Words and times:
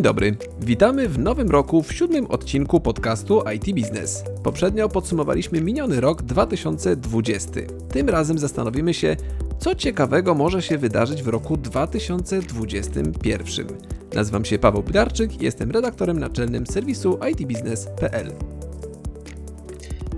Dzień 0.00 0.04
dobry. 0.04 0.36
Witamy 0.60 1.08
w 1.08 1.18
nowym 1.18 1.50
roku 1.50 1.82
w 1.82 1.92
siódmym 1.92 2.26
odcinku 2.26 2.80
podcastu 2.80 3.42
IT 3.54 3.74
Business. 3.74 4.24
Poprzednio 4.42 4.88
podsumowaliśmy 4.88 5.60
miniony 5.60 6.00
rok 6.00 6.22
2020. 6.22 7.50
Tym 7.92 8.08
razem 8.08 8.38
zastanowimy 8.38 8.94
się, 8.94 9.16
co 9.58 9.74
ciekawego 9.74 10.34
może 10.34 10.62
się 10.62 10.78
wydarzyć 10.78 11.22
w 11.22 11.28
roku 11.28 11.56
2021. 11.56 13.66
Nazywam 14.14 14.44
się 14.44 14.58
Paweł 14.58 14.82
Pilarczyk 14.82 15.42
i 15.42 15.44
jestem 15.44 15.70
redaktorem 15.70 16.18
naczelnym 16.18 16.66
serwisu 16.66 17.18
itbusiness.pl. 17.30 18.32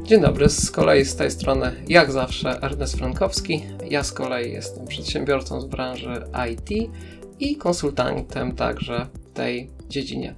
Dzień 0.05 0.21
dobry, 0.21 0.49
z 0.49 0.71
kolei 0.71 1.05
z 1.05 1.17
tej 1.17 1.31
strony 1.31 1.73
jak 1.89 2.13
zawsze 2.13 2.63
Ernest 2.63 2.97
Frankowski. 2.97 3.65
Ja 3.91 4.05
z 4.05 4.13
kolei 4.13 4.53
jestem 4.53 4.87
przedsiębiorcą 4.87 5.61
z 5.61 5.67
branży 5.67 6.23
IT 6.53 6.91
i 7.41 7.57
konsultantem 7.57 8.53
także 8.53 9.07
tej 9.35 9.71
dziedzinie. 9.93 10.35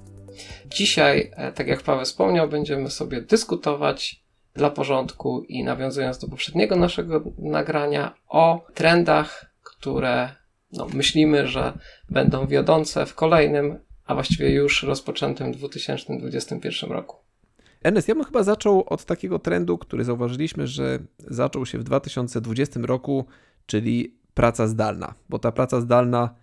Dzisiaj, 0.69 1.31
e, 1.35 1.51
tak 1.51 1.67
jak 1.67 1.83
Paweł 1.83 2.05
wspomniał, 2.05 2.49
będziemy 2.49 2.89
sobie 2.89 3.21
dyskutować 3.21 4.25
dla 4.53 4.69
porządku 4.69 5.45
i 5.47 5.63
nawiązując 5.63 6.17
do 6.17 6.27
poprzedniego 6.27 6.75
naszego 6.75 7.23
nagrania 7.37 8.13
o 8.27 8.65
trendach, 8.73 9.45
które 9.63 10.29
no, 10.71 10.87
myślimy, 10.93 11.47
że 11.47 11.77
będą 12.09 12.47
wiodące 12.47 13.05
w 13.05 13.15
kolejnym, 13.15 13.79
a 14.05 14.13
właściwie 14.13 14.49
już 14.49 14.83
rozpoczętym 14.83 15.51
2021 15.51 16.91
roku. 16.91 17.17
Ernest, 17.83 18.07
ja 18.07 18.15
bym 18.15 18.23
chyba 18.23 18.43
zaczął 18.43 18.83
od 18.87 19.05
takiego 19.05 19.39
trendu, 19.39 19.77
który 19.77 20.03
zauważyliśmy, 20.03 20.67
że 20.67 20.99
zaczął 21.19 21.65
się 21.65 21.77
w 21.77 21.83
2020 21.83 22.79
roku, 22.83 23.25
czyli 23.65 24.17
praca 24.33 24.67
zdalna, 24.67 25.13
bo 25.29 25.39
ta 25.39 25.51
praca 25.51 25.81
zdalna 25.81 26.35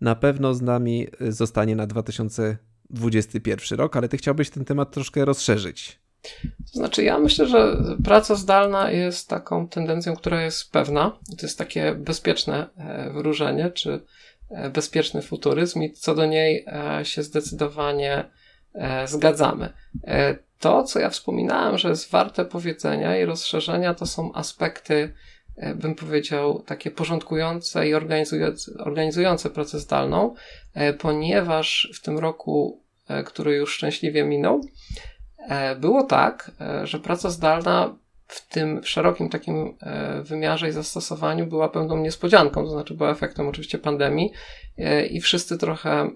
na 0.00 0.14
pewno 0.14 0.54
z 0.54 0.62
nami 0.62 1.06
zostanie 1.20 1.76
na 1.76 1.86
2021 1.86 3.78
rok, 3.78 3.96
ale 3.96 4.08
ty 4.08 4.16
chciałbyś 4.16 4.50
ten 4.50 4.64
temat 4.64 4.90
troszkę 4.90 5.24
rozszerzyć. 5.24 5.98
To 6.72 6.78
znaczy, 6.78 7.04
ja 7.04 7.18
myślę, 7.18 7.46
że 7.46 7.76
praca 8.04 8.34
zdalna 8.34 8.90
jest 8.90 9.28
taką 9.28 9.68
tendencją, 9.68 10.16
która 10.16 10.42
jest 10.42 10.72
pewna. 10.72 11.18
To 11.38 11.46
jest 11.46 11.58
takie 11.58 11.94
bezpieczne 11.94 12.68
e, 12.76 13.10
wróżenie, 13.12 13.70
czy 13.70 14.00
e, 14.50 14.70
bezpieczny 14.70 15.22
futuryzm, 15.22 15.82
i 15.82 15.92
co 15.92 16.14
do 16.14 16.26
niej 16.26 16.64
e, 16.66 17.04
się 17.04 17.22
zdecydowanie 17.22 18.30
zgadzamy. 19.06 19.72
To, 20.58 20.84
co 20.84 20.98
ja 20.98 21.10
wspominałem, 21.10 21.78
że 21.78 21.88
jest 21.88 22.10
warte 22.10 22.44
powiedzenia 22.44 23.18
i 23.18 23.24
rozszerzenia, 23.24 23.94
to 23.94 24.06
są 24.06 24.34
aspekty, 24.34 25.12
bym 25.74 25.94
powiedział, 25.94 26.62
takie 26.66 26.90
porządkujące 26.90 27.88
i 27.88 27.94
organizujące, 27.94 28.72
organizujące 28.78 29.50
pracę 29.50 29.80
zdalną, 29.80 30.34
ponieważ 30.98 31.92
w 31.94 32.02
tym 32.02 32.18
roku, 32.18 32.82
który 33.24 33.54
już 33.54 33.74
szczęśliwie 33.74 34.24
minął, 34.24 34.60
E, 35.48 35.76
było 35.76 36.02
tak, 36.02 36.50
e, 36.60 36.86
że 36.86 36.98
praca 36.98 37.30
zdalna 37.30 37.96
w 38.26 38.48
tym 38.48 38.82
w 38.82 38.88
szerokim 38.88 39.28
takim 39.28 39.76
e, 39.80 40.22
wymiarze 40.22 40.68
i 40.68 40.72
zastosowaniu 40.72 41.46
była 41.46 41.68
pewną 41.68 41.96
niespodzianką, 41.96 42.64
to 42.64 42.70
znaczy 42.70 42.94
była 42.94 43.10
efektem 43.10 43.48
oczywiście 43.48 43.78
pandemii 43.78 44.32
i 45.10 45.20
wszyscy 45.20 45.58
trochę 45.58 45.90
mm, 45.90 46.12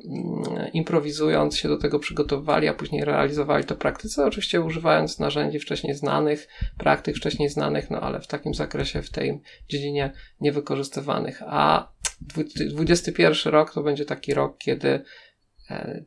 improwizując 0.72 1.56
się 1.56 1.68
do 1.68 1.76
tego 1.76 1.98
przygotowywali, 1.98 2.68
a 2.68 2.74
później 2.74 3.04
realizowali 3.04 3.64
to 3.64 3.74
w 3.74 3.78
praktyce, 3.78 4.26
oczywiście 4.26 4.60
używając 4.60 5.18
narzędzi 5.18 5.58
wcześniej 5.58 5.94
znanych, 5.94 6.48
praktyk 6.78 7.16
wcześniej 7.16 7.48
znanych, 7.48 7.90
no 7.90 8.00
ale 8.00 8.20
w 8.20 8.26
takim 8.26 8.54
zakresie 8.54 9.02
w 9.02 9.10
tej 9.10 9.40
dziedzinie 9.68 10.12
niewykorzystywanych. 10.40 11.42
A 11.46 11.92
2021 12.20 13.52
rok 13.52 13.74
to 13.74 13.82
będzie 13.82 14.04
taki 14.04 14.34
rok, 14.34 14.58
kiedy 14.58 15.02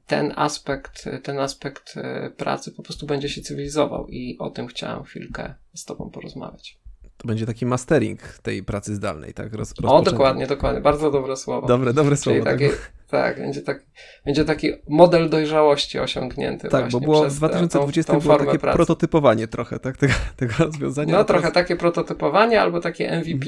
ten 0.08 0.34
aspekt, 0.36 1.10
ten 1.24 1.40
aspekt 1.40 1.94
e, 1.98 2.30
pracy 2.30 2.72
po 2.72 2.84
prostu 2.84 3.06
będzie 3.06 3.30
się 3.30 3.42
cywilizował 3.42 4.08
i 4.08 4.38
o 4.40 4.50
tym 4.50 4.68
chciałem 4.68 5.04
chwilkę 5.04 5.54
z 5.74 5.86
Tobą 5.86 6.10
porozmawiać. 6.10 6.78
To 7.18 7.28
będzie 7.28 7.46
taki 7.46 7.66
mastering 7.66 8.22
tej 8.22 8.64
pracy 8.64 8.96
zdalnej, 8.96 9.34
tak? 9.34 9.54
Roz, 9.54 9.74
o, 9.84 10.02
dokładnie, 10.02 10.48
dokładnie. 10.48 10.82
Bardzo 10.82 11.12
dobre 11.12 11.38
słowo. 11.38 11.68
Dobre, 11.68 11.94
dobre 11.94 12.18
słowo. 12.18 12.44
Taki, 12.44 12.66
tak. 12.66 12.92
tak, 13.10 13.38
będzie, 13.38 13.62
tak, 13.62 13.86
będzie 14.26 14.46
taki 14.46 14.72
model 14.88 15.30
dojrzałości 15.30 16.00
osiągnięty. 16.00 16.70
Tak, 16.70 16.90
bo 16.90 17.00
było 17.00 17.30
w 17.30 17.36
2020 17.36 18.14
tą, 18.14 18.20
tą 18.20 18.24
było 18.24 18.38
takie 18.46 18.60
pracy. 18.60 18.76
prototypowanie 18.76 19.48
trochę, 19.48 19.80
tak? 19.80 19.98
Tego, 19.98 20.14
tego 20.38 20.54
rozwiązania. 20.60 21.14
No, 21.14 21.24
trochę 21.24 21.42
teraz... 21.42 21.54
takie 21.54 21.76
prototypowanie 21.76 22.62
albo 22.62 22.80
takie 22.80 23.18
MVP. 23.18 23.46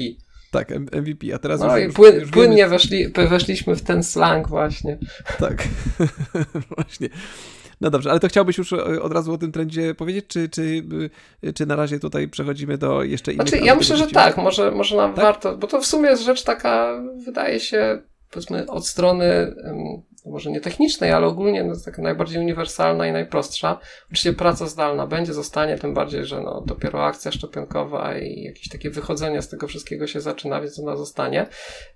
Tak, 0.50 0.70
MVP, 0.70 1.34
a 1.34 1.38
teraz 1.38 1.60
no 1.60 1.78
już, 1.78 1.92
i 1.92 1.94
płyn, 1.94 2.20
już 2.20 2.30
płynnie 2.30 2.56
wiemy... 2.56 2.70
weszli, 2.70 3.12
weszliśmy 3.28 3.76
w 3.76 3.82
ten 3.82 4.02
slang 4.02 4.48
właśnie. 4.48 4.98
Tak, 5.38 5.68
właśnie. 6.76 7.08
No 7.80 7.90
dobrze, 7.90 8.10
ale 8.10 8.20
to 8.20 8.28
chciałbyś 8.28 8.58
już 8.58 8.72
od 8.72 9.12
razu 9.12 9.32
o 9.32 9.38
tym 9.38 9.52
trendzie 9.52 9.94
powiedzieć, 9.94 10.24
czy, 10.28 10.48
czy, 10.48 10.84
czy 11.54 11.66
na 11.66 11.76
razie 11.76 12.00
tutaj 12.00 12.28
przechodzimy 12.28 12.78
do 12.78 13.02
jeszcze 13.02 13.32
innych... 13.32 13.48
Znaczy, 13.48 13.64
ja 13.64 13.74
myślę, 13.74 13.96
że 13.96 14.06
tak, 14.06 14.36
może, 14.36 14.70
może 14.70 14.96
nam 14.96 15.14
tak? 15.14 15.24
warto, 15.24 15.56
bo 15.56 15.66
to 15.66 15.80
w 15.80 15.86
sumie 15.86 16.10
jest 16.10 16.22
rzecz 16.22 16.44
taka, 16.44 17.02
wydaje 17.24 17.60
się, 17.60 18.02
powiedzmy 18.30 18.66
od 18.66 18.86
strony 18.86 19.54
może 20.26 20.50
nie 20.50 20.60
technicznej, 20.60 21.12
ale 21.12 21.26
ogólnie 21.26 21.64
no, 21.64 21.74
taka 21.84 22.02
najbardziej 22.02 22.40
uniwersalna 22.40 23.06
i 23.06 23.12
najprostsza. 23.12 23.78
Oczywiście 24.04 24.32
praca 24.32 24.66
zdalna 24.66 25.06
będzie, 25.06 25.32
zostanie, 25.32 25.78
tym 25.78 25.94
bardziej, 25.94 26.24
że 26.24 26.40
no, 26.40 26.62
dopiero 26.66 27.04
akcja 27.04 27.32
szczepionkowa 27.32 28.18
i 28.18 28.42
jakieś 28.42 28.68
takie 28.68 28.90
wychodzenie 28.90 29.42
z 29.42 29.48
tego 29.48 29.66
wszystkiego 29.66 30.06
się 30.06 30.20
zaczyna, 30.20 30.60
więc 30.60 30.78
ona 30.78 30.96
zostanie. 30.96 31.46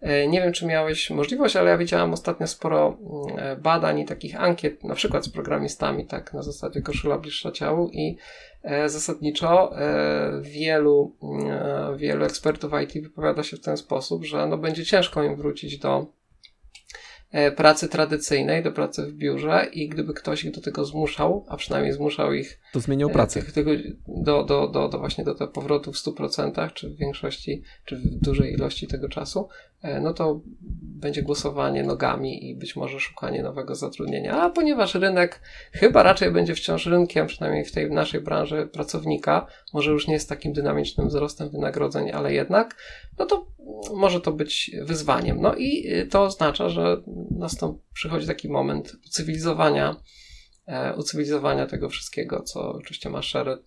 E, 0.00 0.28
nie 0.28 0.41
wiem, 0.41 0.52
czy 0.52 0.66
miałeś 0.66 1.10
możliwość, 1.10 1.56
ale 1.56 1.70
ja 1.70 1.78
widziałam 1.78 2.12
ostatnio 2.12 2.46
sporo 2.46 2.98
mm, 3.00 3.60
badań 3.62 3.98
i 3.98 4.04
takich 4.04 4.41
ankiet, 4.41 4.84
na 4.84 4.94
przykład 4.94 5.24
z 5.24 5.28
programistami, 5.28 6.06
tak, 6.06 6.32
na 6.32 6.42
zasadzie 6.42 6.82
koszula 6.82 7.18
bliższa 7.18 7.52
ciału 7.52 7.91
i 7.92 8.16
e, 8.62 8.88
zasadniczo 8.88 9.78
e, 9.78 10.41
wielu, 10.42 11.16
mm, 11.22 11.97
wielu 11.97 12.24
ekspertów 12.24 12.72
IT 12.82 13.02
wypowiada 13.02 13.42
się 13.42 13.56
w 13.56 13.60
ten 13.60 13.76
sposób, 13.76 14.24
że 14.24 14.47
no, 14.47 14.58
będzie 14.58 14.84
ciężko 14.84 15.22
im 15.22 15.36
wrócić 15.36 15.78
do 15.78 16.19
pracy 17.56 17.88
tradycyjnej, 17.88 18.62
do 18.62 18.72
pracy 18.72 19.06
w 19.06 19.12
biurze 19.12 19.66
i 19.72 19.88
gdyby 19.88 20.14
ktoś 20.14 20.44
ich 20.44 20.50
do 20.50 20.60
tego 20.60 20.84
zmuszał, 20.84 21.46
a 21.48 21.56
przynajmniej 21.56 21.92
zmuszał 21.92 22.32
ich 22.32 22.60
to 22.72 22.81
zmieniał 22.81 23.10
pracę. 23.10 23.42
do, 24.08 24.44
do, 24.44 24.69
do, 24.69 24.88
do 24.88 24.98
właśnie 24.98 25.25
do 25.25 25.34
tego 25.34 25.53
powrotu 25.53 25.92
w 25.92 25.97
100%, 25.97 26.72
czy 26.72 26.91
w 26.91 26.97
większości, 26.97 27.62
czy 27.84 27.97
w 27.97 28.04
dużej 28.04 28.53
ilości 28.53 28.86
tego 28.86 29.08
czasu, 29.08 29.48
e, 29.82 30.00
no 30.00 30.14
to 30.14 30.41
będzie 30.80 31.22
głosowanie 31.22 31.82
nogami 31.82 32.50
i 32.50 32.56
być 32.56 32.76
może 32.76 33.00
szukanie 33.00 33.42
nowego 33.42 33.75
zatrudnienia. 33.75 34.42
A 34.42 34.50
ponieważ 34.50 34.94
rynek 34.94 35.41
chyba 35.72 36.03
raczej 36.03 36.30
będzie 36.30 36.54
wciąż 36.54 36.86
rynkiem, 36.86 37.26
przynajmniej 37.26 37.64
w 37.64 37.72
tej 37.72 37.91
naszej 37.91 38.20
branży 38.20 38.69
pracownika, 38.72 39.47
może 39.72 39.91
już 39.91 40.06
nie 40.06 40.14
jest 40.14 40.28
takim 40.28 40.53
dynamicznym 40.53 41.09
wzrostem 41.09 41.50
wynagrodzeń, 41.50 42.10
ale 42.10 42.34
jednak, 42.34 42.76
no 43.19 43.26
to 43.26 43.47
może 43.94 44.20
to 44.20 44.32
być 44.32 44.70
wyzwaniem. 44.82 45.41
No 45.41 45.54
i 45.54 45.86
to 46.10 46.22
oznacza, 46.22 46.69
że 46.69 47.03
nastąpi, 47.30 47.80
przychodzi 47.92 48.26
taki 48.26 48.48
moment 48.48 48.97
cywilizowania 49.10 49.97
E, 49.97 50.29
ucywilizowania 50.97 51.66
tego 51.66 51.88
wszystkiego, 51.88 52.42
co 52.42 52.72
oczywiście 52.72 53.10
ma 53.10 53.22
szereg, 53.22 53.60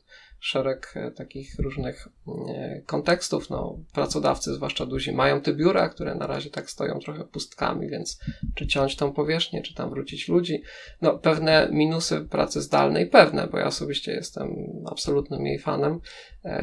szereg 0.43 0.93
e, 0.95 1.11
takich 1.11 1.59
różnych 1.59 2.07
e, 2.27 2.81
kontekstów. 2.85 3.49
No, 3.49 3.77
pracodawcy, 3.93 4.53
zwłaszcza 4.53 4.85
duzi, 4.85 5.11
mają 5.11 5.41
te 5.41 5.53
biura, 5.53 5.89
które 5.89 6.15
na 6.15 6.27
razie 6.27 6.49
tak 6.49 6.69
stoją 6.69 6.99
trochę 6.99 7.23
pustkami, 7.23 7.89
więc 7.89 8.19
czy 8.55 8.67
ciąć 8.67 8.95
tą 8.95 9.13
powierzchnię, 9.13 9.61
czy 9.61 9.73
tam 9.73 9.89
wrócić 9.89 10.27
ludzi. 10.27 10.61
No, 11.01 11.17
pewne 11.17 11.69
minusy 11.71 12.21
pracy 12.21 12.61
zdalnej, 12.61 13.07
pewne, 13.07 13.47
bo 13.47 13.57
ja 13.57 13.65
osobiście 13.65 14.11
jestem 14.11 14.55
absolutnym 14.91 15.45
jej 15.45 15.59
fanem, 15.59 15.99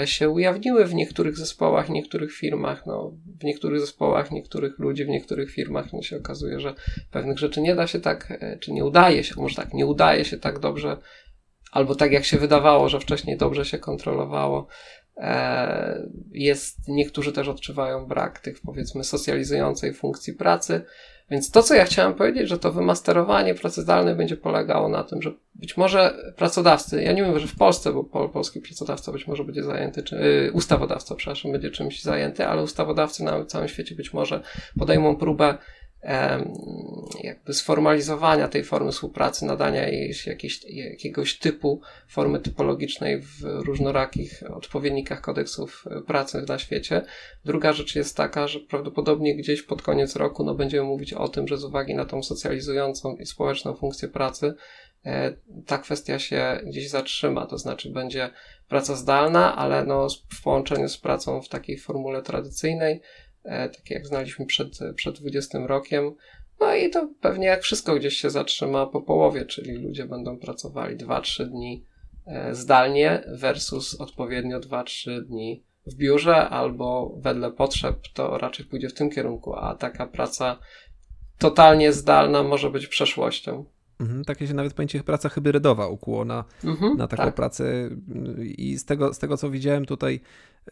się 0.05 0.31
ujawniły 0.31 0.85
w 0.85 0.95
niektórych 0.95 1.37
zespołach, 1.37 1.89
niektórych 1.89 2.33
firmach. 2.33 2.87
No, 2.87 3.13
w 3.41 3.45
niektórych 3.45 3.81
zespołach, 3.81 4.31
niektórych 4.31 4.79
ludzi, 4.79 5.05
w 5.05 5.09
niektórych 5.09 5.51
firmach 5.51 5.93
no, 5.93 6.03
się 6.03 6.17
okazuje, 6.17 6.61
że 6.61 6.75
pewnych 7.11 7.39
rzeczy 7.39 7.61
nie 7.61 7.75
da 7.75 7.87
się 7.87 8.01
tak, 8.01 8.41
czy 8.61 8.73
nie 8.73 8.85
udaje 8.85 9.25
się, 9.25 9.35
może 9.37 9.57
tak, 9.57 9.75
nie 9.75 9.87
udaje 9.87 10.25
się 10.25 10.39
tak 10.39 10.59
dobrze 10.59 10.97
albo 11.73 11.95
tak 11.95 12.13
jak 12.13 12.25
się 12.25 12.39
wydawało, 12.39 12.89
że 12.89 13.01
wcześniej 13.01 13.37
dobrze 13.37 13.65
się 13.65 13.79
kontrolowało. 13.79 14.67
E, 15.17 16.09
jest, 16.33 16.89
niektórzy 16.89 17.33
też 17.33 17.49
odczuwają 17.49 18.07
brak 18.07 18.39
tych 18.39 18.61
powiedzmy 18.61 19.05
socjalizującej 19.05 19.95
funkcji 19.95 20.33
pracy. 20.33 20.83
Więc 21.31 21.51
to, 21.51 21.63
co 21.63 21.75
ja 21.75 21.85
chciałem 21.85 22.15
powiedzieć, 22.15 22.49
że 22.49 22.59
to 22.59 22.73
wymasterowanie 22.73 23.55
pracy 23.55 23.83
zdalnej 23.83 24.15
będzie 24.15 24.37
polegało 24.37 24.89
na 24.89 25.05
tym, 25.05 25.23
że 25.23 25.33
być 25.55 25.77
może 25.77 26.33
pracodawcy, 26.37 27.03
ja 27.03 27.13
nie 27.13 27.23
mówię, 27.23 27.41
że 27.41 27.47
w 27.47 27.57
Polsce, 27.57 27.93
bo 27.93 28.05
pol, 28.05 28.31
polski 28.31 28.61
pracodawca 28.61 29.13
być 29.13 29.27
może 29.27 29.45
będzie 29.45 29.63
zajęty, 29.63 30.03
czy 30.03 30.17
yy, 30.17 30.53
ustawodawca, 30.53 31.15
przepraszam, 31.15 31.53
będzie 31.53 31.71
czymś 31.71 32.03
zajęty, 32.03 32.47
ale 32.47 32.63
ustawodawcy 32.63 33.25
na 33.25 33.45
całym 33.45 33.69
świecie 33.69 33.95
być 33.95 34.13
może 34.13 34.41
podejmą 34.79 35.17
próbę 35.17 35.59
jakby 37.23 37.55
sformalizowania 37.55 38.49
tej 38.49 38.65
formy 38.65 38.93
współpracy, 38.93 39.45
nadania 39.45 39.89
jej 39.89 40.15
jakieś, 40.27 40.65
jakiegoś 40.65 41.39
typu 41.39 41.81
formy 42.09 42.41
typologicznej 42.41 43.21
w 43.21 43.43
różnorakich 43.43 44.43
odpowiednikach 44.51 45.21
kodeksów 45.21 45.85
pracy 46.07 46.45
na 46.49 46.59
świecie. 46.59 47.03
Druga 47.45 47.73
rzecz 47.73 47.95
jest 47.95 48.17
taka, 48.17 48.49
że 48.49 48.61
prawdopodobnie 48.61 49.37
gdzieś 49.37 49.63
pod 49.63 49.83
koniec 49.83 50.17
roku 50.17 50.45
no, 50.45 50.55
będziemy 50.55 50.85
mówić 50.85 51.13
o 51.13 51.29
tym, 51.29 51.49
że 51.49 51.59
z 51.59 51.65
uwagi 51.65 51.95
na 51.95 52.05
tą 52.05 52.23
socjalizującą 52.23 53.17
i 53.17 53.27
społeczną 53.27 53.75
funkcję 53.75 54.09
pracy, 54.09 54.55
e, 55.05 55.35
ta 55.67 55.79
kwestia 55.79 56.19
się 56.19 56.61
gdzieś 56.67 56.91
zatrzyma, 56.91 57.47
to 57.47 57.59
znaczy 57.59 57.91
będzie 57.91 58.31
praca 58.69 58.95
zdalna, 58.95 59.57
ale 59.57 59.85
no, 59.85 60.07
w 60.31 60.43
połączeniu 60.43 60.89
z 60.89 60.99
pracą 60.99 61.43
w 61.43 61.49
takiej 61.49 61.79
formule 61.79 62.23
tradycyjnej, 62.23 63.01
E, 63.01 63.30
takie 63.45 63.95
jak 63.95 64.07
znaliśmy 64.07 64.47
przed, 64.47 64.79
przed 64.95 65.21
20 65.21 65.59
rokiem. 65.67 66.15
No 66.61 66.75
i 66.75 66.91
to 66.91 67.09
pewnie 67.21 67.47
jak 67.47 67.63
wszystko 67.63 67.95
gdzieś 67.95 68.17
się 68.17 68.31
zatrzyma 68.31 68.87
po 68.87 69.03
połowie, 69.03 69.45
czyli 69.45 69.73
ludzie 69.73 70.05
będą 70.05 70.39
pracowali 70.39 70.97
2-3 70.97 71.45
dni 71.45 71.85
e, 72.27 72.55
zdalnie 72.55 73.23
versus 73.29 74.01
odpowiednio 74.01 74.61
2-3 74.61 75.23
dni 75.23 75.63
w 75.87 75.95
biurze 75.95 76.49
albo 76.49 77.15
wedle 77.17 77.51
potrzeb 77.51 77.97
to 78.15 78.39
raczej 78.39 78.67
pójdzie 78.67 78.89
w 78.89 78.95
tym 78.95 79.11
kierunku, 79.11 79.55
a 79.55 79.75
taka 79.75 80.07
praca 80.07 80.59
totalnie 81.39 81.93
zdalna 81.93 82.43
może 82.43 82.71
być 82.71 82.87
przeszłością. 82.87 83.65
Mhm, 84.01 84.25
takie 84.25 84.47
się 84.47 84.55
nawet 84.55 84.75
pojęcie 84.75 85.03
praca 85.03 85.29
hybrydowa 85.29 85.89
ukuło 85.89 86.25
na, 86.25 86.45
mhm, 86.65 86.97
na 86.97 87.09
taką 87.09 87.23
tak. 87.25 87.35
pracę 87.35 87.91
i 88.41 88.79
z 88.79 88.85
tego, 88.85 89.15
z 89.15 89.19
tego 89.19 89.37
co 89.37 89.51
widziałem 89.51 89.87
tutaj 89.87 90.21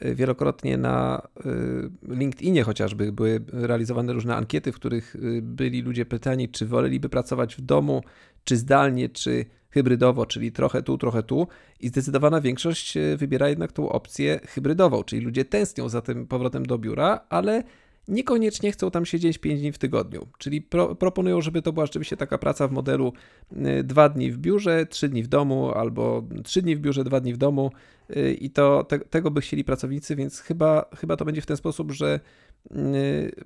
y, 0.04 0.14
wielokrotnie 0.14 0.76
na 0.76 1.22
y, 1.46 2.14
LinkedInie 2.14 2.62
chociażby 2.62 3.12
były 3.12 3.40
realizowane 3.52 4.12
różne 4.12 4.36
ankiety, 4.36 4.72
w 4.72 4.75
których 4.75 5.16
y, 5.16 5.42
byli 5.42 5.82
ludzie 5.82 6.06
pytani, 6.06 6.48
czy 6.48 6.66
woleliby 6.66 7.08
pracować 7.08 7.56
w 7.56 7.60
domu, 7.60 8.02
czy 8.44 8.56
zdalnie, 8.56 9.08
czy 9.08 9.44
hybrydowo, 9.70 10.26
czyli 10.26 10.52
trochę 10.52 10.82
tu, 10.82 10.98
trochę 10.98 11.22
tu 11.22 11.46
i 11.81 11.88
zdecydowana 11.88 12.40
większość 12.40 12.94
wybiera 13.16 13.48
jednak 13.48 13.72
tą 13.72 13.88
opcję 13.88 14.40
hybrydową, 14.44 15.04
czyli 15.04 15.22
ludzie 15.22 15.44
tęsknią 15.44 15.88
za 15.88 16.00
tym 16.00 16.26
powrotem 16.26 16.66
do 16.66 16.78
biura, 16.78 17.20
ale 17.28 17.62
niekoniecznie 18.08 18.72
chcą 18.72 18.90
tam 18.90 19.06
siedzieć 19.06 19.38
5 19.38 19.60
dni 19.60 19.72
w 19.72 19.78
tygodniu. 19.78 20.26
Czyli 20.38 20.62
pro, 20.62 20.94
proponują, 20.94 21.40
żeby 21.40 21.62
to 21.62 21.72
była 21.72 21.87
rzeczywiście 21.87 22.16
taka 22.16 22.38
praca 22.38 22.69
w 22.69 22.72
modelu 22.72 23.12
2 23.84 24.06
y, 24.06 24.10
dni 24.10 24.31
w 24.31 24.38
biurze, 24.38 24.87
3 24.87 25.08
dni 25.08 25.22
w 25.22 25.28
domu, 25.28 25.72
albo 25.72 26.25
3 26.44 26.62
dni 26.62 26.76
w 26.76 26.81
biurze, 26.81 27.05
2 27.05 27.20
dni 27.20 27.34
w 27.34 27.37
domu. 27.37 27.70
Y, 28.16 28.34
I 28.40 28.50
to 28.50 28.84
te, 28.84 28.99
tego 28.99 29.31
by 29.31 29.40
chcieli 29.40 29.64
pracownicy, 29.64 30.16
więc 30.16 30.40
chyba, 30.40 30.84
chyba 30.96 31.16
to 31.16 31.25
będzie 31.25 31.40
w 31.40 31.46
ten 31.46 31.56
sposób, 31.56 31.93
że 31.93 32.20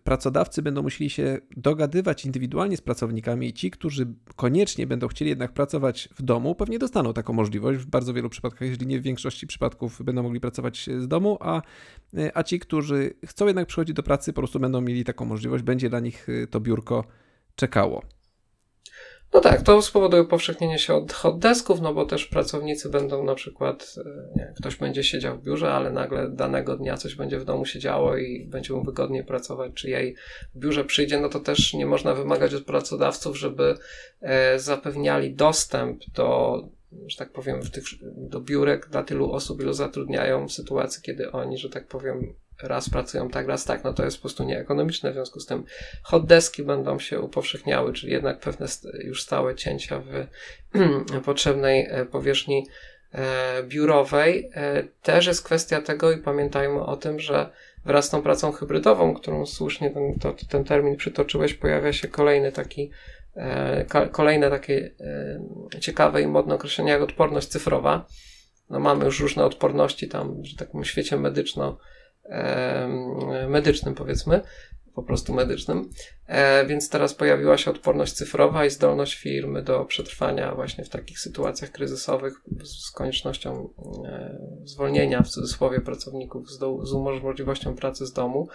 pracodawcy 0.05 0.63
będą 0.63 0.83
musieli 0.83 1.11
się 1.11 1.39
dogadywać 1.57 2.25
indywidualnie 2.25 2.77
z 2.77 2.81
pracownikami 2.81 3.47
i 3.47 3.53
ci, 3.53 3.71
którzy 3.71 4.07
koniecznie 4.37 4.87
będą 4.87 5.09
chcieli 5.09 5.29
jednak 5.29 5.53
pracować 5.53 6.09
w 6.15 6.23
domu, 6.23 6.55
pewnie 6.55 6.79
dostaną 6.79 7.13
taką 7.13 7.33
możliwość 7.33 7.81
w 7.81 7.87
bardzo 7.87 8.15
wielu 8.15 8.29
przypadkach, 8.29 8.69
jeżeli 8.69 8.87
nie 8.87 9.01
w 9.01 9.03
większości 9.03 9.47
przypadków 9.47 10.03
będą 10.05 10.23
mogli 10.23 10.41
pracować 10.41 10.91
z 10.99 11.09
domu, 11.09 11.39
a, 11.41 11.63
y, 12.15 12.31
a 12.35 12.43
ci, 12.43 12.59
którzy 12.59 13.15
chcą 13.27 13.47
jednak 13.47 13.69
przychodzić 13.69 13.97
do 13.97 14.03
pracy, 14.03 14.33
po 14.33 14.41
prostu 14.41 14.61
będą 14.61 14.81
mieli 14.81 15.05
taką 15.05 15.25
możliwość, 15.25 15.65
będzie 15.65 15.91
dla 15.91 16.01
nich 16.01 16.29
y, 16.29 16.47
to 16.51 16.61
biurko 16.61 17.05
czekało. 17.57 18.03
No 19.35 19.41
tak, 19.41 19.63
to 19.63 19.83
spowoduje 19.83 20.23
upowszechnienie 20.23 20.79
się 20.79 20.95
od 20.95 21.13
hot 21.13 21.39
desków, 21.39 21.81
no 21.81 21.95
bo 21.95 22.05
też 22.05 22.27
pracownicy 22.27 22.89
będą 22.89 23.25
na 23.25 23.35
przykład, 23.35 23.95
e, 23.99 24.39
nie, 24.39 24.53
ktoś 24.57 24.77
będzie 24.77 25.05
siedział 25.05 25.39
w 25.39 25.43
biurze, 25.43 25.73
ale 25.73 25.91
nagle 25.91 26.29
danego 26.29 26.77
dnia 26.77 26.97
coś 26.97 27.15
będzie 27.15 27.39
w 27.39 27.45
domu 27.45 27.65
się 27.65 27.79
działo 27.79 28.17
i 28.17 28.47
będzie 28.47 28.75
mu 28.75 28.83
wygodniej 28.83 29.25
pracować, 29.25 29.73
czy 29.75 29.91
jej 29.91 30.17
w 30.55 30.59
biurze 30.59 30.85
przyjdzie, 30.85 31.21
no 31.21 31.29
to 31.29 31.41
też 31.41 31.75
nie 31.75 31.87
można 31.87 32.15
wymagać 32.15 32.55
od 32.55 32.65
pracodawców, 32.65 33.39
żeby 33.39 33.75
e, 34.21 34.59
zapewniali 34.59 35.35
dostęp 35.35 36.01
do 36.15 36.59
że 37.07 37.17
tak 37.17 37.33
powiem, 37.33 37.61
tych, 37.63 37.85
do 38.03 38.41
biurek 38.41 38.89
dla 38.89 39.03
tylu 39.03 39.33
osób, 39.33 39.61
ilu 39.61 39.73
zatrudniają 39.73 40.49
w 40.49 40.53
sytuacji, 40.53 41.03
kiedy 41.03 41.33
oni, 41.33 41.59
że 41.59 41.71
tak 41.71 41.87
powiem, 41.87 42.35
raz 42.63 42.91
pracują 42.91 43.29
tak, 43.29 43.49
raz 43.49 43.65
tak, 43.65 43.85
no 43.85 43.93
to 43.93 44.05
jest 44.05 44.17
po 44.17 44.21
prostu 44.21 44.45
nieekonomiczne. 44.45 45.11
W 45.11 45.15
związku 45.15 45.41
z 45.41 45.47
tym 45.47 45.65
hot 46.03 46.27
deski 46.27 46.63
będą 46.63 46.99
się 46.99 47.21
upowszechniały, 47.21 47.93
czyli 47.93 48.13
jednak 48.13 48.41
pewne 48.41 48.67
już 49.05 49.23
stałe 49.23 49.55
cięcia 49.55 50.01
w 50.01 50.27
potrzebnej 51.25 51.87
e, 51.91 52.07
powierzchni 52.07 52.67
e, 53.13 53.63
biurowej. 53.63 54.51
E, 54.55 54.83
też 55.03 55.27
jest 55.27 55.45
kwestia 55.45 55.81
tego 55.81 56.13
i 56.13 56.19
pamiętajmy 56.19 56.85
o 56.85 56.97
tym, 56.97 57.21
że 57.21 57.51
wraz 57.85 58.05
z 58.05 58.11
tą 58.11 58.23
pracą 58.23 58.53
hybrydową, 58.53 59.15
którą 59.15 59.47
słusznie 59.47 59.91
ten, 59.91 60.19
to, 60.19 60.35
ten 60.49 60.65
termin 60.65 60.97
przytoczyłeś, 60.97 61.55
pojawia 61.55 61.93
się 61.93 62.09
kolejny 62.09 62.53
taki 62.53 62.91
kolejne 64.13 64.51
takie 64.51 64.91
ciekawe 65.81 66.23
i 66.23 66.27
modne 66.27 66.55
określenie 66.55 66.91
jak 66.91 67.03
odporność 67.03 67.49
cyfrowa. 67.49 68.07
No 68.71 68.81
mamy 68.81 69.05
już 69.05 69.21
różne 69.21 69.45
odporności 69.45 70.09
tam, 70.09 70.45
że 70.45 70.57
tak 70.57 70.71
powiem, 70.71 70.85
świecie 70.85 71.17
medyczno 71.17 71.79
medycznym, 73.49 73.95
powiedzmy, 73.95 74.41
po 74.95 75.03
prostu 75.03 75.35
medycznym. 75.35 75.91
E, 76.27 76.67
więc 76.67 76.91
teraz 76.91 77.15
pojawiła 77.15 77.59
się 77.59 77.71
odporność 77.71 78.13
cyfrowa 78.13 78.67
i 78.67 78.71
zdolność 78.71 79.15
firmy 79.15 79.63
do 79.63 79.85
przetrwania 79.85 80.55
właśnie 80.55 80.85
w 80.85 80.89
takich 80.89 81.19
sytuacjach 81.19 81.71
kryzysowych 81.71 82.35
z 82.65 82.91
koniecznością 82.91 83.69
e, 84.05 84.39
zwolnienia 84.65 85.23
w 85.23 85.29
cudzysłowie 85.29 85.81
pracowników 85.81 86.51
z, 86.51 86.59
do, 86.59 86.87
z 86.87 86.93
możliwością 87.23 87.75
pracy 87.75 88.07
z 88.07 88.13
domu. 88.13 88.49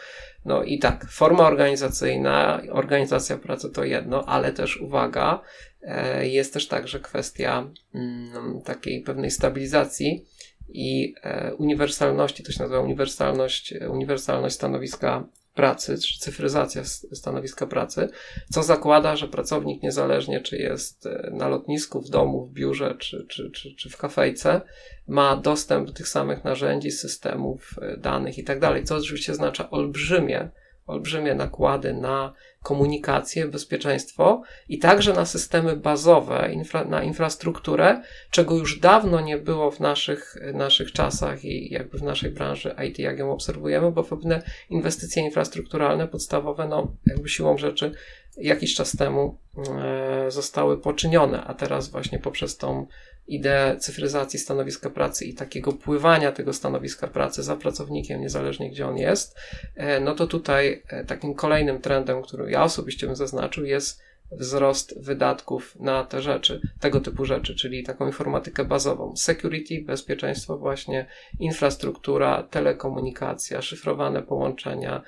No 0.45 0.63
i 0.63 0.79
tak, 0.79 1.05
forma 1.09 1.47
organizacyjna, 1.47 2.61
organizacja 2.71 3.37
pracy 3.37 3.69
to 3.69 3.83
jedno, 3.83 4.25
ale 4.25 4.53
też 4.53 4.81
uwaga, 4.81 5.41
e, 5.81 6.27
jest 6.27 6.53
też 6.53 6.67
także 6.67 6.99
kwestia 6.99 7.69
mm, 7.93 8.61
takiej 8.61 9.01
pewnej 9.01 9.31
stabilizacji 9.31 10.25
i 10.69 11.15
e, 11.23 11.53
uniwersalności, 11.55 12.43
to 12.43 12.51
się 12.51 12.59
nazywa 12.63 12.79
uniwersalność, 12.79 13.73
uniwersalność 13.89 14.55
stanowiska 14.55 15.27
pracy, 15.57 15.97
czy 15.97 16.19
cyfryzacja 16.19 16.83
stanowiska 17.13 17.67
pracy, 17.67 18.09
co 18.51 18.63
zakłada, 18.63 19.15
że 19.15 19.27
pracownik 19.27 19.83
niezależnie 19.83 20.41
czy 20.41 20.57
jest 20.57 21.05
e, 21.05 21.29
na 21.33 21.47
lotnisku, 21.47 22.01
w 22.01 22.09
domu, 22.09 22.45
w 22.45 22.51
biurze, 22.51 22.95
czy, 22.99 23.25
czy, 23.29 23.51
czy, 23.51 23.75
czy 23.75 23.89
w 23.89 23.97
kafejce, 23.97 24.61
ma 25.07 25.35
dostęp 25.35 25.87
do 25.87 25.93
tych 25.93 26.07
samych 26.07 26.43
narzędzi, 26.43 26.91
systemów, 26.91 27.75
e, 27.81 27.97
danych 27.97 28.37
i 28.37 28.43
tak 28.43 28.59
co 28.83 28.95
oczywiście 28.95 29.31
oznacza 29.31 29.69
olbrzymie, 29.69 30.49
olbrzymie 30.87 31.35
nakłady 31.35 31.93
na 31.93 32.33
komunikację, 32.67 33.47
bezpieczeństwo 33.47 34.41
i 34.69 34.79
także 34.79 35.13
na 35.13 35.25
systemy 35.25 35.75
bazowe, 35.75 36.49
infra, 36.53 36.85
na 36.85 37.03
infrastrukturę, 37.03 38.01
czego 38.31 38.55
już 38.55 38.79
dawno 38.79 39.21
nie 39.21 39.37
było 39.37 39.71
w 39.71 39.79
naszych, 39.79 40.35
naszych 40.53 40.91
czasach 40.91 41.45
i 41.45 41.73
jakby 41.73 41.97
w 41.97 42.03
naszej 42.03 42.31
branży 42.31 42.75
IT, 42.87 42.99
jak 42.99 43.19
ją 43.19 43.31
obserwujemy, 43.31 43.91
bo 43.91 44.03
pewne 44.03 44.41
inwestycje 44.69 45.23
infrastrukturalne 45.23 46.07
podstawowe, 46.07 46.67
no 46.67 46.93
jakby 47.05 47.29
siłą 47.29 47.57
rzeczy 47.57 47.91
jakiś 48.37 48.75
czas 48.75 48.97
temu 48.97 49.37
e, 49.79 50.31
zostały 50.31 50.77
poczynione, 50.77 51.43
a 51.43 51.53
teraz 51.53 51.89
właśnie 51.89 52.19
poprzez 52.19 52.57
tą 52.57 52.87
ideę 53.27 53.77
cyfryzacji 53.77 54.39
stanowiska 54.39 54.89
pracy 54.89 55.25
i 55.25 55.33
takiego 55.33 55.73
pływania 55.73 56.31
tego 56.31 56.53
stanowiska 56.53 57.07
pracy 57.07 57.43
za 57.43 57.55
pracownikiem, 57.55 58.21
niezależnie 58.21 58.71
gdzie 58.71 58.87
on 58.87 58.97
jest, 58.97 59.35
e, 59.75 59.99
no 59.99 60.15
to 60.15 60.27
tutaj 60.27 60.83
e, 60.87 61.05
takim 61.05 61.33
kolejnym 61.33 61.81
trendem, 61.81 62.21
który 62.21 62.51
ja 62.51 62.63
osobiście 62.63 63.07
bym 63.07 63.15
zaznaczył, 63.15 63.65
jest 63.65 64.01
wzrost 64.31 65.03
wydatków 65.03 65.75
na 65.79 66.03
te 66.03 66.21
rzeczy, 66.21 66.61
tego 66.79 67.01
typu 67.01 67.25
rzeczy, 67.25 67.55
czyli 67.55 67.83
taką 67.83 68.07
informatykę 68.07 68.65
bazową. 68.65 69.15
Security, 69.15 69.83
bezpieczeństwo 69.85 70.57
właśnie, 70.57 71.05
infrastruktura, 71.39 72.43
telekomunikacja, 72.43 73.61
szyfrowane 73.61 74.23
połączenia, 74.23 75.03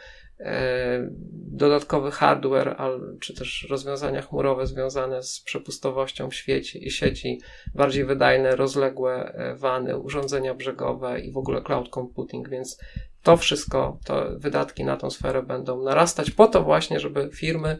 dodatkowy 1.51 2.11
hardware, 2.11 2.75
czy 3.19 3.33
też 3.33 3.67
rozwiązania 3.69 4.21
chmurowe 4.21 4.67
związane 4.67 5.23
z 5.23 5.41
przepustowością 5.41 6.29
w 6.29 6.35
świecie 6.35 6.79
i 6.79 6.91
sieci, 6.91 7.41
bardziej 7.75 8.05
wydajne, 8.05 8.55
rozległe 8.55 9.33
e, 9.33 9.55
wany, 9.55 9.97
urządzenia 9.97 10.53
brzegowe 10.53 11.19
i 11.19 11.31
w 11.31 11.37
ogóle 11.37 11.61
cloud 11.61 11.89
computing, 11.89 12.49
więc 12.49 12.79
to 13.23 13.37
wszystko, 13.37 13.99
to 14.05 14.25
wydatki 14.37 14.83
na 14.83 14.97
tą 14.97 15.09
sferę 15.09 15.43
będą 15.43 15.83
narastać 15.83 16.31
po 16.31 16.47
to 16.47 16.63
właśnie, 16.63 16.99
żeby 16.99 17.29
firmy 17.33 17.77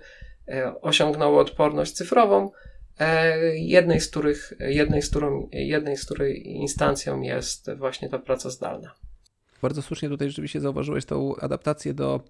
e, 0.48 0.82
osiągnęły 0.82 1.40
odporność 1.40 1.92
cyfrową, 1.92 2.52
jednej 3.54 4.00
z 4.00 4.10
których, 4.10 4.54
jednej 4.60 5.02
z, 5.02 5.10
którą, 5.10 5.50
jednej 5.52 5.98
z 5.98 6.06
której 6.06 6.48
instancją 6.48 7.22
jest 7.22 7.76
właśnie 7.76 8.10
ta 8.10 8.20
praca 8.20 8.50
zdalna. 8.50 8.94
Bardzo 9.62 9.82
słusznie 9.82 10.10
tutaj 10.10 10.30
rzeczywiście 10.30 10.62
zauważyłeś 10.62 11.06
tą 11.06 11.36
adaptację 11.36 11.94
do 11.94 12.24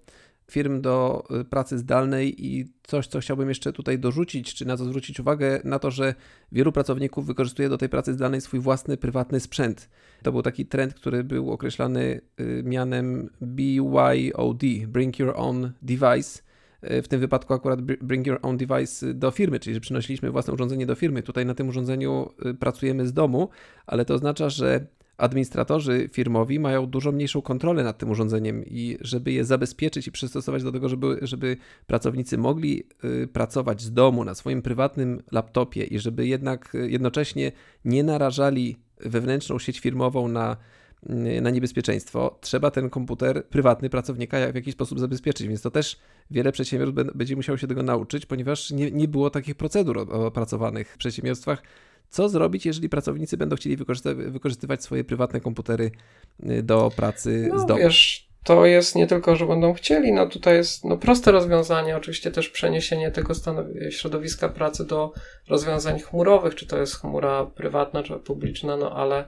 firm 0.50 0.80
do 0.80 1.24
y, 1.40 1.44
pracy 1.44 1.78
zdalnej 1.78 2.46
i 2.46 2.72
coś, 2.82 3.06
co 3.06 3.20
chciałbym 3.20 3.48
jeszcze 3.48 3.72
tutaj 3.72 3.98
dorzucić, 3.98 4.54
czy 4.54 4.66
na 4.66 4.76
co 4.76 4.84
zwrócić 4.84 5.20
uwagę, 5.20 5.60
na 5.64 5.78
to, 5.78 5.90
że 5.90 6.14
wielu 6.52 6.72
pracowników 6.72 7.26
wykorzystuje 7.26 7.68
do 7.68 7.78
tej 7.78 7.88
pracy 7.88 8.14
zdalnej 8.14 8.40
swój 8.40 8.60
własny, 8.60 8.96
prywatny 8.96 9.40
sprzęt. 9.40 9.90
To 10.22 10.32
był 10.32 10.42
taki 10.42 10.66
trend, 10.66 10.94
który 10.94 11.24
był 11.24 11.52
określany 11.52 12.20
y, 12.40 12.62
mianem 12.64 13.30
BYOD, 13.40 14.62
Bring 14.88 15.18
Your 15.18 15.32
Own 15.36 15.72
Device, 15.82 16.42
w 16.82 17.08
tym 17.08 17.20
wypadku 17.20 17.54
akurat 17.54 17.80
bring 17.80 18.26
your 18.26 18.38
own 18.42 18.56
device 18.56 19.14
do 19.14 19.30
firmy, 19.30 19.60
czyli 19.60 19.74
że 19.74 19.80
przynosiliśmy 19.80 20.30
własne 20.30 20.52
urządzenie 20.52 20.86
do 20.86 20.94
firmy. 20.94 21.22
Tutaj 21.22 21.46
na 21.46 21.54
tym 21.54 21.68
urządzeniu 21.68 22.30
pracujemy 22.60 23.06
z 23.06 23.12
domu, 23.12 23.48
ale 23.86 24.04
to 24.04 24.14
oznacza, 24.14 24.48
że 24.48 24.86
administratorzy 25.20 26.08
firmowi 26.12 26.60
mają 26.60 26.86
dużo 26.86 27.12
mniejszą 27.12 27.42
kontrolę 27.42 27.84
nad 27.84 27.98
tym 27.98 28.10
urządzeniem 28.10 28.64
i 28.66 28.98
żeby 29.00 29.32
je 29.32 29.44
zabezpieczyć 29.44 30.06
i 30.06 30.12
przystosować 30.12 30.62
do 30.62 30.72
tego, 30.72 30.88
żeby, 30.88 31.18
żeby 31.22 31.56
pracownicy 31.86 32.38
mogli 32.38 32.84
y, 33.04 33.26
pracować 33.26 33.82
z 33.82 33.92
domu 33.92 34.24
na 34.24 34.34
swoim 34.34 34.62
prywatnym 34.62 35.22
laptopie 35.32 35.84
i 35.84 35.98
żeby 35.98 36.26
jednak 36.26 36.74
y, 36.74 36.90
jednocześnie 36.90 37.52
nie 37.84 38.04
narażali 38.04 38.76
wewnętrzną 39.00 39.58
sieć 39.58 39.80
firmową 39.80 40.28
na, 40.28 40.56
y, 41.10 41.40
na 41.40 41.50
niebezpieczeństwo, 41.50 42.38
trzeba 42.40 42.70
ten 42.70 42.90
komputer 42.90 43.46
prywatny 43.46 43.90
pracownika 43.90 44.52
w 44.52 44.54
jakiś 44.54 44.74
sposób 44.74 45.00
zabezpieczyć, 45.00 45.48
więc 45.48 45.62
to 45.62 45.70
też 45.70 46.00
wiele 46.30 46.52
przedsiębiorstw 46.52 46.96
będzie 47.14 47.36
musiało 47.36 47.58
się 47.58 47.66
tego 47.66 47.82
nauczyć, 47.82 48.26
ponieważ 48.26 48.70
nie, 48.70 48.90
nie 48.90 49.08
było 49.08 49.30
takich 49.30 49.54
procedur 49.54 49.98
opracowanych 49.98 50.94
w 50.94 50.98
przedsiębiorstwach, 50.98 51.62
co 52.10 52.28
zrobić, 52.28 52.66
jeżeli 52.66 52.88
pracownicy 52.88 53.36
będą 53.36 53.56
chcieli 53.56 53.76
wykorzystywać 54.26 54.82
swoje 54.82 55.04
prywatne 55.04 55.40
komputery 55.40 55.90
y, 56.50 56.62
do 56.62 56.90
pracy 56.96 57.48
no, 57.52 57.58
z 57.58 57.66
domu? 57.66 57.80
Wiesz, 57.80 58.30
to 58.44 58.66
jest 58.66 58.96
nie 58.96 59.06
tylko, 59.06 59.36
że 59.36 59.46
będą 59.46 59.72
chcieli, 59.72 60.12
no 60.12 60.26
tutaj 60.26 60.56
jest 60.56 60.84
no, 60.84 60.96
proste 60.96 61.32
rozwiązanie, 61.32 61.96
oczywiście 61.96 62.30
też 62.30 62.48
przeniesienie 62.48 63.10
tego 63.10 63.34
środowiska 63.90 64.48
pracy 64.48 64.86
do 64.86 65.12
rozwiązań 65.48 66.00
chmurowych, 66.00 66.54
czy 66.54 66.66
to 66.66 66.78
jest 66.78 67.00
chmura 67.00 67.46
prywatna, 67.46 68.02
czy 68.02 68.12
publiczna, 68.12 68.76
no 68.76 68.96
ale 68.96 69.24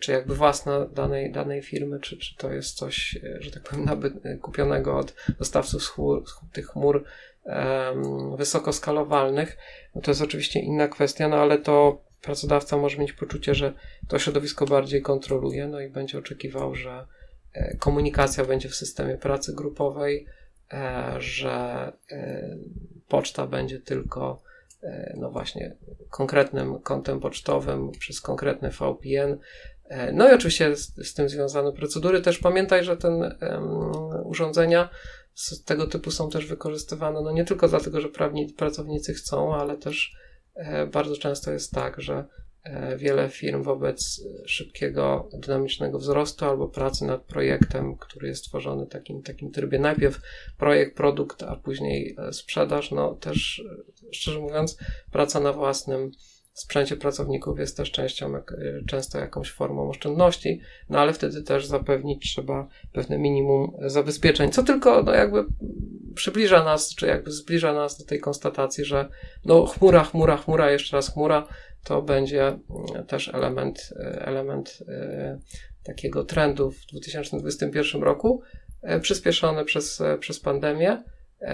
czy 0.00 0.12
jakby 0.12 0.34
własna 0.34 0.86
danej, 0.86 1.32
danej 1.32 1.62
firmy, 1.62 2.00
czy, 2.00 2.16
czy 2.16 2.36
to 2.36 2.52
jest 2.52 2.76
coś, 2.76 3.18
że 3.40 3.50
tak 3.50 3.62
powiem, 3.62 3.84
nabyt, 3.84 4.12
kupionego 4.42 4.98
od 4.98 5.14
dostawców 5.38 5.82
chmur, 5.82 6.24
tych 6.52 6.66
chmur 6.66 7.04
wysokoskalowalnych, 8.36 9.58
no 9.94 10.00
to 10.00 10.10
jest 10.10 10.22
oczywiście 10.22 10.60
inna 10.60 10.88
kwestia, 10.88 11.28
no 11.28 11.36
ale 11.36 11.58
to 11.58 12.02
pracodawca 12.22 12.76
może 12.76 12.98
mieć 12.98 13.12
poczucie, 13.12 13.54
że 13.54 13.72
to 14.08 14.18
środowisko 14.18 14.66
bardziej 14.66 15.02
kontroluje, 15.02 15.68
no 15.68 15.80
i 15.80 15.88
będzie 15.88 16.18
oczekiwał, 16.18 16.74
że 16.74 17.06
e, 17.52 17.76
komunikacja 17.76 18.44
będzie 18.44 18.68
w 18.68 18.74
systemie 18.74 19.16
pracy 19.16 19.54
grupowej, 19.54 20.26
e, 20.72 21.14
że 21.18 21.92
e, 22.12 22.48
poczta 23.08 23.46
będzie 23.46 23.80
tylko 23.80 24.42
no 25.16 25.30
właśnie 25.30 25.76
konkretnym 26.10 26.80
kontem 26.80 27.20
pocztowym 27.20 27.90
przez 27.90 28.20
konkretny 28.20 28.70
VPN. 28.70 29.38
No 30.12 30.30
i 30.30 30.34
oczywiście 30.34 30.76
z, 30.76 31.06
z 31.06 31.14
tym 31.14 31.28
związane 31.28 31.72
procedury. 31.72 32.20
Też 32.20 32.38
pamiętaj, 32.38 32.84
że 32.84 32.96
ten 32.96 33.14
um, 33.22 33.36
urządzenia 34.24 34.88
tego 35.64 35.86
typu 35.86 36.10
są 36.10 36.30
też 36.30 36.46
wykorzystywane, 36.46 37.20
no 37.20 37.32
nie 37.32 37.44
tylko 37.44 37.68
dlatego, 37.68 38.00
że 38.00 38.08
prawni, 38.08 38.52
pracownicy 38.52 39.14
chcą, 39.14 39.54
ale 39.54 39.76
też 39.76 40.16
e, 40.54 40.86
bardzo 40.86 41.16
często 41.16 41.52
jest 41.52 41.72
tak, 41.72 42.00
że 42.00 42.24
e, 42.62 42.96
wiele 42.96 43.28
firm 43.28 43.62
wobec 43.62 44.20
szybkiego, 44.46 45.28
dynamicznego 45.32 45.98
wzrostu 45.98 46.44
albo 46.44 46.68
pracy 46.68 47.04
nad 47.04 47.22
projektem, 47.22 47.96
który 47.96 48.28
jest 48.28 48.44
tworzony 48.44 48.86
w 48.86 48.88
takim, 48.88 49.22
takim 49.22 49.50
trybie 49.50 49.78
najpierw 49.78 50.20
projekt, 50.58 50.96
produkt, 50.96 51.42
a 51.42 51.56
później 51.56 52.16
e, 52.18 52.32
sprzedaż, 52.32 52.90
no 52.90 53.14
też 53.14 53.62
szczerze 54.12 54.40
mówiąc 54.40 54.76
praca 55.12 55.40
na 55.40 55.52
własnym 55.52 56.10
sprzęcie 56.52 56.96
pracowników 56.96 57.58
jest 57.58 57.76
też 57.76 57.90
częścią, 57.90 58.36
y, 58.36 58.84
często 58.86 59.18
jakąś 59.18 59.50
formą 59.50 59.88
oszczędności, 59.88 60.60
no 60.88 60.98
ale 60.98 61.12
wtedy 61.12 61.42
też 61.42 61.66
zapewnić 61.66 62.32
trzeba 62.32 62.68
pewne 62.92 63.18
minimum 63.18 63.72
zabezpieczeń, 63.86 64.52
co 64.52 64.62
tylko 64.62 65.02
no 65.02 65.14
jakby 65.14 65.44
przybliża 66.14 66.64
nas, 66.64 66.94
czy 66.94 67.06
jakby 67.06 67.30
zbliża 67.30 67.74
nas 67.74 67.98
do 67.98 68.04
tej 68.04 68.20
konstatacji, 68.20 68.84
że 68.84 69.08
no 69.44 69.66
chmura, 69.66 70.04
chmura, 70.04 70.36
chmura, 70.36 70.70
jeszcze 70.70 70.96
raz 70.96 71.12
chmura, 71.12 71.48
to 71.84 72.02
będzie 72.02 72.46
mm, 72.46 73.06
też 73.06 73.28
element, 73.34 73.92
y, 73.92 74.22
element 74.22 74.78
y, 74.80 75.38
takiego 75.84 76.24
trendu 76.24 76.70
w 76.70 76.86
2021 76.86 78.02
roku, 78.02 78.42
przyspieszony 79.00 79.64
przez, 79.64 80.02
przez 80.20 80.40
pandemię, 80.40 81.02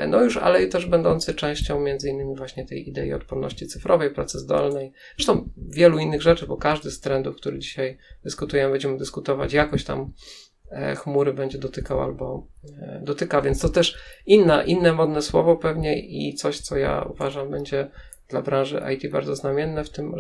no 0.09 0.25
już, 0.25 0.37
ale 0.37 0.67
też 0.67 0.87
będący 0.87 1.35
częścią 1.35 1.81
między 1.81 2.09
innymi 2.09 2.37
właśnie 2.37 2.67
tej 2.67 2.89
idei 2.89 3.13
odporności 3.13 3.67
cyfrowej, 3.67 4.11
pracy 4.11 4.39
zdolnej, 4.39 4.93
zresztą 5.17 5.49
wielu 5.57 5.99
innych 5.99 6.23
rzeczy, 6.23 6.47
bo 6.47 6.57
każdy 6.57 6.91
z 6.91 7.01
trendów, 7.01 7.37
który 7.37 7.59
dzisiaj 7.59 7.99
dyskutujemy, 8.25 8.73
będziemy 8.73 8.99
dyskutować, 8.99 9.53
jakoś 9.53 9.85
tam 9.85 10.13
e, 10.71 10.97
chmury 10.97 11.33
będzie 11.33 11.59
dotykał 11.59 12.03
albo 12.03 12.47
e, 12.83 13.01
dotyka, 13.05 13.43
więc 13.43 13.61
to 13.61 13.69
też 13.69 13.99
inna, 14.27 14.63
inne 14.63 14.93
modne 14.93 15.23
słowo 15.23 15.57
pewnie 15.57 16.01
i 16.01 16.35
coś, 16.35 16.61
co 16.61 16.77
ja 16.77 17.07
uważam 17.11 17.51
będzie 17.51 17.91
dla 18.29 18.43
branży 18.43 18.83
IT 18.95 19.11
bardzo 19.13 19.37
znamienne 19.37 19.85
w 19.85 19.91
tym 19.91 20.15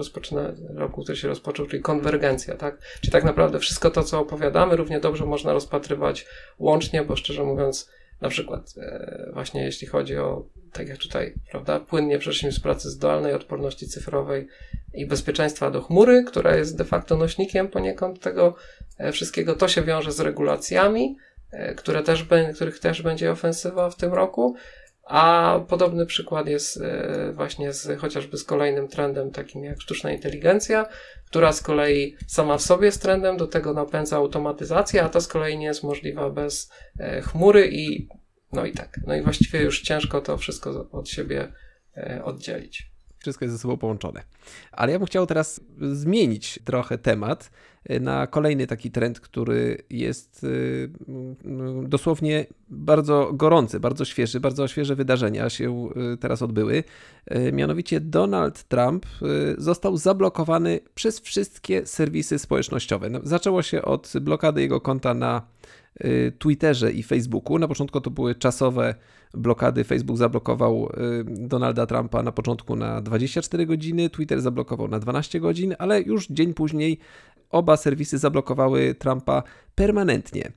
roku, 0.74 1.02
który 1.02 1.18
się 1.18 1.28
rozpoczął, 1.28 1.66
czyli 1.66 1.82
konwergencja, 1.82 2.56
tak? 2.56 2.78
Czyli 3.00 3.12
tak 3.12 3.24
naprawdę 3.24 3.58
wszystko 3.58 3.90
to, 3.90 4.02
co 4.02 4.20
opowiadamy, 4.20 4.76
równie 4.76 5.00
dobrze 5.00 5.26
można 5.26 5.52
rozpatrywać 5.52 6.26
łącznie, 6.58 7.04
bo 7.04 7.16
szczerze 7.16 7.44
mówiąc, 7.44 7.90
na 8.20 8.28
przykład 8.28 8.74
e, 8.78 9.30
właśnie 9.32 9.64
jeśli 9.64 9.86
chodzi 9.86 10.16
o, 10.16 10.46
tak 10.72 10.88
jak 10.88 10.98
tutaj, 10.98 11.34
prawda, 11.50 11.80
płynnie 11.80 12.18
przeszliśmy 12.18 12.52
z 12.52 12.60
pracy 12.60 12.90
zdalnej, 12.90 13.34
odporności 13.34 13.86
cyfrowej 13.86 14.48
i 14.94 15.06
bezpieczeństwa 15.06 15.70
do 15.70 15.82
chmury, 15.82 16.24
która 16.24 16.56
jest 16.56 16.76
de 16.76 16.84
facto 16.84 17.16
nośnikiem 17.16 17.68
poniekąd 17.68 18.20
tego 18.20 18.56
e, 18.98 19.12
wszystkiego, 19.12 19.54
to 19.54 19.68
się 19.68 19.82
wiąże 19.82 20.12
z 20.12 20.20
regulacjami, 20.20 21.16
e, 21.50 21.74
które 21.74 22.02
też, 22.02 22.26
których 22.54 22.78
też 22.78 23.02
będzie 23.02 23.30
ofensywa 23.30 23.90
w 23.90 23.96
tym 23.96 24.14
roku, 24.14 24.56
a 25.08 25.60
podobny 25.68 26.06
przykład 26.06 26.46
jest 26.46 26.82
właśnie 27.32 27.72
z, 27.72 28.00
chociażby 28.00 28.36
z 28.36 28.44
kolejnym 28.44 28.88
trendem 28.88 29.30
takim 29.30 29.64
jak 29.64 29.80
sztuczna 29.80 30.12
inteligencja, 30.12 30.86
która 31.26 31.52
z 31.52 31.62
kolei 31.62 32.16
sama 32.26 32.58
w 32.58 32.62
sobie 32.62 32.86
jest 32.86 33.02
trendem, 33.02 33.36
do 33.36 33.46
tego 33.46 33.74
napędza 33.74 34.16
automatyzację, 34.16 35.02
a 35.02 35.08
to 35.08 35.20
z 35.20 35.28
kolei 35.28 35.58
nie 35.58 35.66
jest 35.66 35.82
możliwa 35.82 36.30
bez 36.30 36.70
e, 36.98 37.22
chmury 37.22 37.68
i 37.72 38.08
no 38.52 38.66
i 38.66 38.72
tak. 38.72 39.00
No 39.06 39.16
i 39.16 39.22
właściwie 39.22 39.62
już 39.62 39.82
ciężko 39.82 40.20
to 40.20 40.36
wszystko 40.36 40.90
od 40.92 41.08
siebie 41.08 41.52
e, 41.96 42.24
oddzielić 42.24 42.90
wszystko 43.18 43.44
jest 43.44 43.54
ze 43.54 43.62
sobą 43.62 43.76
połączone. 43.76 44.22
Ale 44.72 44.92
ja 44.92 44.98
bym 44.98 45.06
chciał 45.06 45.26
teraz 45.26 45.60
zmienić 45.92 46.60
trochę 46.64 46.98
temat 46.98 47.50
na 48.00 48.26
kolejny 48.26 48.66
taki 48.66 48.90
trend, 48.90 49.20
który 49.20 49.78
jest 49.90 50.46
mm, 51.44 51.88
dosłownie 51.88 52.46
bardzo 52.68 53.30
gorący, 53.32 53.80
bardzo 53.80 54.04
świeży, 54.04 54.40
bardzo 54.40 54.68
świeże 54.68 54.96
wydarzenia 54.96 55.50
się 55.50 55.88
y, 56.14 56.16
teraz 56.16 56.42
odbyły. 56.42 56.84
Mianowicie 57.52 58.00
Donald 58.00 58.64
Trump 58.64 59.06
został 59.58 59.96
zablokowany 59.96 60.80
przez 60.94 61.20
wszystkie 61.20 61.86
serwisy 61.86 62.38
społecznościowe. 62.38 63.10
No, 63.10 63.20
zaczęło 63.22 63.62
się 63.62 63.82
od 63.82 64.12
blokady 64.20 64.60
jego 64.60 64.80
konta 64.80 65.14
na 65.14 65.42
Twitterze 66.38 66.92
i 66.92 67.02
Facebooku. 67.02 67.58
Na 67.58 67.68
początku 67.68 68.00
to 68.00 68.10
były 68.10 68.34
czasowe 68.34 68.94
blokady. 69.34 69.84
Facebook 69.84 70.18
zablokował 70.18 70.92
Donalda 71.24 71.86
Trumpa 71.86 72.22
na 72.22 72.32
początku 72.32 72.76
na 72.76 73.00
24 73.00 73.66
godziny, 73.66 74.10
Twitter 74.10 74.40
zablokował 74.40 74.88
na 74.88 74.98
12 74.98 75.40
godzin, 75.40 75.74
ale 75.78 76.02
już 76.02 76.26
dzień 76.28 76.54
później 76.54 76.98
oba 77.50 77.76
serwisy 77.76 78.18
zablokowały 78.18 78.94
Trumpa 78.94 79.42
permanentnie. 79.74 80.52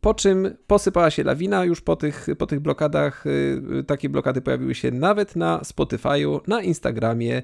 Po 0.00 0.14
czym 0.14 0.56
posypała 0.66 1.10
się 1.10 1.24
lawina, 1.24 1.64
już 1.64 1.80
po 1.80 1.96
tych, 1.96 2.26
po 2.38 2.46
tych 2.46 2.60
blokadach, 2.60 3.26
y, 3.26 3.84
takie 3.86 4.08
blokady 4.08 4.40
pojawiły 4.40 4.74
się 4.74 4.90
nawet 4.90 5.36
na 5.36 5.58
Spotify'u, 5.58 6.40
na 6.46 6.62
Instagramie 6.62 7.42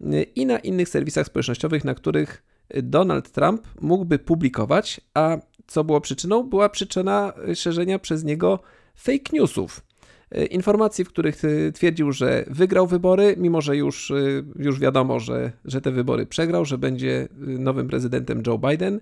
y, 0.00 0.22
i 0.22 0.46
na 0.46 0.58
innych 0.58 0.88
serwisach 0.88 1.26
społecznościowych, 1.26 1.84
na 1.84 1.94
których 1.94 2.42
Donald 2.82 3.30
Trump 3.30 3.68
mógłby 3.80 4.18
publikować, 4.18 5.00
a 5.14 5.38
co 5.66 5.84
było 5.84 6.00
przyczyną? 6.00 6.42
Była 6.42 6.68
przyczyna 6.68 7.32
szerzenia 7.54 7.98
przez 7.98 8.24
niego 8.24 8.60
fake 8.94 9.32
newsów. 9.32 9.87
E, 10.30 10.46
informacji, 10.46 11.04
w 11.04 11.08
których 11.08 11.44
e, 11.44 11.72
twierdził, 11.72 12.12
że 12.12 12.44
wygrał 12.50 12.86
wybory, 12.86 13.34
mimo 13.38 13.60
że 13.60 13.76
już, 13.76 14.10
e, 14.10 14.14
już 14.56 14.80
wiadomo, 14.80 15.20
że, 15.20 15.52
że 15.64 15.80
te 15.80 15.90
wybory 15.90 16.26
przegrał, 16.26 16.64
że 16.64 16.78
będzie 16.78 17.28
nowym 17.38 17.88
prezydentem 17.88 18.42
Joe 18.46 18.58
Biden. 18.58 19.00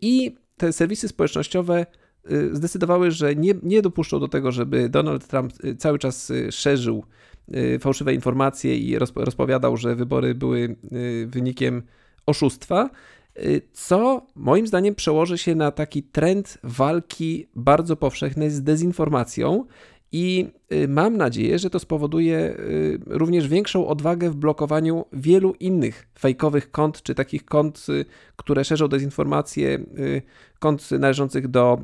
I 0.00 0.36
te 0.56 0.72
serwisy 0.72 1.08
społecznościowe 1.08 1.86
zdecydowały, 2.52 3.10
że 3.10 3.34
nie, 3.34 3.54
nie 3.62 3.82
dopuszczą 3.82 4.20
do 4.20 4.28
tego, 4.28 4.52
żeby 4.52 4.88
Donald 4.88 5.26
Trump 5.26 5.52
cały 5.78 5.98
czas 5.98 6.32
szerzył 6.50 7.04
fałszywe 7.80 8.14
informacje 8.14 8.76
i 8.78 8.98
rozpowiadał, 8.98 9.76
że 9.76 9.94
wybory 9.94 10.34
były 10.34 10.76
wynikiem 11.26 11.82
oszustwa, 12.26 12.90
co 13.72 14.26
moim 14.36 14.66
zdaniem 14.66 14.94
przełoży 14.94 15.38
się 15.38 15.54
na 15.54 15.70
taki 15.70 16.02
trend 16.02 16.58
walki 16.62 17.46
bardzo 17.54 17.96
powszechnej 17.96 18.50
z 18.50 18.62
dezinformacją 18.62 19.64
i 20.12 20.48
y, 20.72 20.88
mam 20.88 21.16
nadzieję, 21.16 21.58
że 21.58 21.70
to 21.70 21.78
spowoduje 21.78 22.38
y, 22.38 22.98
również 23.06 23.48
większą 23.48 23.86
odwagę 23.86 24.30
w 24.30 24.36
blokowaniu 24.36 25.04
wielu 25.12 25.54
innych 25.60 26.08
fejkowych 26.18 26.70
kont, 26.70 27.02
czy 27.02 27.14
takich 27.14 27.44
kont, 27.44 27.86
y, 27.88 28.04
które 28.36 28.64
szerzą 28.64 28.88
dezinformacje, 28.88 29.78
kont 30.58 30.90
należących 30.90 31.48
do 31.48 31.80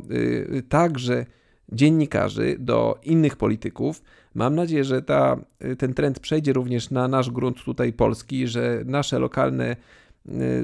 także 0.68 1.26
dziennikarzy, 1.72 2.56
do 2.58 2.98
innych 3.02 3.36
polityków. 3.36 4.02
Mam 4.34 4.54
nadzieję, 4.54 4.84
że 4.84 5.02
ta, 5.02 5.36
ten 5.78 5.94
trend 5.94 6.20
przejdzie 6.20 6.52
również 6.52 6.90
na 6.90 7.08
nasz 7.08 7.30
grunt 7.30 7.64
tutaj 7.64 7.92
polski, 7.92 8.48
że 8.48 8.82
nasze 8.86 9.18
lokalne 9.18 9.76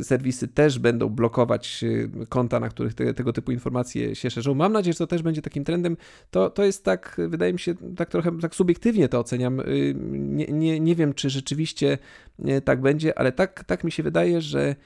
serwisy 0.02 0.48
też 0.48 0.78
będą 0.78 1.08
blokować 1.08 1.84
y, 1.84 2.10
konta, 2.28 2.60
na 2.60 2.68
których 2.68 2.94
te, 2.94 3.14
tego 3.14 3.32
typu 3.32 3.52
informacje 3.52 4.14
się 4.14 4.30
szerzą. 4.30 4.54
Mam 4.54 4.72
nadzieję, 4.72 4.92
że 4.92 4.98
to 4.98 5.06
też 5.06 5.22
będzie 5.22 5.42
takim 5.42 5.64
trendem. 5.64 5.96
To, 6.30 6.50
to 6.50 6.64
jest 6.64 6.84
tak, 6.84 7.16
wydaje 7.28 7.52
mi 7.52 7.58
się, 7.58 7.74
tak 7.96 8.08
trochę 8.08 8.38
tak 8.38 8.54
subiektywnie 8.54 9.08
to 9.08 9.18
oceniam. 9.18 9.60
Y, 9.60 9.94
nie, 10.10 10.46
nie, 10.46 10.80
nie 10.80 10.94
wiem, 10.94 11.14
czy 11.14 11.30
rzeczywiście 11.30 11.98
tak 12.64 12.80
będzie, 12.80 13.18
ale 13.18 13.32
tak, 13.32 13.64
tak 13.64 13.84
mi 13.84 13.92
się 13.92 14.02
wydaje, 14.02 14.40
że, 14.40 14.76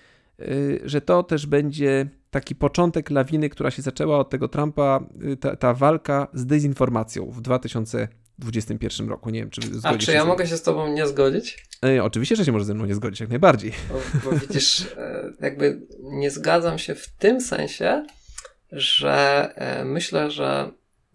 że 0.85 1.01
to 1.01 1.23
też 1.23 1.47
będzie 1.47 2.09
taki 2.31 2.55
początek 2.55 3.11
lawiny, 3.11 3.49
która 3.49 3.71
się 3.71 3.83
zaczęła 3.83 4.19
od 4.19 4.31
tego 4.31 4.49
Trumpa, 4.49 5.05
ta, 5.41 5.57
ta 5.57 5.75
walka 5.75 6.29
z 6.35 6.47
dezinformacją 6.47 7.31
w 7.31 7.41
2000 7.41 8.09
2021 8.39 9.09
roku. 9.09 9.31
Nie 9.31 9.41
wiem, 9.41 9.51
czy 9.51 9.61
zgodzisz 9.61 9.85
A 9.85 9.99
czy 9.99 10.13
ja 10.13 10.25
mogę 10.25 10.47
się 10.47 10.57
z 10.57 10.63
tobą 10.63 10.89
nie 10.89 11.07
zgodzić? 11.07 11.67
E, 11.85 12.05
oczywiście, 12.05 12.37
że 12.37 12.45
się 12.45 12.53
może 12.53 12.65
ze 12.65 12.75
mną 12.75 12.87
nie 12.87 12.95
zgodzić, 12.95 13.21
jak 13.21 13.29
najbardziej. 13.29 13.73
Bo, 13.89 14.31
bo 14.31 14.39
widzisz, 14.39 14.81
e, 14.97 15.33
jakby 15.41 15.81
nie 16.01 16.31
zgadzam 16.31 16.79
się 16.79 16.95
w 16.95 17.09
tym 17.09 17.41
sensie, 17.41 18.07
że 18.73 19.51
e, 19.55 19.85
myślę, 19.85 20.31
że 20.31 20.71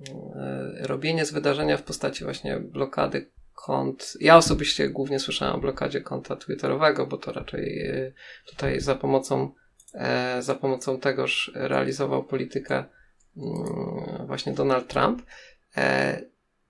e, 0.09 0.87
robienie 0.87 1.25
z 1.25 1.31
wydarzenia 1.31 1.77
w 1.77 1.83
postaci 1.83 2.23
właśnie 2.23 2.59
blokady 2.59 3.29
kont. 3.55 4.17
Ja 4.19 4.37
osobiście 4.37 4.89
głównie 4.89 5.19
słyszałem 5.19 5.55
o 5.55 5.59
blokadzie 5.59 6.01
konta 6.01 6.35
Twitterowego, 6.35 7.07
bo 7.07 7.17
to 7.17 7.31
raczej 7.31 7.91
tutaj 8.45 8.81
za 8.81 8.95
pomocą, 8.95 9.51
za 10.39 10.55
pomocą 10.55 10.99
tegoż 10.99 11.51
realizował 11.55 12.23
politykę 12.23 12.83
mm, 13.37 14.27
właśnie 14.27 14.53
Donald 14.53 14.87
Trump 14.87 15.21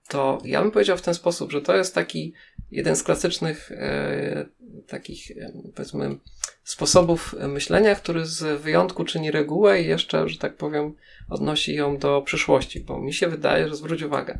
to 0.07 0.41
ja 0.45 0.61
bym 0.61 0.71
powiedział 0.71 0.97
w 0.97 1.01
ten 1.01 1.13
sposób, 1.13 1.51
że 1.51 1.61
to 1.61 1.75
jest 1.75 1.95
taki 1.95 2.33
jeden 2.71 2.95
z 2.95 3.03
klasycznych 3.03 3.71
e, 3.71 4.45
takich, 4.87 5.31
e, 5.31 5.51
powiedzmy, 5.75 6.17
sposobów 6.63 7.35
myślenia, 7.47 7.95
który 7.95 8.25
z 8.25 8.61
wyjątku 8.61 9.05
czyni 9.05 9.31
regułę 9.31 9.81
i 9.81 9.87
jeszcze, 9.87 10.29
że 10.29 10.37
tak 10.37 10.55
powiem, 10.55 10.95
odnosi 11.29 11.75
ją 11.75 11.97
do 11.97 12.21
przyszłości, 12.21 12.79
bo 12.79 13.01
mi 13.01 13.13
się 13.13 13.27
wydaje, 13.27 13.67
że 13.67 13.75
zwróć 13.75 14.01
uwagę, 14.01 14.39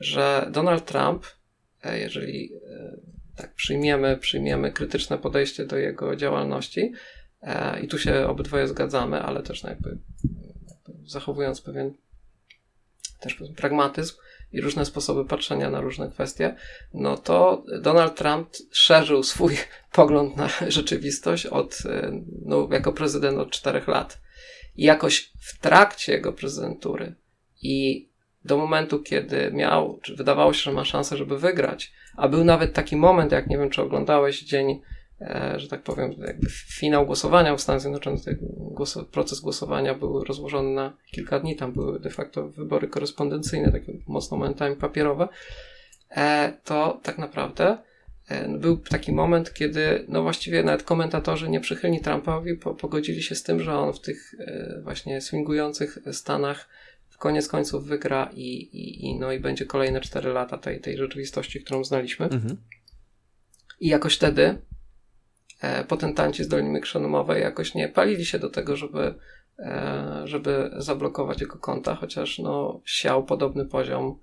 że 0.00 0.48
Donald 0.50 0.84
Trump, 0.84 1.26
e, 1.82 1.98
jeżeli 1.98 2.52
e, 2.54 2.96
tak 3.36 3.54
przyjmiemy, 3.54 4.16
przyjmiemy 4.16 4.72
krytyczne 4.72 5.18
podejście 5.18 5.66
do 5.66 5.76
jego 5.76 6.16
działalności, 6.16 6.92
i 7.82 7.88
tu 7.88 7.98
się 7.98 8.26
obydwoje 8.28 8.68
zgadzamy, 8.68 9.22
ale 9.22 9.42
też 9.42 9.62
no 9.62 9.68
jakby, 9.68 9.98
jakby 10.68 11.10
zachowując 11.10 11.60
pewien 11.60 11.94
też 13.20 13.42
pragmatyzm, 13.56 14.14
i 14.52 14.60
różne 14.60 14.84
sposoby 14.84 15.24
patrzenia 15.24 15.70
na 15.70 15.80
różne 15.80 16.10
kwestie, 16.10 16.56
no 16.94 17.16
to 17.16 17.64
Donald 17.82 18.14
Trump 18.14 18.48
szerzył 18.70 19.22
swój 19.22 19.56
pogląd 19.92 20.36
na 20.36 20.48
rzeczywistość 20.68 21.46
od, 21.46 21.78
e, 21.86 22.12
no, 22.44 22.68
jako 22.70 22.92
prezydent 22.92 23.38
od 23.38 23.50
czterech 23.50 23.88
lat. 23.88 24.20
I 24.76 24.84
jakoś 24.84 25.32
w 25.40 25.58
trakcie 25.58 26.12
jego 26.12 26.32
prezydentury 26.32 27.14
i 27.62 28.08
do 28.44 28.56
momentu, 28.56 29.02
kiedy 29.02 29.50
miał, 29.52 29.98
czy 30.02 30.16
wydawało 30.16 30.52
się, 30.52 30.62
że 30.62 30.72
ma 30.72 30.84
szansę, 30.84 31.16
żeby 31.16 31.38
wygrać, 31.38 31.92
a 32.16 32.28
był 32.28 32.44
nawet 32.44 32.72
taki 32.72 32.96
moment, 32.96 33.32
jak 33.32 33.46
nie 33.46 33.58
wiem, 33.58 33.70
czy 33.70 33.82
oglądałeś 33.82 34.42
dzień 34.42 34.80
że 35.56 35.68
tak 35.68 35.82
powiem, 35.82 36.12
jakby 36.26 36.48
finał 36.50 37.06
głosowania 37.06 37.56
w 37.56 37.60
Stanach 37.60 37.80
Zjednoczonych, 37.80 38.20
głos, 38.56 38.98
proces 39.12 39.40
głosowania 39.40 39.94
był 39.94 40.24
rozłożony 40.24 40.70
na 40.70 40.96
kilka 41.12 41.40
dni, 41.40 41.56
tam 41.56 41.72
były 41.72 42.00
de 42.00 42.10
facto 42.10 42.48
wybory 42.48 42.88
korespondencyjne, 42.88 43.72
takie 43.72 43.92
mocno 44.06 44.36
momentami 44.36 44.76
papierowe, 44.76 45.28
e, 46.10 46.52
to 46.64 47.00
tak 47.02 47.18
naprawdę 47.18 47.78
e, 48.28 48.58
był 48.58 48.76
taki 48.76 49.12
moment, 49.12 49.54
kiedy 49.54 50.04
no 50.08 50.22
właściwie 50.22 50.62
nawet 50.62 50.82
komentatorzy 50.82 51.50
nieprzychylni 51.50 52.00
Trumpowi 52.00 52.56
pogodzili 52.56 53.22
się 53.22 53.34
z 53.34 53.42
tym, 53.42 53.60
że 53.60 53.74
on 53.74 53.92
w 53.92 54.00
tych 54.00 54.34
właśnie 54.82 55.20
swingujących 55.20 55.98
Stanach 56.12 56.68
w 57.08 57.18
koniec 57.18 57.48
końców 57.48 57.86
wygra 57.86 58.30
i, 58.34 58.52
i, 58.52 59.06
i, 59.06 59.18
no 59.18 59.32
i 59.32 59.40
będzie 59.40 59.66
kolejne 59.66 60.00
4 60.00 60.32
lata 60.32 60.58
tej, 60.58 60.80
tej 60.80 60.96
rzeczywistości, 60.96 61.60
którą 61.60 61.84
znaliśmy. 61.84 62.26
Mhm. 62.26 62.56
I 63.80 63.88
jakoś 63.88 64.16
wtedy 64.16 64.58
E, 64.69 64.69
potentanci 65.88 66.44
z 66.44 66.48
Doliny 66.48 66.80
Krzonomowej 66.80 67.42
jakoś 67.42 67.74
nie 67.74 67.88
palili 67.88 68.24
się 68.24 68.38
do 68.38 68.50
tego, 68.50 68.76
żeby, 68.76 69.14
e, 69.58 70.22
żeby 70.24 70.70
zablokować 70.76 71.40
jego 71.40 71.58
konta, 71.58 71.94
chociaż 71.94 72.38
no, 72.38 72.80
siał 72.84 73.24
podobny 73.24 73.66
poziom 73.66 74.18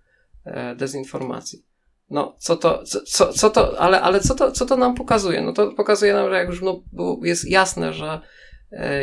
e, 0.45 0.76
dezinformacji. 0.76 1.63
No, 2.10 2.36
co 2.38 2.56
to, 2.56 2.84
co, 2.84 3.34
co 3.34 3.50
to, 3.50 3.80
ale, 3.80 4.02
ale 4.02 4.19
co 4.19 4.36
to, 4.36 4.52
co 4.52 4.65
to 4.65 4.78
nam 4.78 4.95
pokazuje? 4.95 5.41
No 5.41 5.54
to 5.54 5.71
pokazuje 5.71 6.13
nam, 6.13 6.30
że 6.30 6.36
jak 6.36 6.47
już 6.47 6.62
no, 6.62 6.82
jest 7.21 7.50
jasne, 7.50 7.93
że 7.93 8.19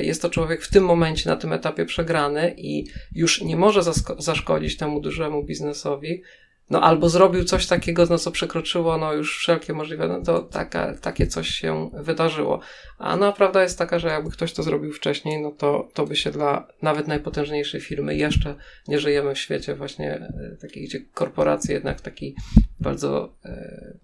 jest 0.03 0.23
to 0.23 0.31
człowiek 0.31 0.63
w 0.63 0.71
tym 0.71 0.85
momencie, 0.85 1.31
na 1.31 1.37
tym 1.37 1.53
etapie 1.53 1.85
przegrany 1.85 2.55
i 2.59 2.87
już 3.15 3.43
nie 3.43 3.57
może 3.57 3.81
zaszkodzić 4.19 4.77
temu 4.77 5.01
dużemu 5.01 5.45
biznesowi, 5.45 6.23
no 6.71 6.81
albo 6.81 7.09
zrobił 7.09 7.45
coś 7.45 7.67
takiego, 7.67 8.07
no 8.11 8.19
co 8.19 8.31
przekroczyło 8.31 8.99
no 8.99 9.13
już 9.13 9.39
wszelkie 9.39 9.73
możliwe, 9.73 10.09
no 10.09 10.23
to 10.23 10.43
taka, 10.43 10.95
takie 10.95 11.27
coś 11.27 11.49
się 11.49 11.91
wydarzyło. 11.93 12.61
A 12.99 13.17
no 13.17 13.33
prawda 13.33 13.63
jest 13.63 13.79
taka, 13.79 13.99
że 13.99 14.09
jakby 14.09 14.31
ktoś 14.31 14.53
to 14.53 14.63
zrobił 14.63 14.93
wcześniej, 14.93 15.43
no 15.43 15.51
to, 15.51 15.89
to 15.95 16.07
by 16.07 16.17
się 16.17 16.31
dla 16.31 16.67
nawet 16.83 17.09
najpotężniejszej 17.09 17.81
firmy, 17.81 18.17
jeszcze 18.17 18.55
nie 18.89 18.99
żyjemy 18.99 19.35
w 19.35 19.39
świecie 19.39 19.75
właśnie 19.75 20.15
e, 20.15 20.57
takiej, 20.61 20.85
gdzie 20.85 21.01
korporacje 21.01 21.75
jednak 21.75 22.01
taki 22.01 22.37
bardzo, 22.81 23.35
e, 23.45 23.99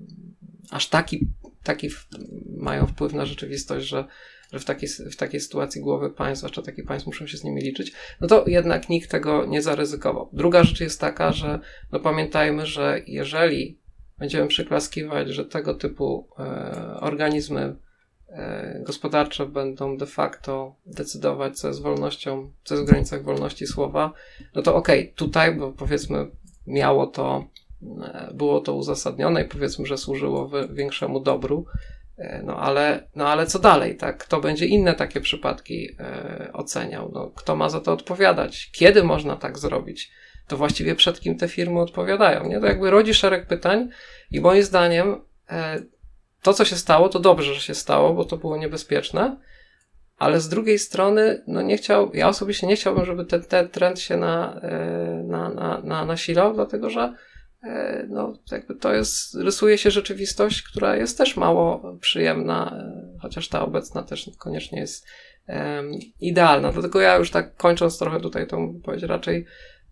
aż 0.70 0.88
taki, 0.88 1.26
taki 1.62 1.90
mają 2.56 2.86
wpływ 2.86 3.12
na 3.12 3.26
rzeczywistość, 3.26 3.86
że 3.86 4.04
że 4.52 4.58
w 4.58 4.64
takiej, 4.64 4.88
w 4.88 5.16
takiej 5.16 5.40
sytuacji 5.40 5.80
głowy 5.80 6.10
państw, 6.10 6.38
zwłaszcza 6.38 6.62
takie 6.62 6.82
państw 6.82 7.06
muszą 7.06 7.26
się 7.26 7.36
z 7.36 7.44
nimi 7.44 7.62
liczyć, 7.62 7.92
no 8.20 8.28
to 8.28 8.44
jednak 8.46 8.88
nikt 8.88 9.10
tego 9.10 9.46
nie 9.46 9.62
zaryzykował. 9.62 10.28
Druga 10.32 10.64
rzecz 10.64 10.80
jest 10.80 11.00
taka, 11.00 11.32
że 11.32 11.58
no 11.92 12.00
pamiętajmy, 12.00 12.66
że 12.66 13.00
jeżeli 13.06 13.78
będziemy 14.18 14.48
przyklaskiwać, 14.48 15.28
że 15.28 15.44
tego 15.44 15.74
typu 15.74 16.28
e, 16.38 16.96
organizmy 17.00 17.76
e, 18.28 18.80
gospodarcze 18.86 19.46
będą 19.46 19.96
de 19.96 20.06
facto 20.06 20.74
decydować, 20.86 21.58
co 21.58 21.68
jest 21.68 21.82
wolnością, 21.82 22.52
co 22.64 22.74
jest 22.74 22.86
w 22.86 22.90
granicach 22.90 23.24
wolności 23.24 23.66
słowa, 23.66 24.12
no 24.54 24.62
to 24.62 24.74
okej, 24.74 25.00
okay, 25.00 25.14
tutaj, 25.14 25.54
bo 25.54 25.72
powiedzmy 25.72 26.26
miało 26.66 27.06
to, 27.06 27.44
e, 28.02 28.30
było 28.34 28.60
to 28.60 28.74
uzasadnione 28.74 29.42
i 29.42 29.48
powiedzmy, 29.48 29.86
że 29.86 29.98
służyło 29.98 30.50
większemu 30.70 31.20
dobru, 31.20 31.66
no 32.44 32.56
ale, 32.56 33.08
no 33.16 33.28
ale 33.28 33.46
co 33.46 33.58
dalej, 33.58 33.96
tak? 33.96 34.18
Kto 34.18 34.40
będzie 34.40 34.66
inne 34.66 34.94
takie 34.94 35.20
przypadki 35.20 35.88
e, 36.00 36.50
oceniał? 36.52 37.10
No, 37.14 37.30
kto 37.36 37.56
ma 37.56 37.68
za 37.68 37.80
to 37.80 37.92
odpowiadać? 37.92 38.70
Kiedy 38.72 39.04
można 39.04 39.36
tak 39.36 39.58
zrobić? 39.58 40.10
To 40.48 40.56
właściwie 40.56 40.94
przed 40.94 41.20
kim 41.20 41.38
te 41.38 41.48
firmy 41.48 41.80
odpowiadają, 41.80 42.48
nie? 42.48 42.60
To 42.60 42.66
jakby 42.66 42.90
rodzi 42.90 43.14
szereg 43.14 43.46
pytań 43.46 43.88
i 44.30 44.40
moim 44.40 44.62
zdaniem 44.62 45.20
e, 45.50 45.82
to, 46.42 46.54
co 46.54 46.64
się 46.64 46.76
stało, 46.76 47.08
to 47.08 47.20
dobrze, 47.20 47.54
że 47.54 47.60
się 47.60 47.74
stało, 47.74 48.14
bo 48.14 48.24
to 48.24 48.36
było 48.36 48.56
niebezpieczne, 48.56 49.36
ale 50.18 50.40
z 50.40 50.48
drugiej 50.48 50.78
strony, 50.78 51.42
no 51.46 51.62
nie 51.62 51.76
chciał, 51.76 52.10
ja 52.14 52.28
osobiście 52.28 52.66
nie 52.66 52.76
chciałbym, 52.76 53.04
żeby 53.04 53.24
ten, 53.24 53.42
ten 53.42 53.68
trend 53.68 54.00
się 54.00 54.16
na, 54.16 54.60
e, 54.62 55.22
na, 55.26 55.48
na, 55.48 55.80
na, 55.84 56.04
nasilał, 56.04 56.54
dlatego 56.54 56.90
że 56.90 57.00
E, 57.02 57.14
no, 58.08 58.38
jakby 58.52 58.74
to 58.74 58.94
jest, 58.94 59.34
rysuje 59.34 59.78
się 59.78 59.90
rzeczywistość, 59.90 60.62
która 60.62 60.96
jest 60.96 61.18
też 61.18 61.36
mało 61.36 61.96
przyjemna, 62.00 62.76
e, 62.76 63.18
chociaż 63.22 63.48
ta 63.48 63.62
obecna 63.62 64.02
też 64.02 64.26
niekoniecznie 64.26 64.80
jest 64.80 65.06
um, 65.48 65.90
idealna. 66.20 66.72
Dlatego 66.72 67.00
ja 67.00 67.16
już 67.16 67.30
tak 67.30 67.56
kończąc 67.56 67.98
trochę 67.98 68.20
tutaj 68.20 68.46
tą 68.46 68.72
wypowiedź, 68.72 69.02
raczej 69.02 69.46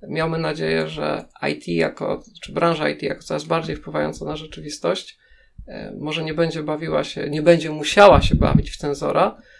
miałbym 0.08 0.40
nadzieję, 0.40 0.88
że 0.88 1.24
IT 1.48 1.68
jako, 1.68 2.22
czy 2.42 2.52
branża 2.52 2.88
IT 2.88 3.02
jako 3.02 3.22
coraz 3.22 3.44
bardziej 3.44 3.76
wpływająca 3.76 4.24
na 4.24 4.36
rzeczywistość, 4.36 5.18
e, 5.66 5.92
może 5.98 6.24
nie 6.24 6.34
będzie 6.34 6.62
bawiła 6.62 7.04
się, 7.04 7.30
nie 7.30 7.42
będzie 7.42 7.70
musiała 7.70 8.22
się 8.22 8.34
bawić 8.34 8.70
w 8.70 8.76
cenzora, 8.76 9.36
e, 9.38 9.57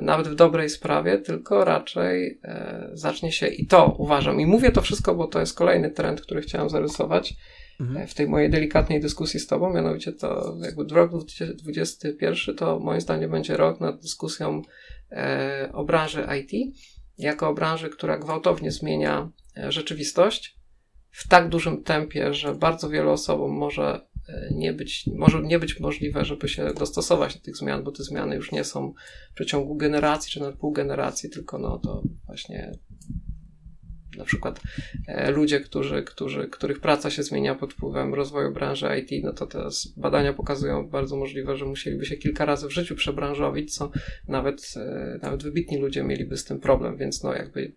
nawet 0.00 0.28
w 0.28 0.34
dobrej 0.34 0.70
sprawie, 0.70 1.18
tylko 1.18 1.64
raczej 1.64 2.40
e, 2.44 2.90
zacznie 2.92 3.32
się 3.32 3.46
i 3.46 3.66
to 3.66 3.94
uważam. 3.98 4.40
I 4.40 4.46
mówię 4.46 4.72
to 4.72 4.82
wszystko, 4.82 5.14
bo 5.14 5.26
to 5.26 5.40
jest 5.40 5.56
kolejny 5.56 5.90
trend, 5.90 6.20
który 6.20 6.42
chciałem 6.42 6.70
zarysować 6.70 7.34
mhm. 7.80 8.02
E, 8.02 8.06
w 8.06 8.14
tej 8.14 8.28
mojej 8.28 8.50
delikatnej 8.50 9.00
dyskusji 9.00 9.40
z 9.40 9.46
Tobą. 9.46 9.72
Mianowicie 9.72 10.12
to 10.12 10.56
jakby 10.62 10.94
rok 10.94 11.10
2021 11.10 12.56
to 12.56 12.78
moim 12.78 13.00
zdaniem 13.00 13.30
będzie 13.30 13.56
rok 13.56 13.80
nad 13.80 14.00
dyskusją 14.00 14.62
e, 15.10 15.70
o 15.72 15.84
branży 15.84 16.26
IT, 16.40 16.74
jako 17.18 17.48
o 17.48 17.54
branży, 17.54 17.90
która 17.90 18.18
gwałtownie 18.18 18.70
zmienia 18.70 19.30
e, 19.56 19.72
rzeczywistość 19.72 20.56
w 21.10 21.28
tak 21.28 21.48
dużym 21.48 21.82
tempie, 21.82 22.34
że 22.34 22.54
bardzo 22.54 22.88
wielu 22.88 23.10
osobom 23.10 23.50
może 23.50 24.00
E, 24.00 24.11
nie 24.50 24.72
być, 24.72 25.06
może 25.14 25.42
nie 25.42 25.58
być 25.58 25.80
możliwe, 25.80 26.24
żeby 26.24 26.48
się 26.48 26.74
dostosować 26.78 27.34
do 27.34 27.40
tych 27.40 27.56
zmian, 27.56 27.84
bo 27.84 27.92
te 27.92 28.04
zmiany 28.04 28.36
już 28.36 28.52
nie 28.52 28.64
są 28.64 28.92
w 29.30 29.34
przeciągu 29.34 29.76
generacji 29.76 30.32
czy 30.32 30.40
nawet 30.40 30.56
pół 30.56 30.72
generacji, 30.72 31.30
tylko 31.30 31.58
no 31.58 31.78
to 31.78 32.02
właśnie 32.26 32.72
na 34.16 34.24
przykład 34.24 34.60
e, 35.06 35.30
ludzie, 35.30 35.60
którzy, 35.60 36.02
którzy, 36.02 36.48
których 36.48 36.80
praca 36.80 37.10
się 37.10 37.22
zmienia 37.22 37.54
pod 37.54 37.74
wpływem 37.74 38.14
rozwoju 38.14 38.52
branży 38.52 38.86
IT, 38.98 39.24
no 39.24 39.32
to 39.32 39.46
teraz 39.46 39.86
badania 39.96 40.32
pokazują 40.32 40.88
bardzo 40.88 41.16
możliwe, 41.16 41.56
że 41.56 41.64
musieliby 41.64 42.06
się 42.06 42.16
kilka 42.16 42.44
razy 42.44 42.68
w 42.68 42.70
życiu 42.70 42.94
przebranżowić, 42.94 43.74
co 43.74 43.90
nawet, 44.28 44.74
e, 44.76 45.18
nawet 45.22 45.42
wybitni 45.42 45.78
ludzie 45.78 46.02
mieliby 46.02 46.36
z 46.36 46.44
tym 46.44 46.60
problem, 46.60 46.96
więc 46.96 47.22
no 47.22 47.34
jakby 47.34 47.72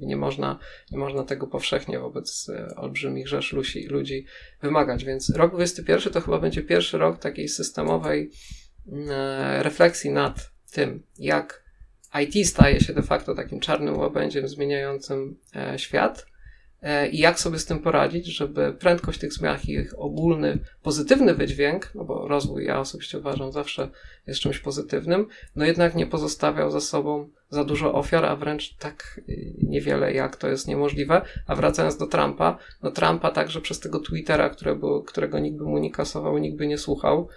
nie 0.00 0.16
można, 0.16 0.58
nie 0.90 0.98
można 0.98 1.24
tego 1.24 1.46
powszechnie 1.46 1.98
wobec 1.98 2.48
e, 2.48 2.76
olbrzymich 2.76 3.28
rzesz 3.28 3.52
ludzi, 3.52 3.86
ludzi 3.86 4.24
wymagać, 4.62 5.04
więc 5.04 5.30
rok 5.30 5.54
21 5.54 6.12
to 6.12 6.20
chyba 6.20 6.38
będzie 6.38 6.62
pierwszy 6.62 6.98
rok 6.98 7.18
takiej 7.18 7.48
systemowej 7.48 8.30
refleksji 9.62 10.10
nad 10.10 10.50
tym, 10.72 11.02
jak 11.18 11.69
IT 12.22 12.48
staje 12.48 12.80
się 12.80 12.92
de 12.92 13.02
facto 13.02 13.34
takim 13.34 13.60
czarnym 13.60 13.98
łabędziem 13.98 14.48
zmieniającym 14.48 15.36
e, 15.56 15.78
świat 15.78 16.26
e, 16.82 17.08
i 17.08 17.18
jak 17.18 17.40
sobie 17.40 17.58
z 17.58 17.66
tym 17.66 17.78
poradzić, 17.78 18.26
żeby 18.26 18.72
prędkość 18.72 19.18
tych 19.20 19.32
zmian 19.32 19.58
i 19.68 19.72
ich 19.72 19.98
ogólny, 19.98 20.58
pozytywny 20.82 21.34
wydźwięk, 21.34 21.90
no 21.94 22.04
bo 22.04 22.28
rozwój 22.28 22.64
ja 22.64 22.80
osobiście 22.80 23.18
uważam 23.18 23.52
zawsze 23.52 23.88
jest 24.26 24.40
czymś 24.40 24.58
pozytywnym, 24.58 25.26
no 25.56 25.64
jednak 25.64 25.94
nie 25.94 26.06
pozostawiał 26.06 26.70
za 26.70 26.80
sobą 26.80 27.28
za 27.50 27.64
dużo 27.64 27.94
ofiar, 27.94 28.24
a 28.24 28.36
wręcz 28.36 28.74
tak 28.74 29.20
y, 29.28 29.54
niewiele 29.62 30.12
jak 30.12 30.36
to 30.36 30.48
jest 30.48 30.68
niemożliwe. 30.68 31.22
A 31.46 31.54
wracając 31.54 31.96
do 31.96 32.06
Trumpa, 32.06 32.58
no 32.82 32.90
Trumpa 32.90 33.30
także 33.30 33.60
przez 33.60 33.80
tego 33.80 34.00
Twittera, 34.00 34.50
które 34.50 34.76
było, 34.76 35.02
którego 35.02 35.38
nikt 35.38 35.58
by 35.58 35.64
mu 35.64 35.78
nie 35.78 35.90
kasował, 35.90 36.38
nikt 36.38 36.56
by 36.56 36.66
nie 36.66 36.78
słuchał, 36.78 37.28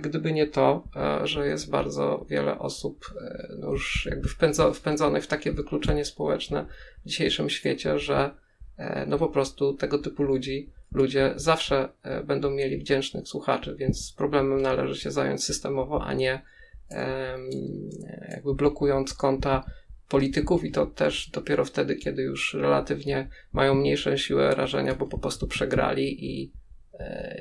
gdyby 0.00 0.32
nie 0.32 0.46
to, 0.46 0.88
e, 0.96 1.26
że 1.26 1.48
jest 1.48 1.70
bardzo 1.70 2.26
wiele 2.28 2.58
osób 2.58 3.14
e, 3.20 3.48
no 3.58 3.70
już 3.70 4.06
jakby 4.10 4.28
wpędzo, 4.28 4.72
wpędzonych 4.72 5.24
w 5.24 5.26
takie 5.26 5.52
wykluczenie 5.52 6.04
społeczne 6.04 6.66
w 7.04 7.08
dzisiejszym 7.08 7.50
świecie, 7.50 7.98
że 7.98 8.30
no 9.06 9.18
po 9.18 9.28
prostu 9.28 9.74
tego 9.74 9.98
typu 9.98 10.22
ludzi, 10.22 10.70
ludzie 10.92 11.32
zawsze 11.36 11.88
będą 12.24 12.50
mieli 12.50 12.78
wdzięcznych 12.78 13.28
słuchaczy, 13.28 13.76
więc 13.78 14.14
problemem 14.16 14.62
należy 14.62 15.00
się 15.00 15.10
zająć 15.10 15.44
systemowo, 15.44 16.04
a 16.04 16.14
nie 16.14 16.42
jakby 18.28 18.54
blokując 18.54 19.14
konta 19.14 19.64
polityków 20.08 20.64
i 20.64 20.72
to 20.72 20.86
też 20.86 21.30
dopiero 21.30 21.64
wtedy, 21.64 21.96
kiedy 21.96 22.22
już 22.22 22.54
relatywnie 22.54 23.28
mają 23.52 23.74
mniejszą 23.74 24.16
siłę 24.16 24.54
rażenia, 24.54 24.94
bo 24.94 25.06
po 25.06 25.18
prostu 25.18 25.46
przegrali 25.46 26.24
i 26.24 26.52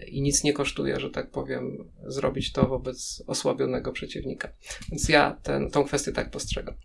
i 0.08 0.22
nic 0.22 0.44
nie 0.44 0.54
kosztuje, 0.54 1.00
że 1.00 1.10
tak 1.10 1.32
powiem, 1.32 1.90
zrobić 2.08 2.52
to 2.52 2.68
wobec 2.68 3.24
osłabionego 3.28 3.92
przeciwnika. 3.92 4.50
Więc 4.92 5.10
ja 5.10 5.38
ten, 5.44 5.72
tą 5.72 5.84
kwestię 5.84 6.12
tak 6.12 6.32
postrzegam. 6.32 6.76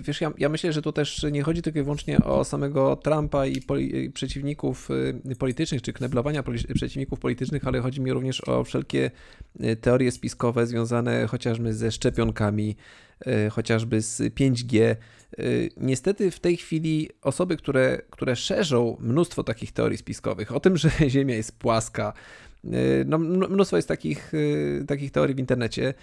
Wiesz, 0.00 0.20
ja, 0.20 0.32
ja, 0.38 0.48
myślę, 0.48 0.72
że 0.72 0.82
tu 0.82 0.92
też 0.92 1.26
nie 1.32 1.42
chodzi 1.42 1.62
tylko 1.62 1.78
i 1.78 1.82
wyłącznie 1.82 2.18
o 2.18 2.44
samego 2.44 2.96
Trumpa 2.96 3.46
i, 3.46 3.60
poli, 3.60 3.96
i 3.96 4.10
przeciwników 4.10 4.88
y, 5.30 5.36
politycznych, 5.36 5.82
czy 5.82 5.92
kneblowania 5.92 6.42
poli, 6.42 6.58
przeciwników 6.74 7.20
politycznych, 7.20 7.66
ale 7.66 7.80
chodzi 7.80 8.00
mi 8.00 8.12
również 8.12 8.48
o 8.48 8.64
wszelkie 8.64 9.10
y, 9.60 9.76
teorie 9.76 10.12
spiskowe 10.12 10.66
związane 10.66 11.26
chociażby 11.26 11.74
ze 11.74 11.92
szczepionkami, 11.92 12.76
y, 13.26 13.50
chociażby 13.50 14.00
z 14.02 14.20
5G. 14.34 14.96
Niestety 15.76 16.30
w 16.30 16.40
tej 16.40 16.56
chwili 16.56 17.10
osoby, 17.22 17.56
które, 17.56 18.02
które 18.10 18.36
szerzą 18.36 18.96
mnóstwo 19.00 19.44
takich 19.44 19.72
teorii 19.72 19.98
spiskowych, 19.98 20.54
o 20.54 20.60
tym, 20.60 20.76
że 20.76 20.90
Ziemia 21.10 21.34
jest 21.34 21.58
płaska, 21.58 22.12
no, 23.06 23.18
mnóstwo 23.18 23.76
jest 23.76 23.88
takich, 23.88 24.32
takich 24.86 25.10
teorii 25.10 25.34
w 25.34 25.38
internecie, 25.38 25.94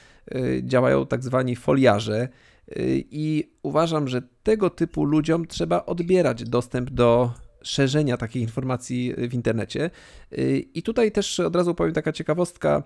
działają 0.62 1.06
tak 1.08 1.24
zwani 1.24 1.56
foliarze, 1.56 2.30
i 3.12 3.52
uważam, 3.64 4.08
że 4.08 4.22
tego 4.44 4.70
typu 4.70 5.06
ludziom 5.06 5.48
trzeba 5.48 5.86
odbierać 5.86 6.44
dostęp 6.44 6.90
do 6.90 7.34
szerzenia 7.62 8.18
takich 8.18 8.42
informacji 8.42 9.14
w 9.18 9.34
internecie. 9.34 9.90
I 10.74 10.84
tutaj 10.84 11.12
też 11.12 11.40
od 11.40 11.56
razu 11.56 11.76
powiem 11.76 11.94
taka 11.94 12.12
ciekawostka, 12.12 12.84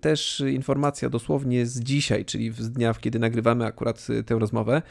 też 0.00 0.42
informacja 0.52 1.10
dosłownie 1.10 1.66
z 1.66 1.80
dzisiaj, 1.80 2.24
czyli 2.24 2.52
z 2.52 2.70
dnia, 2.70 2.94
kiedy 3.00 3.18
nagrywamy 3.18 3.64
akurat 3.64 4.06
tę 4.26 4.38
rozmowę. 4.38 4.82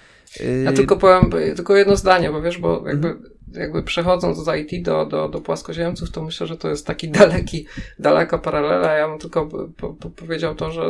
Ja 0.63 0.73
tylko 0.73 0.97
powiem 0.97 1.31
tylko 1.55 1.75
jedno 1.75 1.95
zdanie, 1.95 2.31
bo 2.31 2.41
wiesz, 2.41 2.57
bo 2.57 2.87
jakby 2.87 3.17
jakby 3.53 3.83
przechodząc 3.83 4.37
z 4.37 4.47
IT 4.55 4.85
do, 4.85 5.05
do, 5.05 5.29
do 5.29 5.41
płaskoziemców, 5.41 6.11
to 6.11 6.23
myślę, 6.23 6.47
że 6.47 6.57
to 6.57 6.69
jest 6.69 6.87
taki 6.87 7.09
daleki, 7.19 7.65
daleka 7.99 8.37
paralela. 8.37 8.93
Ja 8.93 9.09
bym 9.09 9.19
tylko 9.19 9.45
po, 9.77 9.93
po, 9.93 10.09
powiedział 10.09 10.55
to, 10.55 10.71
że 10.71 10.81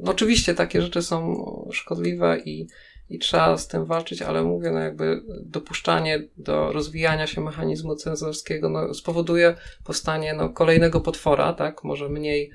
no 0.00 0.10
oczywiście 0.10 0.54
takie 0.54 0.82
rzeczy 0.82 1.02
są 1.02 1.44
szkodliwe 1.72 2.38
i, 2.44 2.66
i 3.10 3.18
trzeba 3.18 3.56
z 3.56 3.68
tym 3.68 3.84
walczyć, 3.84 4.22
ale 4.22 4.42
mówię, 4.42 4.70
no 4.70 4.78
jakby 4.78 5.22
dopuszczanie 5.44 6.22
do 6.36 6.72
rozwijania 6.72 7.26
się 7.26 7.40
mechanizmu 7.40 7.96
cenzorskiego 7.96 8.68
no, 8.68 8.94
spowoduje 8.94 9.54
powstanie 9.84 10.34
no, 10.34 10.48
kolejnego 10.48 11.00
potwora, 11.00 11.52
tak, 11.52 11.84
może 11.84 12.08
mniej 12.08 12.50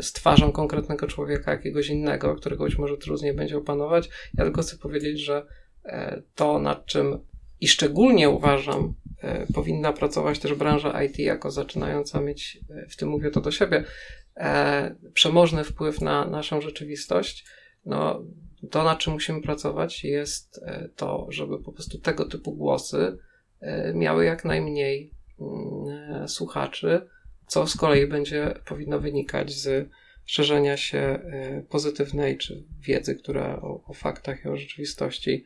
z 0.00 0.12
twarzą 0.12 0.52
konkretnego 0.52 1.06
człowieka, 1.06 1.50
jakiegoś 1.50 1.88
innego, 1.88 2.34
którego 2.34 2.64
być 2.64 2.78
może 2.78 2.96
trudniej 2.96 3.34
będzie 3.34 3.56
opanować. 3.56 4.10
Ja 4.34 4.44
tylko 4.44 4.62
chcę 4.62 4.78
powiedzieć, 4.78 5.20
że 5.20 5.46
e, 5.84 6.22
to, 6.34 6.58
nad 6.58 6.86
czym 6.86 7.18
i 7.60 7.68
szczególnie 7.68 8.30
uważam, 8.30 8.94
e, 9.22 9.46
powinna 9.54 9.92
pracować 9.92 10.38
też 10.38 10.54
branża 10.54 11.02
IT 11.02 11.18
jako 11.18 11.50
zaczynająca 11.50 12.20
mieć, 12.20 12.58
e, 12.70 12.86
w 12.88 12.96
tym 12.96 13.08
mówię 13.08 13.30
to 13.30 13.40
do 13.40 13.50
siebie, 13.50 13.84
e, 14.36 14.94
przemożny 15.12 15.64
wpływ 15.64 16.00
na 16.00 16.24
naszą 16.24 16.60
rzeczywistość. 16.60 17.46
No, 17.84 18.22
to, 18.70 18.84
na 18.84 18.96
czym 18.96 19.12
musimy 19.12 19.42
pracować, 19.42 20.04
jest 20.04 20.60
to, 20.96 21.26
żeby 21.30 21.58
po 21.62 21.72
prostu 21.72 21.98
tego 21.98 22.24
typu 22.24 22.56
głosy 22.56 23.18
miały 23.94 24.24
jak 24.24 24.44
najmniej 24.44 25.10
mm, 25.40 26.28
słuchaczy, 26.28 27.08
co 27.46 27.66
z 27.66 27.76
kolei 27.76 28.06
będzie 28.06 28.54
powinno 28.64 29.00
wynikać 29.00 29.52
z 29.52 29.88
szerzenia 30.24 30.76
się 30.76 31.20
pozytywnej 31.68 32.38
czy 32.38 32.62
wiedzy, 32.80 33.14
która 33.14 33.56
o, 33.56 33.84
o 33.86 33.94
faktach 33.94 34.44
i 34.44 34.48
o 34.48 34.56
rzeczywistości 34.56 35.44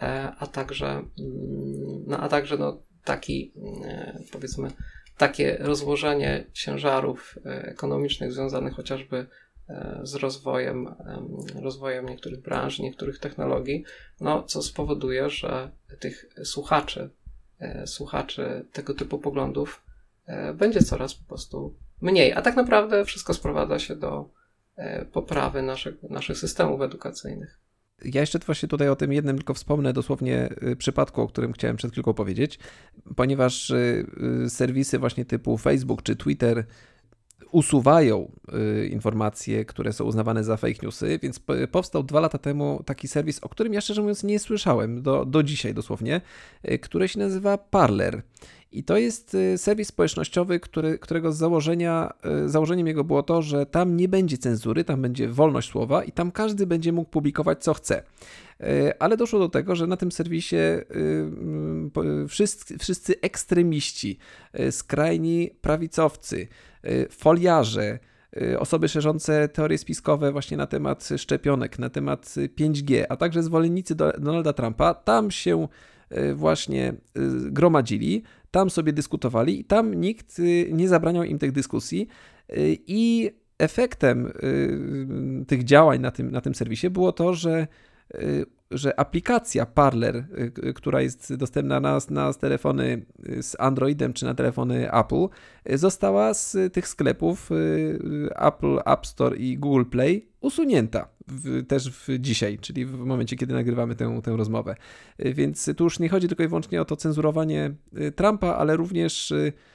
E, 0.00 0.32
a 0.38 0.46
także, 0.46 0.86
mm, 0.86 2.04
no, 2.06 2.18
a 2.20 2.28
także 2.28 2.56
no, 2.56 2.82
taki, 3.04 3.52
e, 3.84 4.18
powiedzmy, 4.32 4.70
takie 5.18 5.56
rozłożenie 5.60 6.44
ciężarów 6.52 7.38
e, 7.46 7.62
ekonomicznych 7.62 8.32
związanych 8.32 8.74
chociażby 8.74 9.26
z 10.02 10.14
rozwojem, 10.14 10.94
rozwojem 11.62 12.08
niektórych 12.08 12.40
branż, 12.40 12.78
niektórych 12.78 13.18
technologii, 13.18 13.84
no, 14.20 14.42
co 14.42 14.62
spowoduje, 14.62 15.30
że 15.30 15.70
tych 16.00 16.26
słuchaczy, 16.44 17.10
słuchaczy 17.86 18.64
tego 18.72 18.94
typu 18.94 19.18
poglądów 19.18 19.82
będzie 20.54 20.82
coraz 20.82 21.14
po 21.14 21.28
prostu 21.28 21.76
mniej. 22.00 22.32
A 22.32 22.42
tak 22.42 22.56
naprawdę 22.56 23.04
wszystko 23.04 23.34
sprowadza 23.34 23.78
się 23.78 23.96
do 23.96 24.30
poprawy 25.12 25.62
naszych, 25.62 26.02
naszych 26.02 26.38
systemów 26.38 26.80
edukacyjnych. 26.80 27.60
Ja 28.04 28.20
jeszcze 28.20 28.38
właśnie 28.38 28.68
tutaj 28.68 28.88
o 28.88 28.96
tym 28.96 29.12
jednym 29.12 29.36
tylko 29.36 29.54
wspomnę, 29.54 29.92
dosłownie 29.92 30.48
y, 30.62 30.76
przypadku, 30.76 31.22
o 31.22 31.28
którym 31.28 31.52
chciałem 31.52 31.76
przed 31.76 31.92
chwilą 31.92 32.14
powiedzieć, 32.14 32.58
ponieważ 33.16 33.72
serwisy 34.48 34.98
właśnie 34.98 35.24
typu 35.24 35.58
Facebook 35.58 36.02
czy 36.02 36.16
Twitter 36.16 36.64
usuwają 37.50 38.32
informacje, 38.90 39.64
które 39.64 39.92
są 39.92 40.04
uznawane 40.04 40.44
za 40.44 40.56
fake 40.56 40.74
newsy, 40.82 41.18
więc 41.22 41.40
powstał 41.72 42.02
dwa 42.02 42.20
lata 42.20 42.38
temu 42.38 42.82
taki 42.86 43.08
serwis, 43.08 43.38
o 43.40 43.48
którym 43.48 43.74
ja 43.74 43.80
szczerze 43.80 44.00
mówiąc 44.00 44.24
nie 44.24 44.38
słyszałem 44.38 45.02
do, 45.02 45.24
do 45.24 45.42
dzisiaj 45.42 45.74
dosłownie, 45.74 46.20
który 46.82 47.08
się 47.08 47.18
nazywa 47.18 47.58
Parler. 47.58 48.22
I 48.72 48.84
to 48.84 48.96
jest 48.96 49.34
y, 49.34 49.58
serwis 49.58 49.88
społecznościowy, 49.88 50.60
który, 50.60 50.98
którego 50.98 51.32
założenia, 51.32 52.12
y, 52.44 52.48
założeniem 52.48 52.86
jego 52.86 53.04
było 53.04 53.22
to, 53.22 53.42
że 53.42 53.66
tam 53.66 53.96
nie 53.96 54.08
będzie 54.08 54.38
cenzury, 54.38 54.84
tam 54.84 55.02
będzie 55.02 55.28
wolność 55.28 55.70
słowa 55.70 56.04
i 56.04 56.12
tam 56.12 56.30
każdy 56.30 56.66
będzie 56.66 56.92
mógł 56.92 57.10
publikować 57.10 57.64
co 57.64 57.74
chce. 57.74 58.02
Y, 58.60 58.98
ale 58.98 59.16
doszło 59.16 59.38
do 59.38 59.48
tego, 59.48 59.76
że 59.76 59.86
na 59.86 59.96
tym 59.96 60.12
serwisie 60.12 60.56
wszyscy, 62.28 62.78
wszyscy 62.78 63.20
ekstremiści, 63.20 64.18
skrajni 64.70 65.50
prawicowcy, 65.60 66.48
foliarze, 67.10 67.98
osoby 68.58 68.88
szerzące 68.88 69.48
teorie 69.48 69.78
spiskowe 69.78 70.32
właśnie 70.32 70.56
na 70.56 70.66
temat 70.66 71.08
szczepionek, 71.16 71.78
na 71.78 71.90
temat 71.90 72.26
5G, 72.58 73.04
a 73.08 73.16
także 73.16 73.42
zwolennicy 73.42 73.94
Donalda 73.94 74.52
Trumpa, 74.52 74.94
tam 74.94 75.30
się 75.30 75.68
właśnie 76.34 76.94
gromadzili, 77.50 78.22
tam 78.56 78.70
sobie 78.70 78.92
dyskutowali 78.92 79.60
i 79.60 79.64
tam 79.64 79.94
nikt 79.94 80.38
y, 80.38 80.68
nie 80.72 80.88
zabraniał 80.88 81.24
im 81.24 81.38
tych 81.38 81.52
dyskusji 81.52 82.08
y, 82.50 82.78
i 82.86 83.30
efektem 83.58 84.26
y, 84.26 85.44
tych 85.46 85.64
działań 85.64 86.00
na 86.00 86.10
tym, 86.10 86.30
na 86.30 86.40
tym 86.40 86.54
serwisie 86.54 86.90
było 86.90 87.12
to, 87.12 87.34
że 87.34 87.66
że 88.70 89.00
aplikacja 89.00 89.66
Parler, 89.66 90.24
która 90.74 91.00
jest 91.00 91.34
dostępna 91.34 91.80
na, 91.80 91.98
na 92.10 92.32
telefony 92.32 93.06
z 93.40 93.56
Androidem 93.58 94.12
czy 94.12 94.24
na 94.24 94.34
telefony 94.34 94.92
Apple, 94.92 95.26
została 95.74 96.34
z 96.34 96.72
tych 96.72 96.88
sklepów 96.88 97.50
Apple 98.36 98.78
App 98.86 99.06
Store 99.06 99.36
i 99.36 99.58
Google 99.58 99.84
Play 99.84 100.28
usunięta. 100.40 101.08
W, 101.28 101.66
też 101.66 101.90
w 101.90 102.08
dzisiaj, 102.18 102.58
czyli 102.58 102.86
w 102.86 102.98
momencie, 102.98 103.36
kiedy 103.36 103.54
nagrywamy 103.54 103.94
tę, 103.94 104.20
tę 104.22 104.36
rozmowę. 104.36 104.76
Więc 105.18 105.70
tu 105.76 105.84
już 105.84 105.98
nie 105.98 106.08
chodzi 106.08 106.28
tylko 106.28 106.42
i 106.42 106.48
wyłącznie 106.48 106.80
o 106.80 106.84
to 106.84 106.96
cenzurowanie 106.96 107.74
Trumpa, 108.16 108.54
ale 108.54 108.76
również 108.76 109.34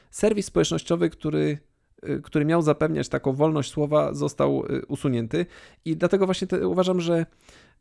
serwis 0.09 0.45
społecznościowy, 0.45 1.09
który 1.09 1.57
który 2.23 2.45
miał 2.45 2.61
zapewniać 2.61 3.09
taką 3.09 3.33
wolność 3.33 3.71
słowa, 3.71 4.13
został 4.13 4.63
usunięty. 4.87 5.45
I 5.85 5.97
dlatego 5.97 6.25
właśnie 6.25 6.47
te, 6.47 6.67
uważam, 6.67 7.01
że 7.01 7.25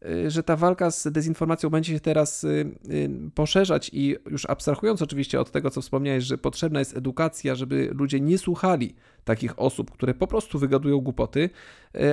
Y, 0.07 0.31
że 0.31 0.43
ta 0.43 0.57
walka 0.57 0.91
z 0.91 1.13
dezinformacją 1.13 1.71
będzie 1.71 1.93
się 1.93 2.01
teraz 2.01 2.45
y, 2.45 2.49
y, 2.91 3.11
poszerzać 3.35 3.91
i 3.93 4.17
już 4.31 4.47
abstrahując 4.51 5.03
oczywiście 5.03 5.41
od 5.41 5.51
tego, 5.51 5.71
co 5.71 5.81
wspomniałeś, 5.81 6.25
że 6.25 6.39
potrzebna 6.39 6.79
jest 6.79 6.97
edukacja, 6.97 7.55
żeby 7.55 7.91
ludzie 7.93 8.21
nie 8.21 8.39
słuchali 8.39 8.95
takich 9.25 9.59
osób, 9.59 9.91
które 9.91 10.15
po 10.15 10.27
prostu 10.27 10.59
wygadują 10.59 11.01
głupoty, 11.01 11.51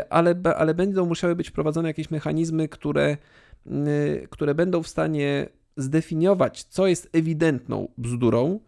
ale, 0.10 0.36
ale 0.58 0.74
będą 0.74 1.06
musiały 1.06 1.36
być 1.36 1.50
wprowadzone 1.50 1.88
jakieś 1.88 2.12
mechanizmy, 2.12 2.70
które, 2.70 3.18
które 4.30 4.56
będą 4.56 4.84
w 4.84 4.88
stanie 4.88 5.50
zdefiniować, 5.78 6.64
co 6.64 6.88
jest 6.88 7.10
ewidentną 7.14 7.88
bzdurą, 7.98 8.60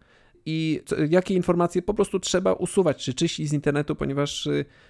i 0.46 0.82
jakie 1.08 1.34
informacje 1.34 1.82
po 1.82 1.94
prostu 1.94 2.20
trzeba 2.20 2.52
usuwać, 2.52 3.04
czy 3.04 3.14
czyścić 3.14 3.48
z 3.48 3.52
internetu, 3.52 3.96
ponieważ 3.96 4.48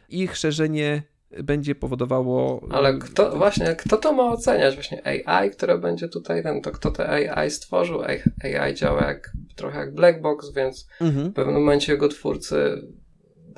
ich 0.09 0.37
szerzenie 0.37 1.03
będzie 1.31 1.75
powodowało. 1.75 2.67
Ale 2.71 2.99
kto, 2.99 3.37
właśnie, 3.37 3.77
kto 3.77 3.97
to 3.97 4.13
ma 4.13 4.33
oceniać? 4.33 4.75
Właśnie 4.75 5.27
AI, 5.27 5.51
które 5.51 5.79
będzie 5.79 6.09
tutaj 6.09 6.43
ten, 6.43 6.63
to 6.63 6.71
kto 6.71 6.91
te 6.91 7.33
AI 7.35 7.51
stworzył? 7.51 8.03
AI 8.45 8.75
działa 8.75 9.07
jak, 9.07 9.33
trochę 9.57 9.79
jak 9.79 9.95
black 9.95 10.21
box, 10.21 10.53
więc 10.53 10.89
mhm. 11.01 11.31
w 11.31 11.35
pewnym 11.35 11.55
momencie 11.55 11.93
jego 11.93 12.09
twórcy, 12.09 12.83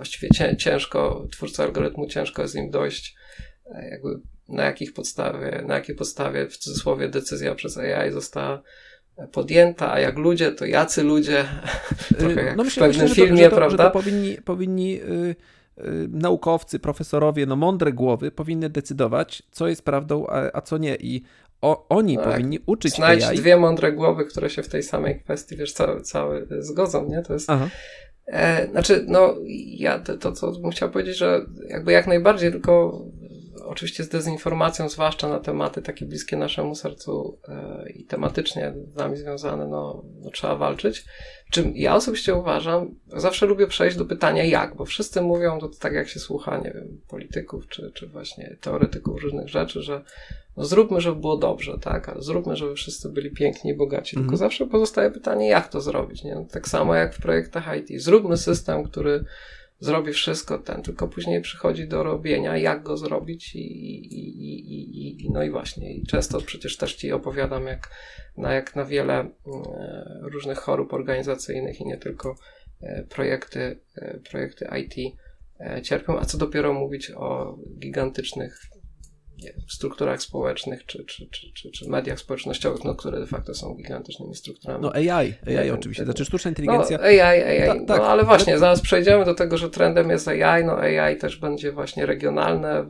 właściwie 0.03 0.57
ciężko, 0.59 1.27
twórcy 1.31 1.63
algorytmu 1.63 2.07
ciężko 2.07 2.43
jest 2.43 2.55
im 2.55 2.71
dojść, 2.71 3.17
e, 3.75 3.89
jakby 3.89 4.09
na 4.49 4.65
jakich 4.65 4.95
podstawie, 4.95 5.65
na 5.67 5.75
jakiej 5.75 5.95
podstawie 5.95 6.49
w 6.49 6.57
cudzysłowie 6.57 7.09
decyzja 7.09 7.55
przez 7.55 7.79
AI 7.79 8.13
została 8.13 8.63
podjęta, 9.33 9.93
a 9.93 10.01
jak 10.01 10.19
ludzie, 10.19 10.53
to 10.53 10.65
jacy 10.65 11.03
ludzie, 11.03 11.45
trochę 12.19 12.45
jak 12.45 12.57
no 12.57 12.65
myślę, 12.65 12.87
w 12.87 12.89
pewnym 12.89 13.09
myślę, 13.09 13.27
filmie, 13.27 13.45
że 13.45 13.51
to, 13.51 13.57
prawda? 13.57 13.85
Że 13.85 13.91
to 13.91 13.91
powinni, 13.91 14.37
powinni 14.37 14.91
yy 14.91 15.35
Y, 15.79 16.09
naukowcy, 16.11 16.79
profesorowie, 16.79 17.47
no 17.47 17.57
mądre 17.57 17.93
głowy 17.93 18.31
powinny 18.31 18.71
decydować, 18.71 19.43
co 19.51 19.69
jest 19.69 19.85
prawdą, 19.85 20.27
a, 20.27 20.57
a 20.57 20.61
co 20.61 20.79
nie. 20.79 20.97
I 20.97 21.23
o, 21.61 21.89
oni 21.89 22.17
tak. 22.17 22.25
powinni 22.25 22.59
uczyć 22.67 22.95
Znajdź 22.95 23.25
AI. 23.25 23.37
dwie 23.37 23.57
mądre 23.57 23.93
głowy, 23.93 24.25
które 24.25 24.51
się 24.51 24.63
w 24.63 24.69
tej 24.69 24.83
samej 24.83 25.21
kwestii, 25.21 25.57
wiesz, 25.57 25.73
całe, 25.73 26.01
całe 26.01 26.47
zgodzą, 26.59 27.09
nie? 27.09 27.23
To 27.23 27.33
jest... 27.33 27.51
Aha. 27.51 27.69
E, 28.27 28.69
znaczy, 28.71 29.05
no, 29.09 29.35
ja 29.67 29.99
to, 29.99 30.17
to, 30.19 30.33
co 30.33 30.53
bym 30.53 30.71
chciał 30.71 30.91
powiedzieć, 30.91 31.17
że 31.17 31.47
jakby 31.69 31.93
jak 31.93 32.07
najbardziej, 32.07 32.53
tylko 32.53 33.03
oczywiście 33.73 34.05
z 34.05 34.09
dezinformacją, 34.09 34.89
zwłaszcza 34.89 35.29
na 35.29 35.41
tematy 35.41 35.83
takie 35.83 36.07
bliskie 36.07 36.37
naszemu 36.37 36.75
sercu 36.75 37.39
e, 37.49 37.91
i 37.91 38.05
tematycznie 38.05 38.75
z 38.93 38.97
nami 38.97 39.17
związane, 39.17 39.67
no, 39.67 40.05
no, 40.21 40.31
trzeba 40.31 40.57
walczyć. 40.57 41.05
Czym 41.51 41.73
ja 41.75 41.95
osobiście 41.95 42.35
uważam, 42.35 42.95
zawsze 43.07 43.47
lubię 43.47 43.67
przejść 43.67 43.97
do 43.97 44.05
pytania 44.05 44.45
jak, 44.45 44.77
bo 44.77 44.85
wszyscy 44.85 45.23
mówią 45.23 45.59
to 45.59 45.69
tak 45.69 45.93
jak 45.93 46.09
się 46.09 46.21
słucha, 46.21 46.59
nie 46.59 46.71
wiem, 46.71 47.01
polityków 47.09 47.69
czy, 47.69 47.93
czy 47.95 48.07
właśnie 48.07 48.57
teoretyków 48.61 49.23
różnych 49.23 49.49
rzeczy, 49.49 49.83
że 49.83 50.05
no 50.57 50.65
zróbmy, 50.65 51.01
żeby 51.01 51.21
było 51.21 51.37
dobrze, 51.37 51.79
tak, 51.81 52.09
ale 52.09 52.23
zróbmy, 52.23 52.57
żeby 52.57 52.75
wszyscy 52.75 53.09
byli 53.09 53.31
piękni 53.31 53.71
i 53.71 53.77
bogaci. 53.77 54.17
Tylko 54.17 54.29
mm. 54.29 54.37
zawsze 54.37 54.67
pozostaje 54.67 55.11
pytanie, 55.11 55.49
jak 55.49 55.69
to 55.69 55.81
zrobić, 55.81 56.25
nie? 56.25 56.47
tak 56.51 56.69
samo 56.69 56.95
jak 56.95 57.15
w 57.15 57.23
projektach 57.23 57.65
IT. 57.79 58.03
Zróbmy 58.03 58.37
system, 58.37 58.85
który 58.85 59.25
zrobi 59.83 60.13
wszystko 60.13 60.59
ten, 60.59 60.83
tylko 60.83 61.09
później 61.09 61.41
przychodzi 61.41 61.89
do 61.89 62.03
robienia, 62.03 62.57
jak 62.57 62.83
go 62.83 62.97
zrobić 62.97 63.55
i, 63.55 63.59
i, 63.59 64.29
i, 64.45 65.25
i, 65.25 65.31
no 65.31 65.43
i 65.43 65.51
właśnie. 65.51 65.95
I 65.95 66.07
często 66.07 66.41
przecież 66.41 66.77
też 66.77 66.95
Ci 66.95 67.13
opowiadam, 67.13 67.67
jak 67.67 67.91
na, 68.37 68.53
jak 68.53 68.77
na 68.77 68.85
wiele 68.85 69.15
e, 69.15 69.29
różnych 70.21 70.59
chorób 70.59 70.93
organizacyjnych 70.93 71.81
i 71.81 71.85
nie 71.85 71.97
tylko 71.97 72.35
e, 72.81 73.03
projekty, 73.03 73.81
e, 73.97 74.19
projekty 74.31 74.69
IT 74.81 75.17
cierpią, 75.83 76.19
a 76.19 76.25
co 76.25 76.39
dopiero 76.39 76.73
mówić 76.73 77.11
o 77.11 77.59
gigantycznych 77.79 78.61
nie, 79.43 79.53
strukturach 79.69 80.23
społecznych 80.23 80.87
czy, 80.87 81.05
czy, 81.05 81.27
czy, 81.31 81.53
czy, 81.55 81.71
czy 81.71 81.89
mediach 81.89 82.21
społecznościowych, 82.21 82.85
no, 82.85 82.95
które 82.95 83.21
de 83.21 83.27
facto 83.27 83.55
są 83.55 83.75
gigantycznymi 83.75 84.35
strukturami. 84.35 84.83
No 84.83 84.93
AI, 84.93 85.09
AI 85.09 85.35
nie, 85.65 85.75
oczywiście, 85.75 86.05
znaczy 86.05 86.25
sztuczna 86.25 86.49
inteligencja. 86.49 86.99
No, 86.99 87.05
AI, 87.05 87.21
AI, 87.21 87.67
Ta, 87.67 87.75
tak. 87.75 87.99
no 87.99 88.07
ale 88.07 88.25
właśnie, 88.25 88.59
zaraz 88.59 88.81
przejdziemy 88.81 89.25
do 89.25 89.35
tego, 89.35 89.57
że 89.57 89.71
trendem 89.71 90.11
jest 90.11 90.29
AI, 90.29 90.65
no 90.65 90.77
AI 90.77 91.17
też 91.17 91.37
będzie 91.37 91.73
właśnie 91.73 92.07
regionalne, 92.07 92.87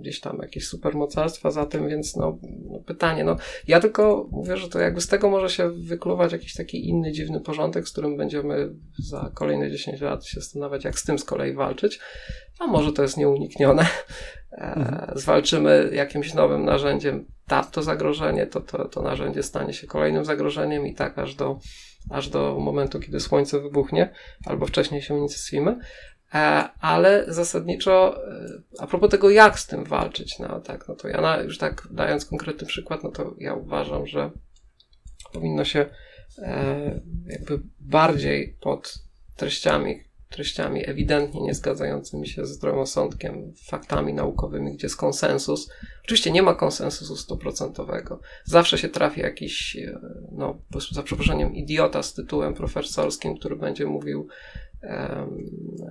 gdzieś 0.00 0.20
tam 0.20 0.38
jakieś 0.42 0.66
supermocarstwa 0.66 1.50
za 1.50 1.66
tym, 1.66 1.88
więc 1.88 2.16
no, 2.16 2.38
no, 2.70 2.78
pytanie, 2.78 3.24
no 3.24 3.36
ja 3.68 3.80
tylko 3.80 4.28
mówię, 4.30 4.56
że 4.56 4.68
to 4.68 4.78
jakby 4.78 5.00
z 5.00 5.06
tego 5.06 5.30
może 5.30 5.48
się 5.48 5.70
wykluwać 5.70 6.32
jakiś 6.32 6.54
taki 6.54 6.88
inny 6.88 7.12
dziwny 7.12 7.40
porządek, 7.40 7.88
z 7.88 7.92
którym 7.92 8.16
będziemy 8.16 8.70
za 8.98 9.30
kolejne 9.34 9.70
10 9.70 10.00
lat 10.00 10.26
się 10.26 10.40
zastanawiać, 10.40 10.84
jak 10.84 10.98
z 10.98 11.04
tym 11.04 11.18
z 11.18 11.24
kolei 11.24 11.54
walczyć, 11.54 12.00
a 12.60 12.66
może 12.66 12.92
to 12.92 13.02
jest 13.02 13.16
nieuniknione. 13.16 13.86
E, 14.52 14.74
mhm. 14.74 15.18
Zwalczymy 15.18 15.90
jakimś 15.92 16.34
nowym 16.34 16.64
narzędziem 16.64 17.26
ta, 17.46 17.64
to 17.64 17.82
zagrożenie, 17.82 18.46
to, 18.46 18.60
to, 18.60 18.88
to 18.88 19.02
narzędzie 19.02 19.42
stanie 19.42 19.72
się 19.72 19.86
kolejnym 19.86 20.24
zagrożeniem 20.24 20.86
i 20.86 20.94
tak 20.94 21.18
aż 21.18 21.34
do, 21.34 21.58
aż 22.10 22.28
do 22.28 22.58
momentu, 22.60 23.00
kiedy 23.00 23.20
słońce 23.20 23.60
wybuchnie, 23.60 24.12
albo 24.46 24.66
wcześniej 24.66 25.02
się 25.02 25.14
unicestwimy. 25.14 25.78
E, 26.34 26.68
ale 26.80 27.24
zasadniczo, 27.28 28.24
e, 28.28 28.62
a 28.78 28.86
propos 28.86 29.10
tego, 29.10 29.30
jak 29.30 29.58
z 29.58 29.66
tym 29.66 29.84
walczyć, 29.84 30.38
no 30.38 30.60
tak, 30.60 30.88
no 30.88 30.94
to 30.94 31.08
ja 31.08 31.20
na, 31.20 31.36
już 31.36 31.58
tak 31.58 31.88
dając 31.90 32.24
konkretny 32.26 32.66
przykład, 32.66 33.04
no 33.04 33.10
to 33.10 33.34
ja 33.38 33.54
uważam, 33.54 34.06
że 34.06 34.30
powinno 35.32 35.64
się 35.64 35.86
e, 36.38 37.00
jakby 37.26 37.60
bardziej 37.80 38.56
pod 38.60 38.94
treściami, 39.36 40.09
treściami 40.30 40.88
ewidentnie 40.88 41.40
nie 41.40 41.54
zgadzającymi 41.54 42.28
się 42.28 42.46
z 42.46 42.50
zdrowym 42.50 42.84
faktami 43.66 44.14
naukowymi, 44.14 44.74
gdzie 44.74 44.86
jest 44.86 44.96
konsensus. 44.96 45.70
Oczywiście 46.04 46.30
nie 46.30 46.42
ma 46.42 46.54
konsensusu 46.54 47.16
stuprocentowego. 47.16 48.20
Zawsze 48.44 48.78
się 48.78 48.88
trafi 48.88 49.20
jakiś, 49.20 49.76
no, 50.32 50.58
za 50.92 51.02
przeproszeniem, 51.02 51.54
idiota 51.54 52.02
z 52.02 52.14
tytułem 52.14 52.54
profesorskim, 52.54 53.36
który 53.36 53.56
będzie 53.56 53.86
mówił, 53.86 54.28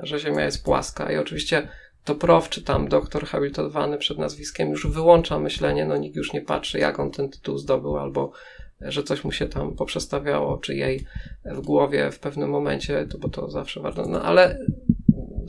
że 0.03 0.19
Ziemia 0.19 0.45
jest 0.45 0.63
płaska. 0.63 1.11
I 1.11 1.17
oczywiście 1.17 1.67
to 2.03 2.15
prof, 2.15 2.49
czy 2.49 2.63
tam 2.63 2.87
doktor 2.87 3.25
habilitowany 3.25 3.97
przed 3.97 4.17
nazwiskiem 4.17 4.69
już 4.69 4.87
wyłącza 4.87 5.39
myślenie, 5.39 5.85
no 5.85 5.97
nikt 5.97 6.15
już 6.15 6.33
nie 6.33 6.41
patrzy, 6.41 6.79
jak 6.79 6.99
on 6.99 7.11
ten 7.11 7.29
tytuł 7.29 7.57
zdobył, 7.57 7.97
albo 7.97 8.31
że 8.81 9.03
coś 9.03 9.23
mu 9.23 9.31
się 9.31 9.47
tam 9.47 9.75
poprzestawiało, 9.75 10.57
czy 10.57 10.75
jej 10.75 11.05
w 11.45 11.61
głowie 11.61 12.11
w 12.11 12.19
pewnym 12.19 12.49
momencie, 12.49 13.05
to, 13.05 13.17
bo 13.17 13.29
to 13.29 13.49
zawsze 13.49 13.81
warto. 13.81 14.05
No 14.05 14.21
ale 14.21 14.59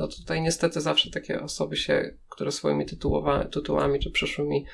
no 0.01 0.09
tutaj 0.09 0.43
niestety 0.43 0.81
zawsze 0.81 1.11
takie 1.11 1.41
osoby 1.41 1.77
się, 1.77 2.15
które 2.29 2.53
swoimi 2.53 2.87
tytułami 3.51 3.99
czy 4.01 4.11
przyszłymi 4.11 4.67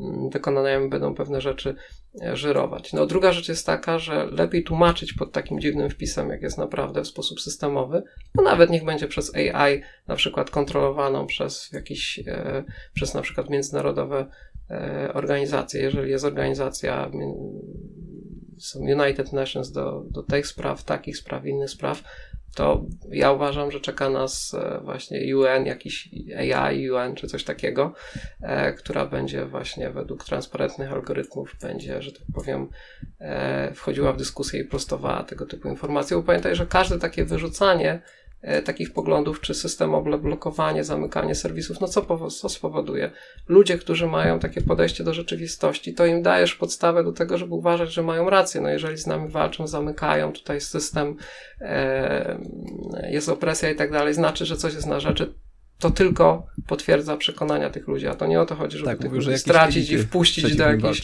mm, 0.00 0.30
wykonaniami 0.30 0.88
będą 0.88 1.14
pewne 1.14 1.40
rzeczy 1.40 1.74
e, 2.22 2.36
żyrować. 2.36 2.92
No 2.92 3.06
druga 3.06 3.32
rzecz 3.32 3.48
jest 3.48 3.66
taka, 3.66 3.98
że 3.98 4.26
lepiej 4.26 4.64
tłumaczyć 4.64 5.12
pod 5.12 5.32
takim 5.32 5.60
dziwnym 5.60 5.90
wpisem, 5.90 6.28
jak 6.28 6.42
jest 6.42 6.58
naprawdę 6.58 7.02
w 7.02 7.06
sposób 7.06 7.40
systemowy, 7.40 8.02
no 8.34 8.42
nawet 8.42 8.70
niech 8.70 8.84
będzie 8.84 9.08
przez 9.08 9.34
AI 9.34 9.82
na 10.08 10.16
przykład 10.16 10.50
kontrolowaną 10.50 11.26
przez 11.26 11.72
jakiś, 11.72 12.18
e, 12.26 12.64
przez 12.94 13.14
na 13.14 13.22
przykład 13.22 13.50
międzynarodowe 13.50 14.26
organizacje, 15.14 15.82
jeżeli 15.82 16.10
jest 16.10 16.24
organizacja 16.24 17.10
są 18.58 18.80
United 18.80 19.32
Nations 19.32 19.72
do, 19.72 20.04
do 20.10 20.22
tych 20.22 20.46
spraw, 20.46 20.84
takich 20.84 21.16
spraw, 21.16 21.46
innych 21.46 21.70
spraw, 21.70 22.02
to 22.54 22.84
ja 23.10 23.32
uważam, 23.32 23.70
że 23.70 23.80
czeka 23.80 24.10
nas 24.10 24.54
e, 24.54 24.80
właśnie 24.84 25.36
UN, 25.36 25.66
jakiś 25.66 26.08
AI, 26.38 26.90
UN 26.90 27.14
czy 27.14 27.26
coś 27.26 27.44
takiego, 27.44 27.94
e, 28.42 28.72
która 28.72 29.06
będzie 29.06 29.46
właśnie 29.46 29.90
według 29.90 30.24
transparentnych 30.24 30.92
algorytmów, 30.92 31.56
będzie, 31.62 32.02
że 32.02 32.12
tak 32.12 32.22
powiem, 32.34 32.68
e, 33.20 33.74
wchodziła 33.74 34.12
w 34.12 34.16
dyskusję 34.16 34.60
i 34.60 34.64
prostowała 34.64 35.22
tego 35.22 35.46
typu 35.46 35.68
informacje. 35.68 36.16
Bo 36.16 36.22
pamiętaj, 36.22 36.56
że 36.56 36.66
każde 36.66 36.98
takie 36.98 37.24
wyrzucanie 37.24 37.92
E, 37.92 38.17
takich 38.64 38.92
poglądów, 38.92 39.40
czy 39.40 39.54
systemowe 39.54 40.18
blokowanie, 40.18 40.84
zamykanie 40.84 41.34
serwisów, 41.34 41.80
no 41.80 41.88
co, 41.88 42.30
co 42.30 42.48
spowoduje? 42.48 43.10
Ludzie, 43.48 43.78
którzy 43.78 44.06
mają 44.06 44.38
takie 44.38 44.60
podejście 44.60 45.04
do 45.04 45.14
rzeczywistości, 45.14 45.94
to 45.94 46.06
im 46.06 46.22
dajesz 46.22 46.54
podstawę 46.54 47.04
do 47.04 47.12
tego, 47.12 47.38
żeby 47.38 47.54
uważać, 47.54 47.92
że 47.92 48.02
mają 48.02 48.30
rację. 48.30 48.60
No 48.60 48.68
jeżeli 48.68 48.96
z 48.96 49.06
nami 49.06 49.28
walczą, 49.28 49.66
zamykają 49.66 50.32
tutaj 50.32 50.60
system, 50.60 51.16
e, 51.60 52.38
jest 53.10 53.28
opresja 53.28 53.70
i 53.70 53.76
tak 53.76 53.92
dalej, 53.92 54.14
znaczy, 54.14 54.46
że 54.46 54.56
coś 54.56 54.74
jest 54.74 54.86
na 54.86 55.00
rzeczy, 55.00 55.34
to 55.80 55.90
tylko 55.90 56.46
potwierdza 56.66 57.16
przekonania 57.16 57.70
tych 57.70 57.88
ludzi, 57.88 58.06
a 58.06 58.14
to 58.14 58.26
nie 58.26 58.40
o 58.40 58.46
to 58.46 58.54
chodzi, 58.54 58.78
żeby 58.78 58.90
tak, 58.90 58.98
tych 58.98 59.10
mówił, 59.10 59.26
ludzi 59.26 59.38
stracić 59.38 59.90
i 59.90 59.98
wpuścić 59.98 60.56
do 60.56 60.64
jakiejś, 60.64 61.02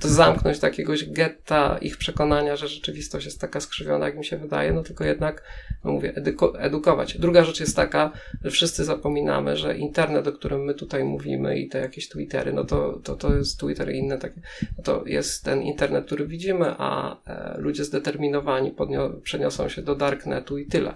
to 0.00 0.08
zamknąć 0.08 0.58
do 0.58 0.66
jakiegoś 0.66 1.10
getta 1.10 1.78
ich 1.78 1.96
przekonania, 1.96 2.56
że 2.56 2.68
rzeczywistość 2.68 3.26
jest 3.26 3.40
taka 3.40 3.60
skrzywiona, 3.60 4.06
jak 4.06 4.16
mi 4.16 4.24
się 4.24 4.36
wydaje, 4.36 4.72
no 4.72 4.82
tylko 4.82 5.04
jednak, 5.04 5.42
no 5.84 5.92
mówię, 5.92 6.14
edukować. 6.58 7.18
Druga 7.18 7.44
rzecz 7.44 7.60
jest 7.60 7.76
taka, 7.76 8.12
że 8.44 8.50
wszyscy 8.50 8.84
zapominamy, 8.84 9.56
że 9.56 9.76
internet, 9.78 10.26
o 10.26 10.32
którym 10.32 10.64
my 10.64 10.74
tutaj 10.74 11.04
mówimy 11.04 11.58
i 11.58 11.68
te 11.68 11.78
jakieś 11.78 12.08
Twittery, 12.08 12.52
no 12.52 12.64
to, 12.64 13.00
to, 13.04 13.16
to 13.16 13.36
jest 13.36 13.60
Twitter 13.60 13.92
i 13.92 13.98
inne 13.98 14.18
takie, 14.18 14.40
no 14.78 14.84
to 14.84 15.02
jest 15.06 15.44
ten 15.44 15.62
internet, 15.62 16.06
który 16.06 16.26
widzimy, 16.26 16.74
a 16.78 17.16
e, 17.26 17.58
ludzie 17.58 17.84
zdeterminowani 17.84 18.72
podnio- 18.72 19.20
przeniosą 19.20 19.68
się 19.68 19.82
do 19.82 19.94
darknetu 19.94 20.58
i 20.58 20.66
tyle. 20.66 20.94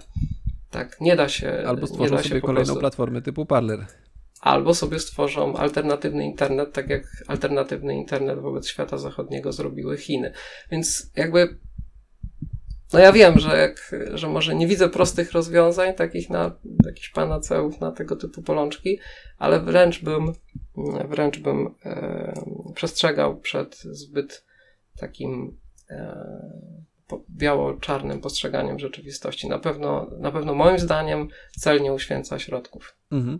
Tak, 0.71 1.01
nie 1.01 1.15
da 1.15 1.29
się. 1.29 1.63
Albo 1.67 1.87
stworzą 1.87 2.15
da 2.15 2.23
sobie 2.23 2.41
kolejną 2.41 2.75
platformę 2.75 3.21
typu 3.21 3.45
Parler. 3.45 3.85
Albo 4.41 4.73
sobie 4.73 4.99
stworzą 4.99 5.55
alternatywny 5.55 6.25
internet, 6.25 6.73
tak 6.73 6.89
jak 6.89 7.03
alternatywny 7.27 7.95
internet 7.95 8.39
wobec 8.39 8.67
świata 8.67 8.97
zachodniego 8.97 9.51
zrobiły 9.51 9.97
Chiny. 9.97 10.33
Więc 10.71 11.11
jakby. 11.15 11.57
No 12.93 12.99
ja 12.99 13.11
wiem, 13.11 13.39
że, 13.39 13.57
jak, 13.57 13.95
że 14.13 14.27
może 14.27 14.55
nie 14.55 14.67
widzę 14.67 14.89
prostych 14.89 15.31
rozwiązań, 15.31 15.93
takich 15.93 16.29
na 16.29 16.55
jakichś 16.85 17.09
panaceów 17.09 17.79
na 17.79 17.91
tego 17.91 18.15
typu 18.15 18.41
polączki, 18.41 18.99
ale 19.37 19.59
wręcz 19.59 20.03
bym, 20.03 20.33
wręcz 21.09 21.39
bym 21.39 21.75
e, 21.85 22.33
przestrzegał 22.75 23.39
przed 23.39 23.77
zbyt 23.77 24.45
takim 24.97 25.57
e, 25.89 26.15
biało-czarnym 27.29 28.21
postrzeganiem 28.21 28.79
rzeczywistości. 28.79 29.49
Na 29.49 29.59
pewno, 29.59 30.07
na 30.19 30.31
pewno 30.31 30.53
moim 30.53 30.79
zdaniem 30.79 31.27
cel 31.59 31.81
nie 31.81 31.93
uświęca 31.93 32.39
środków. 32.39 32.95
Mhm. 33.11 33.39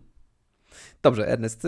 Dobrze, 1.01 1.27
Ernest, 1.27 1.67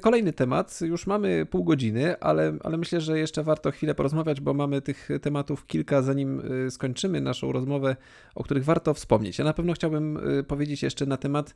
kolejny 0.00 0.32
temat. 0.32 0.80
Już 0.80 1.06
mamy 1.06 1.46
pół 1.46 1.64
godziny, 1.64 2.20
ale, 2.20 2.56
ale 2.60 2.76
myślę, 2.76 3.00
że 3.00 3.18
jeszcze 3.18 3.42
warto 3.42 3.70
chwilę 3.70 3.94
porozmawiać, 3.94 4.40
bo 4.40 4.54
mamy 4.54 4.82
tych 4.82 5.08
tematów 5.22 5.66
kilka, 5.66 6.02
zanim 6.02 6.52
y, 6.66 6.70
skończymy 6.70 7.20
naszą 7.20 7.52
rozmowę, 7.52 7.96
o 8.34 8.44
których 8.44 8.64
warto 8.64 8.94
wspomnieć. 8.94 9.38
Ja 9.38 9.44
na 9.44 9.52
pewno 9.52 9.72
chciałbym 9.72 10.38
y, 10.38 10.44
powiedzieć 10.44 10.82
jeszcze 10.82 11.06
na 11.06 11.16
temat 11.16 11.54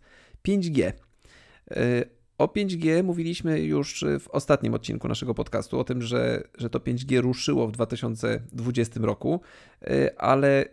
5G. 0.49 0.93
O 2.39 2.47
5G 2.47 3.05
mówiliśmy 3.05 3.61
już 3.61 4.05
w 4.21 4.29
ostatnim 4.29 4.75
odcinku 4.75 5.09
naszego 5.09 5.35
podcastu, 5.35 5.81
o 5.81 5.85
tym, 5.85 6.03
że, 6.03 6.43
że 6.59 6.71
to 6.71 6.79
5G 6.79 7.21
ruszyło 7.21 7.67
w 7.69 7.73
2020 7.73 9.01
roku, 9.01 9.41
y, 9.83 10.19
ale 10.19 10.65
y, 10.65 10.69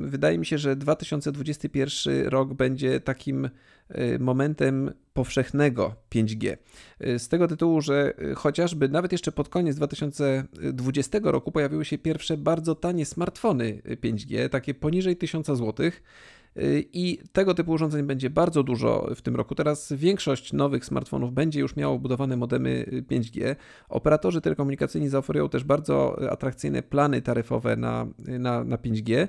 wydaje 0.00 0.38
mi 0.38 0.46
się, 0.46 0.58
że 0.58 0.76
2021 0.76 2.26
rok 2.26 2.54
będzie 2.54 3.00
takim 3.00 3.44
y, 3.44 4.18
momentem 4.18 4.92
powszechnego 5.14 5.94
5G. 6.14 6.56
Z 7.00 7.28
tego 7.28 7.48
tytułu, 7.48 7.80
że 7.80 8.14
chociażby 8.36 8.88
nawet 8.88 9.12
jeszcze 9.12 9.32
pod 9.32 9.48
koniec 9.48 9.76
2020 9.76 11.18
roku 11.22 11.52
pojawiły 11.52 11.84
się 11.84 11.98
pierwsze 11.98 12.36
bardzo 12.36 12.74
tanie 12.74 13.06
smartfony 13.06 13.82
5G, 13.84 14.48
takie 14.48 14.74
poniżej 14.74 15.16
1000 15.16 15.46
złotych 15.46 16.02
i 16.92 17.18
tego 17.32 17.54
typu 17.54 17.72
urządzeń 17.72 18.06
będzie 18.06 18.30
bardzo 18.30 18.62
dużo 18.62 19.10
w 19.14 19.22
tym 19.22 19.36
roku. 19.36 19.54
Teraz 19.54 19.92
większość 19.92 20.52
nowych 20.52 20.84
smartfonów 20.84 21.32
będzie 21.32 21.60
już 21.60 21.76
miało 21.76 21.98
budowane 21.98 22.36
modemy 22.36 23.02
5G. 23.10 23.56
Operatorzy 23.88 24.40
telekomunikacyjni 24.40 25.08
zaoferują 25.08 25.48
też 25.48 25.64
bardzo 25.64 26.16
atrakcyjne 26.30 26.82
plany 26.82 27.22
taryfowe 27.22 27.76
na, 27.76 28.06
na, 28.18 28.64
na 28.64 28.76
5G, 28.76 29.28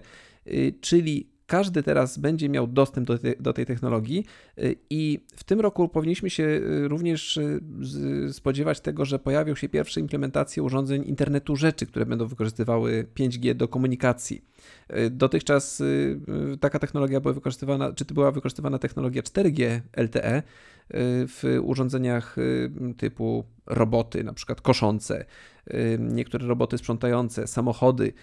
czyli 0.81 1.38
każdy 1.49 1.83
teraz 1.83 2.17
będzie 2.17 2.49
miał 2.49 2.67
dostęp 2.67 3.07
do, 3.07 3.17
te, 3.17 3.33
do 3.39 3.53
tej 3.53 3.65
technologii 3.65 4.25
y, 4.57 4.75
i 4.89 5.19
w 5.35 5.43
tym 5.43 5.59
roku 5.59 5.89
powinniśmy 5.89 6.29
się 6.29 6.43
y, 6.43 6.87
również 6.87 7.37
y, 7.37 7.59
spodziewać 8.31 8.79
tego, 8.79 9.05
że 9.05 9.19
pojawią 9.19 9.55
się 9.55 9.69
pierwsze 9.69 9.99
implementacje 9.99 10.63
urządzeń 10.63 11.03
internetu 11.03 11.55
rzeczy, 11.55 11.85
które 11.85 12.05
będą 12.05 12.27
wykorzystywały 12.27 13.07
5G 13.15 13.53
do 13.53 13.67
komunikacji. 13.67 14.45
Dotychczas 15.11 15.83
taka 16.59 16.79
technologia 16.79 17.19
była 17.19 17.33
wykorzystywana, 17.33 17.93
czy 17.93 18.05
była 18.05 18.31
wykorzystywana 18.31 18.79
technologia 18.79 19.21
4G 19.21 19.79
LTE 19.97 20.43
w 21.27 21.59
urządzeniach 21.63 22.35
typu 22.97 23.43
roboty, 23.65 24.23
na 24.23 24.33
przykład 24.33 24.61
koszące, 24.61 25.25
niektóre 25.99 26.47
roboty 26.47 26.77
sprzątające, 26.77 27.47
samochody. 27.47 28.13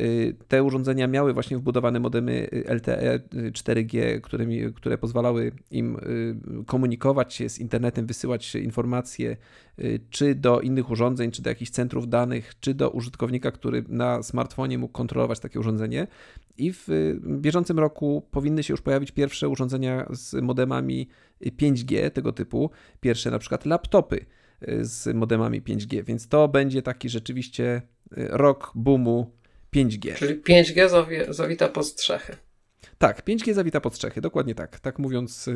Y, 0.00 0.36
te 0.48 0.62
urządzenia 0.62 1.06
miały 1.06 1.32
właśnie 1.32 1.58
wbudowane 1.58 2.00
modemy 2.00 2.48
LTE 2.68 3.20
4G, 3.52 4.20
które, 4.20 4.46
które 4.74 4.98
pozwalały 4.98 5.52
im 5.70 5.96
y, 5.96 6.64
komunikować 6.66 7.34
się 7.34 7.48
z 7.48 7.58
internetem, 7.58 8.06
wysyłać 8.06 8.54
informacje 8.54 9.36
y, 9.78 10.00
czy 10.10 10.34
do 10.34 10.60
innych 10.60 10.90
urządzeń, 10.90 11.30
czy 11.30 11.42
do 11.42 11.50
jakichś 11.50 11.70
centrów 11.70 12.08
danych, 12.08 12.52
czy 12.60 12.74
do 12.74 12.90
użytkownika, 12.90 13.52
który 13.52 13.84
na 13.88 14.22
smartfonie 14.22 14.78
mógł 14.78 14.92
kontrolować 14.92 15.40
takie 15.40 15.60
urządzenie. 15.60 16.06
I 16.58 16.72
w 16.72 16.88
bieżącym 17.26 17.78
roku 17.78 18.22
powinny 18.30 18.62
się 18.62 18.72
już 18.72 18.82
pojawić 18.82 19.10
pierwsze 19.10 19.48
urządzenia 19.48 20.06
z 20.10 20.42
modemami 20.42 21.08
5G 21.42 22.10
tego 22.10 22.32
typu, 22.32 22.70
pierwsze 23.00 23.30
na 23.30 23.38
przykład 23.38 23.66
laptopy 23.66 24.26
z 24.80 25.14
modemami 25.14 25.62
5G, 25.62 26.04
więc 26.04 26.28
to 26.28 26.48
będzie 26.48 26.82
taki 26.82 27.08
rzeczywiście 27.08 27.82
rok 28.16 28.72
boomu 28.74 29.30
5G. 29.76 30.14
Czyli 30.14 30.42
5G 30.42 30.88
zawi 30.88 31.16
zawita 31.28 31.68
pod 31.68 31.86
strzechy. 31.86 32.36
Tak, 32.98 33.24
5G 33.24 33.54
zawita 33.54 33.80
pod 33.80 33.94
strzechy, 33.94 34.20
dokładnie 34.20 34.54
tak. 34.54 34.80
Tak 34.80 34.98
mówiąc 34.98 35.50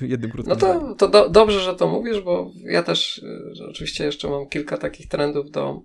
jednym 0.00 0.30
krótkim 0.30 0.54
No 0.54 0.56
to, 0.56 0.94
to 0.94 1.08
do, 1.08 1.28
dobrze, 1.28 1.60
że 1.60 1.74
to 1.74 1.88
mówisz, 1.88 2.20
bo 2.20 2.50
ja 2.64 2.82
też 2.82 3.24
oczywiście 3.70 4.04
jeszcze 4.04 4.30
mam 4.30 4.48
kilka 4.48 4.78
takich 4.78 5.08
trendów 5.08 5.50
do, 5.50 5.82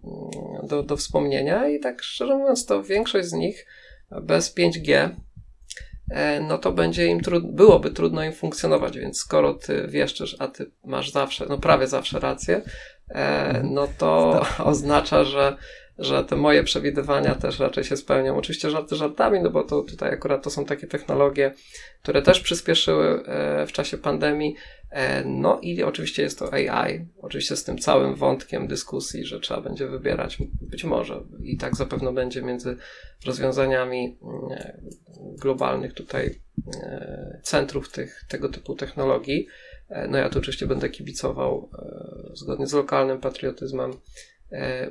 do, 0.63 0.83
do 0.83 0.97
wspomnienia 0.97 1.69
i 1.69 1.79
tak 1.79 2.03
szczerze 2.03 2.37
mówiąc, 2.37 2.65
to 2.65 2.83
większość 2.83 3.27
z 3.27 3.33
nich 3.33 3.65
bez 4.21 4.55
5G 4.55 4.93
e, 4.93 5.15
no 6.41 6.57
to 6.57 6.71
będzie 6.71 7.07
im 7.07 7.21
trud, 7.21 7.51
byłoby 7.51 7.91
trudno 7.91 8.23
im 8.23 8.33
funkcjonować, 8.33 8.97
więc 8.97 9.17
skoro 9.17 9.53
ty 9.53 9.87
wieszczysz, 9.87 10.35
a 10.39 10.47
ty 10.47 10.71
masz 10.83 11.11
zawsze, 11.11 11.45
no 11.49 11.57
prawie 11.57 11.87
zawsze 11.87 12.19
rację, 12.19 12.61
e, 13.09 13.61
no 13.63 13.87
to 13.97 14.41
oznacza, 14.71 15.23
że 15.23 15.57
że 15.97 16.23
te 16.23 16.35
moje 16.35 16.63
przewidywania 16.63 17.35
też 17.35 17.59
raczej 17.59 17.83
się 17.83 17.97
spełnią. 17.97 18.37
Oczywiście 18.37 18.69
żarty 18.69 18.95
żartami, 18.95 19.39
no 19.39 19.49
bo 19.49 19.63
to 19.63 19.81
tutaj 19.81 20.13
akurat 20.13 20.43
to 20.43 20.49
są 20.49 20.65
takie 20.65 20.87
technologie, 20.87 21.53
które 22.03 22.21
też 22.21 22.39
przyspieszyły 22.39 23.25
e, 23.25 23.67
w 23.67 23.71
czasie 23.71 23.97
pandemii. 23.97 24.55
E, 24.89 25.23
no 25.25 25.59
i 25.61 25.83
oczywiście 25.83 26.23
jest 26.23 26.39
to 26.39 26.53
AI, 26.53 27.05
oczywiście 27.21 27.55
z 27.55 27.63
tym 27.63 27.77
całym 27.77 28.15
wątkiem 28.15 28.67
dyskusji, 28.67 29.25
że 29.25 29.39
trzeba 29.39 29.61
będzie 29.61 29.87
wybierać, 29.87 30.37
być 30.61 30.83
może 30.83 31.23
i 31.43 31.57
tak 31.57 31.75
zapewne 31.75 32.13
będzie 32.13 32.41
między 32.41 32.77
rozwiązaniami 33.25 34.17
e, 34.51 34.81
globalnych 35.41 35.93
tutaj 35.93 36.45
centrów 37.43 37.91
tych, 37.91 38.25
tego 38.27 38.49
typu 38.49 38.75
technologii. 38.75 39.47
No 40.09 40.17
ja 40.17 40.29
tu 40.29 40.39
oczywiście 40.39 40.67
będę 40.67 40.89
kibicował 40.89 41.69
zgodnie 42.33 42.67
z 42.67 42.73
lokalnym 42.73 43.19
patriotyzmem 43.19 43.91
E, 43.91 44.34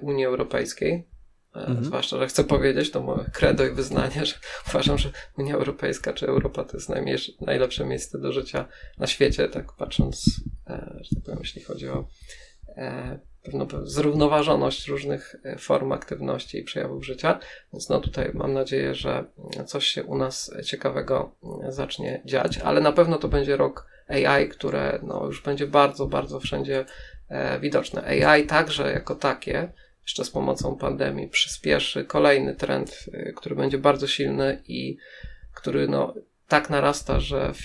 Unii 0.01 0.25
Europejskiej. 0.25 1.09
E, 1.57 1.59
mhm. 1.59 1.85
Zwłaszcza, 1.85 2.19
że 2.19 2.27
chcę 2.27 2.45
powiedzieć, 2.45 2.90
to 2.90 3.03
moje 3.03 3.31
credo 3.33 3.67
i 3.67 3.71
wyznanie, 3.71 4.27
że 4.27 4.35
uważam, 4.69 4.99
że 4.99 5.11
Unia 5.38 5.55
Europejska 5.55 6.12
czy 6.12 6.27
Europa 6.27 6.64
to 6.64 6.77
jest 6.77 6.88
najlepsze 7.40 7.85
miejsce 7.85 8.19
do 8.19 8.33
życia 8.33 8.69
na 8.99 9.07
świecie, 9.07 9.49
tak 9.49 9.73
patrząc, 9.73 10.40
e, 10.67 10.99
że 11.01 11.17
tak 11.17 11.25
powiem, 11.25 11.40
jeśli 11.40 11.62
chodzi 11.62 11.88
o 11.88 12.09
pewną 13.43 13.67
zrównoważoność 13.83 14.88
różnych 14.88 15.37
form 15.59 15.93
aktywności 15.93 16.59
i 16.59 16.62
przejawów 16.62 17.07
życia. 17.07 17.38
Więc 17.73 17.88
no 17.88 18.01
tutaj 18.01 18.31
mam 18.35 18.53
nadzieję, 18.53 18.95
że 18.95 19.25
coś 19.67 19.87
się 19.87 20.05
u 20.05 20.19
nas 20.19 20.51
ciekawego 20.64 21.37
zacznie 21.69 22.23
dziać, 22.25 22.59
ale 22.59 22.81
na 22.81 22.93
pewno 22.93 23.19
to 23.19 23.29
będzie 23.29 23.57
rok 23.57 23.87
AI, 24.09 24.49
które 24.49 24.99
no, 25.03 25.27
już 25.27 25.43
będzie 25.43 25.67
bardzo, 25.67 26.07
bardzo 26.07 26.40
wszędzie 26.40 26.85
E, 26.85 26.87
widoczne. 27.61 28.05
AI 28.05 28.47
także 28.47 28.92
jako 28.92 29.14
takie, 29.14 29.73
jeszcze 30.03 30.25
z 30.25 30.31
pomocą 30.31 30.77
pandemii, 30.77 31.29
przyspieszy 31.29 32.05
kolejny 32.05 32.55
trend, 32.55 33.05
e, 33.12 33.33
który 33.33 33.57
będzie 33.57 33.79
bardzo 33.79 34.07
silny 34.07 34.62
i 34.68 34.97
który 35.55 35.88
no, 35.88 36.14
tak 36.49 36.70
narasta, 36.70 37.20
że 37.20 37.55
w, 37.55 37.61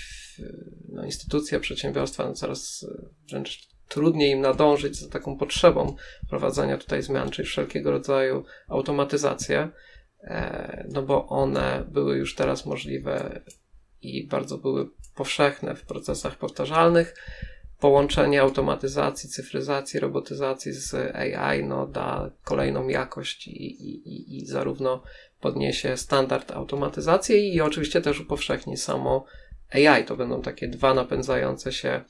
no, 0.88 1.04
instytucje, 1.04 1.60
przedsiębiorstwa 1.60 2.24
no, 2.24 2.34
coraz 2.34 2.86
e, 2.88 3.06
wręcz 3.30 3.70
trudniej 3.88 4.30
im 4.30 4.40
nadążyć 4.40 4.96
za 4.96 5.08
taką 5.08 5.36
potrzebą 5.36 5.96
prowadzenia 6.28 6.78
tutaj 6.78 7.02
zmian, 7.02 7.30
czyli 7.30 7.48
wszelkiego 7.48 7.90
rodzaju 7.90 8.44
automatyzację, 8.68 9.68
no 10.88 11.02
bo 11.02 11.26
one 11.26 11.84
były 11.88 12.16
już 12.16 12.34
teraz 12.34 12.66
możliwe 12.66 13.42
i 14.02 14.26
bardzo 14.26 14.58
były 14.58 14.90
powszechne 15.14 15.74
w 15.74 15.82
procesach 15.82 16.36
powtarzalnych 16.36 17.14
połączenie 17.80 18.42
automatyzacji, 18.42 19.30
cyfryzacji, 19.30 20.00
robotyzacji 20.00 20.72
z 20.72 20.94
AI 21.16 21.64
no, 21.64 21.86
da 21.86 22.30
kolejną 22.44 22.88
jakość 22.88 23.48
i, 23.48 23.88
i, 23.88 24.38
i 24.38 24.46
zarówno 24.46 25.02
podniesie 25.40 25.96
standard 25.96 26.50
automatyzacji 26.52 27.54
i 27.54 27.60
oczywiście 27.60 28.00
też 28.00 28.20
upowszechni 28.20 28.76
samo 28.76 29.24
AI. 29.72 30.04
To 30.04 30.16
będą 30.16 30.42
takie 30.42 30.68
dwa 30.68 30.94
napędzające 30.94 31.72
się 31.72 32.04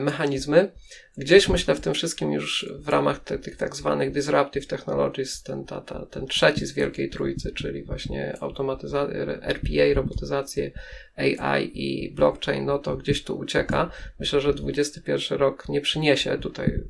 mechanizmy. 0.00 0.72
Gdzieś 1.16 1.48
myślę 1.48 1.74
w 1.74 1.80
tym 1.80 1.94
wszystkim 1.94 2.32
już 2.32 2.72
w 2.78 2.88
ramach 2.88 3.24
te, 3.24 3.38
tych 3.38 3.56
tak 3.56 3.76
zwanych 3.76 4.12
disruptive 4.12 4.66
technologies, 4.66 5.42
ten, 5.42 5.64
ta, 5.64 5.80
ta, 5.80 6.06
ten 6.06 6.26
trzeci 6.26 6.66
z 6.66 6.72
wielkiej 6.72 7.10
trójcy, 7.10 7.52
czyli 7.52 7.84
właśnie 7.84 8.36
automatyzację, 8.40 9.26
RPA, 9.42 9.94
robotyzację, 9.94 10.70
AI 11.16 11.70
i 11.74 12.14
blockchain, 12.14 12.64
no 12.64 12.78
to 12.78 12.96
gdzieś 12.96 13.24
tu 13.24 13.38
ucieka. 13.38 13.90
Myślę, 14.20 14.40
że 14.40 14.54
21 14.54 15.38
rok 15.38 15.68
nie 15.68 15.80
przyniesie 15.80 16.38
tutaj, 16.38 16.80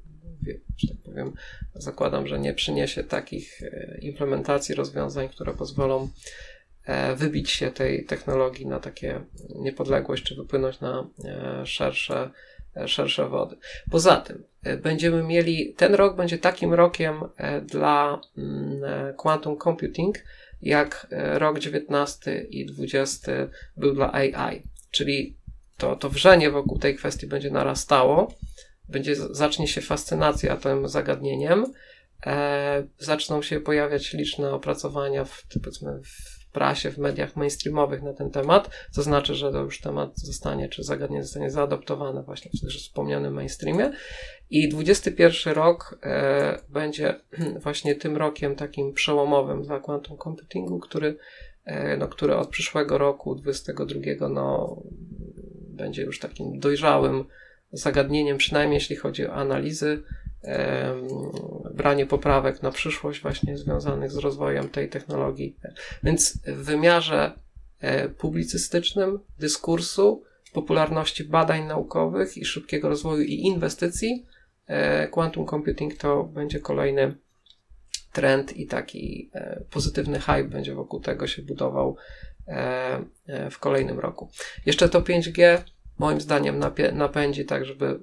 że 0.77 0.89
tak 0.89 0.97
powiem, 1.05 1.33
zakładam, 1.75 2.27
że 2.27 2.39
nie 2.39 2.55
przyniesie 2.55 3.05
takich 3.05 3.63
e, 3.63 3.99
implementacji 4.01 4.75
rozwiązań, 4.75 5.29
które 5.29 5.55
pozwolą 5.55 6.09
e, 6.85 7.17
wybić 7.17 7.51
się 7.51 7.71
tej 7.71 8.05
technologii 8.05 8.67
na 8.67 8.81
takie 8.81 9.21
niepodległość, 9.55 10.25
czy 10.25 10.35
wypłynąć 10.35 10.81
na 10.81 11.09
szersze 11.65 12.31
szersze 12.87 13.29
wody. 13.29 13.57
Poza 13.91 14.17
tym 14.17 14.45
e, 14.63 14.77
będziemy 14.77 15.23
mieli, 15.23 15.75
ten 15.77 15.95
rok 15.95 16.17
będzie 16.17 16.39
takim 16.39 16.75
rokiem 16.75 17.21
e, 17.37 17.61
dla 17.61 18.21
mm, 18.39 18.85
e, 18.85 19.15
quantum 19.15 19.59
computing, 19.59 20.19
jak 20.63 21.07
rok 21.35 21.59
19 21.59 22.47
i 22.51 22.67
20 22.67 23.33
był 23.77 23.95
dla 23.95 24.13
AI. 24.13 24.63
Czyli 24.91 25.37
to, 25.77 25.97
to 25.97 26.09
wrzenie 26.09 26.51
wokół 26.51 26.79
tej 26.79 26.97
kwestii 26.97 27.27
będzie 27.27 27.51
narastało, 27.51 28.35
będzie, 28.89 29.17
zacznie 29.17 29.69
się 29.69 29.81
fascynacja 29.81 30.57
tym 30.57 30.89
zagadnieniem, 30.89 31.73
e, 32.27 32.87
zaczną 32.99 33.43
się 33.43 33.61
pojawiać 33.61 34.13
liczne 34.13 34.51
opracowania 34.51 35.25
w, 35.25 35.45
powiedzmy, 35.63 36.01
w 36.05 36.38
prasie, 36.53 36.91
w 36.91 36.99
mediach 36.99 37.37
mainstreamowych 37.37 38.03
na 38.03 38.13
ten 38.13 38.31
temat, 38.31 38.71
co 38.91 39.03
znaczy, 39.03 39.35
że 39.35 39.53
to 39.53 39.63
już 39.63 39.81
temat 39.81 40.19
zostanie, 40.19 40.69
czy 40.69 40.83
zagadnienie 40.83 41.23
zostanie 41.23 41.51
zaadoptowane 41.51 42.23
właśnie 42.23 42.51
w 42.51 42.65
już 42.65 42.79
wspomnianym 42.79 43.35
mainstreamie. 43.35 43.93
I 44.51 44.69
21 44.69 45.55
rok 45.55 45.99
e, 46.03 46.59
będzie 46.69 47.15
właśnie 47.65 47.95
tym 47.95 48.17
rokiem 48.17 48.57
takim 48.57 48.93
przełomowym 48.93 49.63
dla 49.63 49.81
quantum 49.81 50.19
computingu, 50.19 50.79
który, 50.79 51.17
e, 51.65 51.97
no, 51.97 52.09
który 52.09 52.37
od 52.37 52.49
przyszłego 52.49 52.99
roku, 52.99 53.35
22, 53.35 54.29
no, 54.29 54.77
będzie 55.69 56.03
już 56.03 56.19
takim 56.19 56.59
dojrzałym 56.59 57.25
zagadnieniem, 57.73 58.39
przynajmniej 58.39 58.77
jeśli 58.77 58.97
chodzi 58.97 59.27
o 59.27 59.35
analizy 59.35 60.03
branie 61.75 62.07
poprawek 62.07 62.63
na 62.63 62.71
przyszłość 62.71 63.23
właśnie 63.23 63.59
związanych 63.59 64.11
z 64.11 64.17
rozwojem 64.17 64.69
tej 64.69 64.89
technologii. 64.89 65.57
Więc 66.03 66.39
w 66.47 66.65
wymiarze 66.65 67.33
e, 67.81 68.09
publicystycznym, 68.09 69.19
dyskursu, 69.39 70.23
popularności 70.53 71.25
badań 71.25 71.65
naukowych 71.67 72.37
i 72.37 72.45
szybkiego 72.45 72.89
rozwoju 72.89 73.23
i 73.23 73.35
inwestycji, 73.35 74.27
e, 74.67 75.09
quantum 75.09 75.47
computing 75.47 75.95
to 75.95 76.25
będzie 76.25 76.61
kolejny 76.61 77.15
trend 78.13 78.57
i 78.57 78.67
taki 78.67 79.31
e, 79.35 79.61
pozytywny 79.71 80.21
hype 80.21 80.45
będzie 80.45 80.75
wokół 80.75 81.01
tego 81.01 81.27
się 81.27 81.43
budował 81.43 81.97
w 83.51 83.59
kolejnym 83.59 83.99
roku. 83.99 84.31
Jeszcze 84.67 84.89
to 84.89 85.01
5G 85.01 85.63
moim 85.99 86.21
zdaniem 86.21 86.61
napędzi 86.93 87.45
tak, 87.45 87.65
żeby 87.65 88.01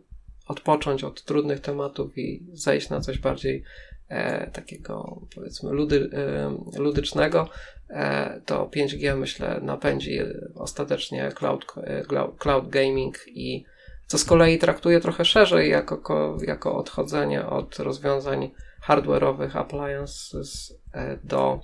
odpocząć 0.48 1.04
od 1.04 1.24
trudnych 1.24 1.60
tematów 1.60 2.18
i 2.18 2.46
zejść 2.54 2.90
na 2.90 3.02
coś 3.02 3.20
bardziej 3.20 3.64
e, 4.08 4.52
takiego 4.52 5.22
powiedzmy 5.36 5.72
ludy, 5.72 6.10
e, 6.14 6.80
ludycznego, 6.80 7.50
e, 7.90 8.42
to 8.46 8.66
5G 8.66 9.18
myślę 9.18 9.60
napędzi 9.62 10.20
ostatecznie 10.56 11.32
cloud, 11.32 11.66
e, 11.78 12.04
cloud 12.38 12.70
gaming 12.70 13.18
i 13.28 13.66
co 14.08 14.18
z 14.18 14.26
kolei 14.26 14.60
traktuje 14.60 15.00
trochę 15.00 15.26
szerzej 15.26 15.70
jako, 15.70 16.38
jako 16.42 16.78
odchodzenie 16.78 17.46
od 17.46 17.80
rozwiązań 17.80 18.52
hardware'owych 18.88 19.58
appliances 19.58 20.74
e, 20.94 21.18
do 21.24 21.60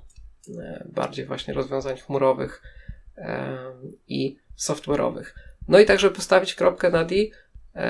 e, 0.59 0.88
bardziej 0.93 1.25
właśnie 1.25 1.53
rozwiązań 1.53 1.97
chmurowych 1.97 2.61
i 4.07 4.38
software'owych. 4.57 5.25
No 5.67 5.79
i 5.79 5.86
także 5.86 6.11
postawić 6.11 6.55
kropkę 6.55 6.89
na 6.89 7.05
D, 7.05 7.15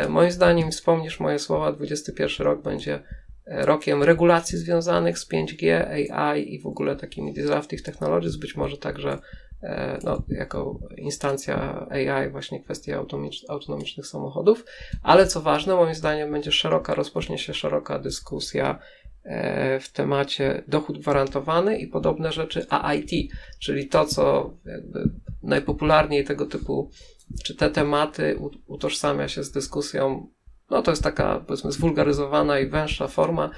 moim 0.09 0.32
zdaniem, 0.32 0.71
wspomnisz 0.71 1.19
moje 1.19 1.39
słowa, 1.39 1.71
21 1.71 2.47
rok 2.47 2.61
będzie 2.61 2.99
e, 3.45 3.65
rokiem 3.65 4.03
regulacji 4.03 4.57
związanych 4.57 5.19
z 5.19 5.29
5G, 5.29 5.86
AI 6.11 6.53
i 6.53 6.59
w 6.59 6.65
ogóle 6.65 6.95
takimi 6.95 7.34
disruptive 7.34 7.84
technologies, 7.84 8.36
być 8.36 8.55
może 8.55 8.77
także 8.77 9.19
e, 9.63 9.99
no, 10.03 10.23
jako 10.27 10.79
instancja 10.97 11.88
AI 11.89 12.29
właśnie 12.29 12.59
kwestia 12.59 13.03
autonomicznych 13.49 14.07
samochodów, 14.07 14.65
ale 15.03 15.27
co 15.27 15.41
ważne, 15.41 15.75
moim 15.75 15.95
zdaniem 15.95 16.32
będzie 16.32 16.51
szeroka, 16.51 16.93
rozpocznie 16.93 17.38
się 17.38 17.53
szeroka 17.53 17.99
dyskusja 17.99 18.79
w 19.79 19.91
temacie 19.93 20.63
dochód 20.67 20.99
gwarantowany 20.99 21.77
i 21.77 21.88
podobne 21.88 22.32
rzeczy 22.32 22.65
AIT, 22.69 23.11
czyli 23.59 23.88
to, 23.88 24.05
co 24.05 24.53
najpopularniej 25.43 26.23
tego 26.23 26.45
typu 26.45 26.89
czy 27.43 27.55
te 27.55 27.69
tematy 27.69 28.39
utożsamia 28.67 29.27
się 29.27 29.43
z 29.43 29.51
dyskusją, 29.51 30.27
no 30.69 30.82
to 30.82 30.91
jest 30.91 31.03
taka 31.03 31.39
powiedzmy 31.39 31.71
zwulgaryzowana 31.71 32.59
i 32.59 32.67
węższa 32.67 33.07
forma, 33.07 33.49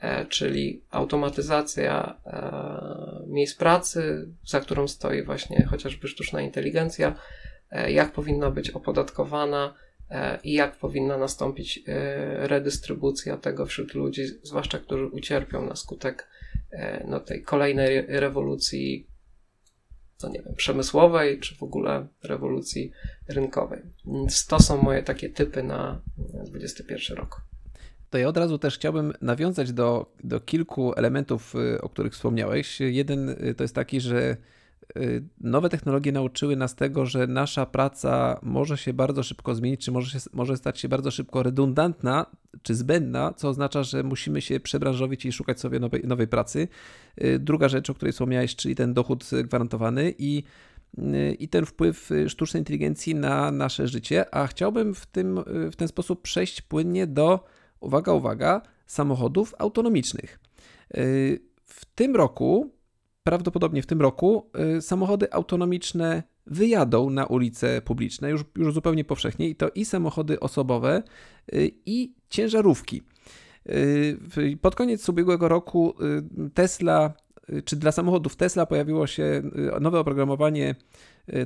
e, 0.00 0.26
czyli 0.26 0.84
automatyzacja 0.90 2.20
e, 2.26 3.26
miejsc 3.26 3.56
pracy, 3.58 4.28
za 4.46 4.60
którą 4.60 4.88
stoi 4.88 5.22
właśnie 5.22 5.66
chociażby 5.70 6.08
sztuczna 6.08 6.40
inteligencja, 6.40 7.14
e, 7.70 7.92
jak 7.92 8.12
powinna 8.12 8.50
być 8.50 8.70
opodatkowana 8.70 9.74
i 10.44 10.52
jak 10.52 10.76
powinna 10.76 11.18
nastąpić 11.18 11.80
redystrybucja 12.36 13.36
tego 13.36 13.66
wśród 13.66 13.94
ludzi, 13.94 14.26
zwłaszcza 14.42 14.78
którzy 14.78 15.06
ucierpią 15.06 15.66
na 15.66 15.76
skutek 15.76 16.28
no, 17.04 17.20
tej 17.20 17.42
kolejnej 17.42 18.04
rewolucji 18.08 19.06
no 20.22 20.28
nie 20.28 20.42
wiem, 20.42 20.54
przemysłowej, 20.54 21.40
czy 21.40 21.54
w 21.54 21.62
ogóle 21.62 22.06
rewolucji 22.22 22.92
rynkowej. 23.28 23.82
Więc 24.06 24.46
to 24.46 24.62
są 24.62 24.82
moje 24.82 25.02
takie 25.02 25.28
typy 25.28 25.62
na 25.62 26.00
21 26.46 27.16
rok. 27.16 27.40
To 28.10 28.18
ja 28.18 28.28
od 28.28 28.36
razu 28.36 28.58
też 28.58 28.74
chciałbym 28.74 29.12
nawiązać 29.20 29.72
do, 29.72 30.12
do 30.24 30.40
kilku 30.40 30.94
elementów, 30.94 31.54
y, 31.54 31.80
o 31.80 31.88
których 31.88 32.12
wspomniałeś. 32.12 32.80
Jeden 32.80 33.28
y, 33.28 33.54
to 33.56 33.64
jest 33.64 33.74
taki, 33.74 34.00
że 34.00 34.36
nowe 35.40 35.68
technologie 35.68 36.12
nauczyły 36.12 36.56
nas 36.56 36.74
tego, 36.74 37.06
że 37.06 37.26
nasza 37.26 37.66
praca 37.66 38.40
może 38.42 38.78
się 38.78 38.92
bardzo 38.92 39.22
szybko 39.22 39.54
zmienić, 39.54 39.84
czy 39.84 39.92
może, 39.92 40.20
się, 40.20 40.30
może 40.32 40.56
stać 40.56 40.80
się 40.80 40.88
bardzo 40.88 41.10
szybko 41.10 41.42
redundantna, 41.42 42.26
czy 42.62 42.74
zbędna, 42.74 43.34
co 43.36 43.48
oznacza, 43.48 43.82
że 43.82 44.02
musimy 44.02 44.40
się 44.40 44.60
przebranżowić 44.60 45.24
i 45.26 45.32
szukać 45.32 45.60
sobie 45.60 45.80
nowej, 45.80 46.02
nowej 46.04 46.28
pracy. 46.28 46.68
Y, 47.24 47.38
druga 47.38 47.68
rzecz, 47.68 47.90
o 47.90 47.94
której 47.94 48.12
wspomniałeś, 48.12 48.56
czyli 48.56 48.74
ten 48.74 48.94
dochód 48.94 49.30
gwarantowany 49.44 50.14
i, 50.18 50.42
y, 50.98 51.36
i 51.38 51.48
ten 51.48 51.66
wpływ 51.66 52.10
sztucznej 52.28 52.60
inteligencji 52.60 53.14
na 53.14 53.50
nasze 53.50 53.88
życie. 53.88 54.34
A 54.34 54.46
chciałbym 54.46 54.94
w, 54.94 55.06
tym, 55.06 55.40
w 55.72 55.76
ten 55.76 55.88
sposób 55.88 56.22
przejść 56.22 56.62
płynnie 56.62 57.06
do, 57.06 57.44
uwaga, 57.80 58.12
uwaga, 58.12 58.62
samochodów 58.86 59.54
autonomicznych. 59.58 60.40
W 61.64 61.84
tym 61.94 62.16
roku 62.16 62.79
prawdopodobnie 63.30 63.82
w 63.82 63.86
tym 63.86 64.00
roku 64.00 64.50
y, 64.76 64.82
samochody 64.82 65.32
autonomiczne 65.32 66.22
wyjadą 66.46 67.10
na 67.10 67.26
ulice 67.26 67.82
publiczne 67.82 68.30
już, 68.30 68.44
już 68.56 68.74
zupełnie 68.74 69.04
powszechnie 69.04 69.48
i 69.48 69.56
to 69.56 69.68
i 69.74 69.84
samochody 69.84 70.40
osobowe, 70.40 71.02
y, 71.54 71.70
i 71.86 72.14
ciężarówki. 72.28 73.02
Y, 73.68 74.58
pod 74.60 74.74
koniec 74.74 75.08
ubiegłego 75.08 75.48
roku 75.48 75.94
Tesla, 76.54 77.12
czy 77.64 77.76
dla 77.76 77.92
samochodów 77.92 78.36
Tesla 78.36 78.66
pojawiło 78.66 79.06
się 79.06 79.42
nowe 79.80 79.98
oprogramowanie 79.98 80.74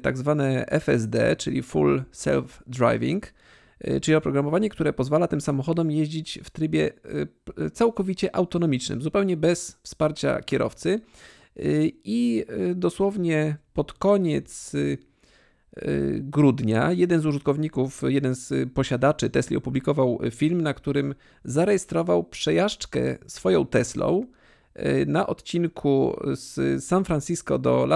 tak 0.02 0.18
zwane 0.18 0.66
FSD, 0.66 1.36
czyli 1.36 1.62
Full 1.62 2.02
Self 2.12 2.62
Driving, 2.66 3.34
czyli 4.02 4.14
oprogramowanie, 4.14 4.68
które 4.68 4.92
pozwala 4.92 5.28
tym 5.28 5.40
samochodom 5.40 5.90
jeździć 5.90 6.40
w 6.44 6.50
trybie 6.50 6.90
całkowicie 7.72 8.36
autonomicznym, 8.36 9.02
zupełnie 9.02 9.36
bez 9.36 9.78
wsparcia 9.82 10.40
kierowcy. 10.42 11.00
Y, 11.56 11.92
I 12.04 12.44
y, 12.70 12.74
dosłownie 12.74 13.56
pod 13.72 13.92
koniec 13.92 14.74
y, 14.74 14.98
grudnia 16.20 16.92
jeden 16.92 17.20
z 17.20 17.26
użytkowników, 17.26 18.02
jeden 18.06 18.34
z 18.34 18.72
posiadaczy 18.72 19.30
Tesla 19.30 19.58
opublikował 19.58 20.18
film, 20.30 20.60
na 20.60 20.74
którym 20.74 21.14
zarejestrował 21.44 22.24
przejażdżkę 22.24 23.18
swoją 23.26 23.66
Teslą 23.66 24.26
na 25.06 25.26
odcinku 25.26 26.16
z 26.32 26.84
San 26.84 27.04
Francisco 27.04 27.58
do 27.58 27.86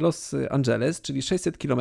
Los 0.00 0.34
Angeles, 0.50 1.00
czyli 1.00 1.22
600 1.22 1.58
km. 1.58 1.80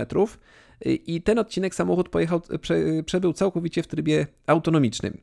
I 0.85 1.21
ten 1.21 1.39
odcinek 1.39 1.75
samochód 1.75 2.09
pojechał, 2.09 2.41
prze, 2.61 2.75
przebył 3.05 3.33
całkowicie 3.33 3.83
w 3.83 3.87
trybie 3.87 4.27
autonomicznym. 4.47 5.17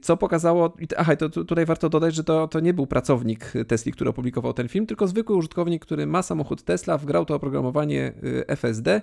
Co 0.00 0.16
pokazało, 0.16 0.76
aha, 0.96 1.16
to, 1.16 1.28
tutaj 1.28 1.66
warto 1.66 1.88
dodać, 1.88 2.14
że 2.14 2.24
to, 2.24 2.48
to 2.48 2.60
nie 2.60 2.74
był 2.74 2.86
pracownik 2.86 3.52
Tesla, 3.66 3.92
który 3.92 4.10
opublikował 4.10 4.52
ten 4.52 4.68
film, 4.68 4.86
tylko 4.86 5.08
zwykły 5.08 5.36
użytkownik, 5.36 5.82
który 5.82 6.06
ma 6.06 6.22
samochód 6.22 6.62
Tesla, 6.62 6.98
wgrał 6.98 7.24
to 7.24 7.34
oprogramowanie 7.34 8.12
FSD 8.46 9.00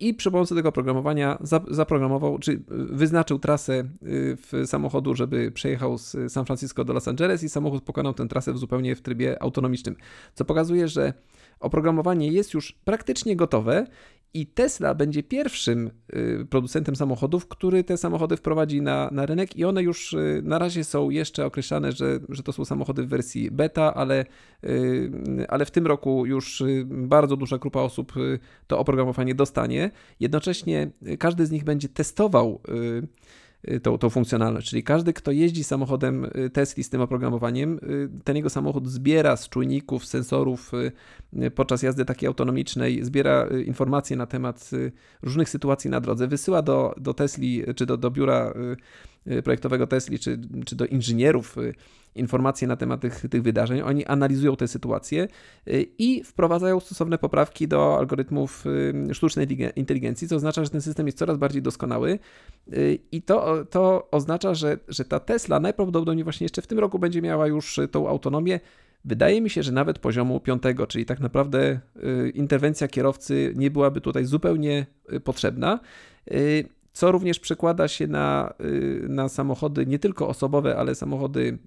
i 0.00 0.14
przy 0.14 0.30
pomocy 0.30 0.54
tego 0.54 0.68
oprogramowania 0.68 1.38
zaprogramował, 1.70 2.38
czy 2.38 2.62
wyznaczył 2.68 3.38
trasę 3.38 3.84
w 4.36 4.62
samochodu, 4.66 5.14
żeby 5.14 5.50
przejechał 5.50 5.98
z 5.98 6.32
San 6.32 6.44
Francisco 6.44 6.84
do 6.84 6.92
Los 6.92 7.08
Angeles 7.08 7.42
i 7.42 7.48
samochód 7.48 7.84
pokonał 7.84 8.14
tę 8.14 8.28
trasę 8.28 8.52
w 8.52 8.58
zupełnie 8.58 8.96
w 8.96 9.02
trybie 9.02 9.42
autonomicznym, 9.42 9.96
co 10.34 10.44
pokazuje, 10.44 10.88
że 10.88 11.12
oprogramowanie 11.60 12.28
jest 12.28 12.54
już 12.54 12.72
praktycznie 12.72 13.36
gotowe 13.36 13.86
i 14.34 14.46
Tesla 14.46 14.94
będzie 14.94 15.22
pierwszym 15.22 15.90
y, 16.14 16.46
producentem 16.50 16.96
samochodów, 16.96 17.48
który 17.48 17.84
te 17.84 17.96
samochody 17.96 18.36
wprowadzi 18.36 18.82
na, 18.82 19.08
na 19.12 19.26
rynek 19.26 19.56
i 19.56 19.64
one 19.64 19.82
już 19.82 20.12
y, 20.12 20.40
na 20.44 20.58
razie 20.58 20.84
są 20.84 21.10
jeszcze 21.10 21.46
określane, 21.46 21.92
że, 21.92 22.20
że 22.28 22.42
to 22.42 22.52
są 22.52 22.64
samochody 22.64 23.02
w 23.02 23.08
wersji 23.08 23.50
beta, 23.50 23.94
ale, 23.94 24.24
y, 24.64 25.10
ale 25.48 25.64
w 25.64 25.70
tym 25.70 25.86
roku 25.86 26.26
już 26.26 26.62
bardzo 26.84 27.36
duża 27.36 27.58
grupa 27.58 27.80
osób 27.80 28.12
to 28.66 28.78
oprogramowanie 28.78 29.34
dostanie. 29.34 29.90
Jednocześnie 30.20 30.90
każdy 31.18 31.46
z 31.46 31.50
nich 31.50 31.64
będzie 31.64 31.88
testował 31.88 32.60
tą, 33.82 33.98
tą 33.98 34.10
funkcjonalność. 34.10 34.70
Czyli 34.70 34.82
każdy, 34.82 35.12
kto 35.12 35.30
jeździ 35.30 35.64
samochodem 35.64 36.24
y, 36.24 36.50
Tesla 36.50 36.84
z 36.84 36.90
tym 36.90 37.00
oprogramowaniem, 37.00 37.78
y, 37.82 38.08
ten 38.24 38.36
jego 38.36 38.50
samochód 38.50 38.88
zbiera 38.88 39.36
z 39.36 39.48
czujników, 39.48 40.06
sensorów 40.06 40.72
podczas 41.54 41.82
jazdy 41.82 42.04
takiej 42.04 42.26
autonomicznej, 42.26 43.04
zbiera 43.04 43.48
informacje 43.66 44.16
na 44.16 44.26
temat 44.26 44.70
różnych 45.22 45.48
sytuacji 45.48 45.90
na 45.90 46.00
drodze, 46.00 46.26
wysyła 46.26 46.62
do, 46.62 46.94
do 46.96 47.14
Tesli 47.14 47.62
czy 47.76 47.86
do, 47.86 47.96
do 47.96 48.10
biura 48.10 48.54
projektowego 49.44 49.86
Tesli, 49.86 50.18
czy, 50.18 50.40
czy 50.66 50.76
do 50.76 50.86
inżynierów 50.86 51.56
informacje 52.14 52.68
na 52.68 52.76
temat 52.76 53.00
tych, 53.00 53.24
tych 53.30 53.42
wydarzeń. 53.42 53.80
Oni 53.80 54.06
analizują 54.06 54.56
te 54.56 54.68
sytuacje 54.68 55.28
i 55.98 56.24
wprowadzają 56.24 56.80
stosowne 56.80 57.18
poprawki 57.18 57.68
do 57.68 57.98
algorytmów 57.98 58.64
sztucznej 59.12 59.46
inteligencji, 59.76 60.28
co 60.28 60.36
oznacza, 60.36 60.64
że 60.64 60.70
ten 60.70 60.80
system 60.80 61.06
jest 61.06 61.18
coraz 61.18 61.38
bardziej 61.38 61.62
doskonały 61.62 62.18
i 63.12 63.22
to 63.22 63.64
to 63.70 64.08
oznacza, 64.10 64.54
że, 64.54 64.78
że 64.88 65.04
ta 65.04 65.20
Tesla 65.20 65.60
najprawdopodobniej 65.60 66.24
właśnie 66.24 66.44
jeszcze 66.44 66.62
w 66.62 66.66
tym 66.66 66.78
roku 66.78 66.98
będzie 66.98 67.22
miała 67.22 67.46
już 67.46 67.80
tą 67.90 68.08
autonomię. 68.08 68.60
Wydaje 69.04 69.40
mi 69.40 69.50
się, 69.50 69.62
że 69.62 69.72
nawet 69.72 69.98
poziomu 69.98 70.40
piątego, 70.40 70.86
czyli 70.86 71.04
tak 71.04 71.20
naprawdę 71.20 71.80
y, 72.26 72.30
interwencja 72.30 72.88
kierowcy 72.88 73.52
nie 73.56 73.70
byłaby 73.70 74.00
tutaj 74.00 74.24
zupełnie 74.24 74.86
y, 75.12 75.20
potrzebna 75.20 75.80
y, 76.32 76.68
co 76.94 77.12
również 77.12 77.40
przekłada 77.40 77.88
się 77.88 78.06
na, 78.06 78.54
na 79.08 79.28
samochody 79.28 79.86
nie 79.86 79.98
tylko 79.98 80.28
osobowe, 80.28 80.76
ale 80.76 80.94
samochody 80.94 81.58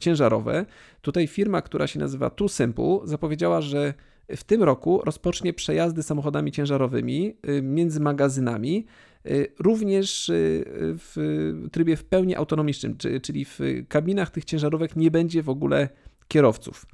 ciężarowe. 0.00 0.66
Tutaj 1.02 1.26
firma, 1.26 1.62
która 1.62 1.86
się 1.86 2.00
nazywa 2.00 2.30
Too 2.30 2.48
Simple, 2.48 2.98
zapowiedziała, 3.04 3.60
że 3.60 3.94
w 4.36 4.44
tym 4.44 4.62
roku 4.62 5.00
rozpocznie 5.04 5.52
przejazdy 5.52 6.02
samochodami 6.02 6.52
ciężarowymi 6.52 7.36
między 7.62 8.00
magazynami. 8.00 8.86
Y, 9.26 9.52
również 9.58 10.28
y, 10.28 10.64
w 10.98 11.52
trybie 11.72 11.96
w 11.96 12.04
pełni 12.04 12.36
autonomicznym, 12.36 12.96
czyli 13.22 13.44
w 13.44 13.60
kabinach 13.88 14.30
tych 14.30 14.44
ciężarówek 14.44 14.96
nie 14.96 15.10
będzie 15.10 15.42
w 15.42 15.48
ogóle 15.48 15.88
kierowców. 16.28 16.86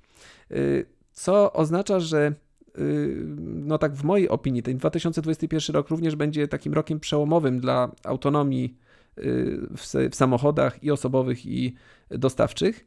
Y, 0.50 0.86
co 1.12 1.52
oznacza, 1.52 2.00
że 2.00 2.34
no 3.36 3.78
tak 3.78 3.94
w 3.94 4.04
mojej 4.04 4.28
opinii, 4.28 4.62
ten 4.62 4.78
2021 4.78 5.74
rok 5.76 5.88
również 5.88 6.16
będzie 6.16 6.48
takim 6.48 6.74
rokiem 6.74 7.00
przełomowym 7.00 7.60
dla 7.60 7.92
autonomii 8.04 8.76
w, 9.76 10.10
w 10.10 10.14
samochodach 10.14 10.84
i 10.84 10.90
osobowych, 10.90 11.46
i 11.46 11.74
dostawczych. 12.10 12.86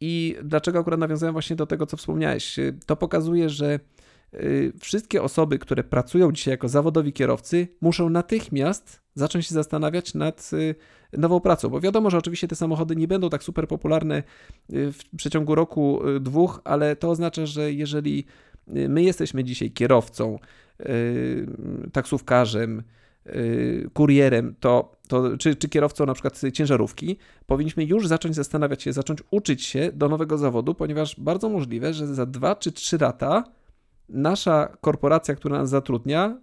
I 0.00 0.36
dlaczego 0.44 0.78
akurat 0.78 1.00
nawiązałem 1.00 1.32
właśnie 1.32 1.56
do 1.56 1.66
tego, 1.66 1.86
co 1.86 1.96
wspomniałeś? 1.96 2.56
To 2.86 2.96
pokazuje, 2.96 3.48
że 3.48 3.80
Y, 4.42 4.72
wszystkie 4.80 5.22
osoby, 5.22 5.58
które 5.58 5.84
pracują 5.84 6.32
dzisiaj 6.32 6.52
jako 6.52 6.68
zawodowi 6.68 7.12
kierowcy, 7.12 7.68
muszą 7.80 8.10
natychmiast 8.10 9.02
zacząć 9.14 9.46
się 9.46 9.54
zastanawiać 9.54 10.14
nad 10.14 10.50
y, 10.52 10.74
nową 11.18 11.40
pracą, 11.40 11.68
bo 11.68 11.80
wiadomo, 11.80 12.10
że 12.10 12.18
oczywiście 12.18 12.48
te 12.48 12.56
samochody 12.56 12.96
nie 12.96 13.08
będą 13.08 13.30
tak 13.30 13.42
super 13.42 13.68
popularne 13.68 14.22
y, 14.72 14.92
w 14.92 14.98
przeciągu 15.16 15.54
roku, 15.54 16.00
dwóch, 16.20 16.60
ale 16.64 16.96
to 16.96 17.10
oznacza, 17.10 17.46
że 17.46 17.72
jeżeli 17.72 18.24
my 18.66 19.02
jesteśmy 19.02 19.44
dzisiaj 19.44 19.70
kierowcą, 19.70 20.38
taksówkarzem, 21.92 22.82
kurierem, 23.92 24.54
to, 24.60 24.96
to, 25.08 25.36
czy, 25.36 25.56
czy 25.56 25.68
kierowcą 25.68 26.06
na 26.06 26.14
przykład 26.14 26.40
ciężarówki, 26.52 27.18
powinniśmy 27.46 27.84
już 27.84 28.06
zacząć 28.06 28.34
zastanawiać 28.34 28.82
się, 28.82 28.92
zacząć 28.92 29.18
uczyć 29.30 29.62
się 29.62 29.90
do 29.94 30.08
nowego 30.08 30.38
zawodu, 30.38 30.74
ponieważ 30.74 31.20
bardzo 31.20 31.48
możliwe, 31.48 31.94
że 31.94 32.06
za 32.06 32.26
dwa 32.26 32.56
czy 32.56 32.72
trzy 32.72 32.98
lata 33.00 33.44
nasza 34.08 34.76
korporacja, 34.80 35.34
która 35.34 35.58
nas 35.58 35.70
zatrudnia, 35.70 36.40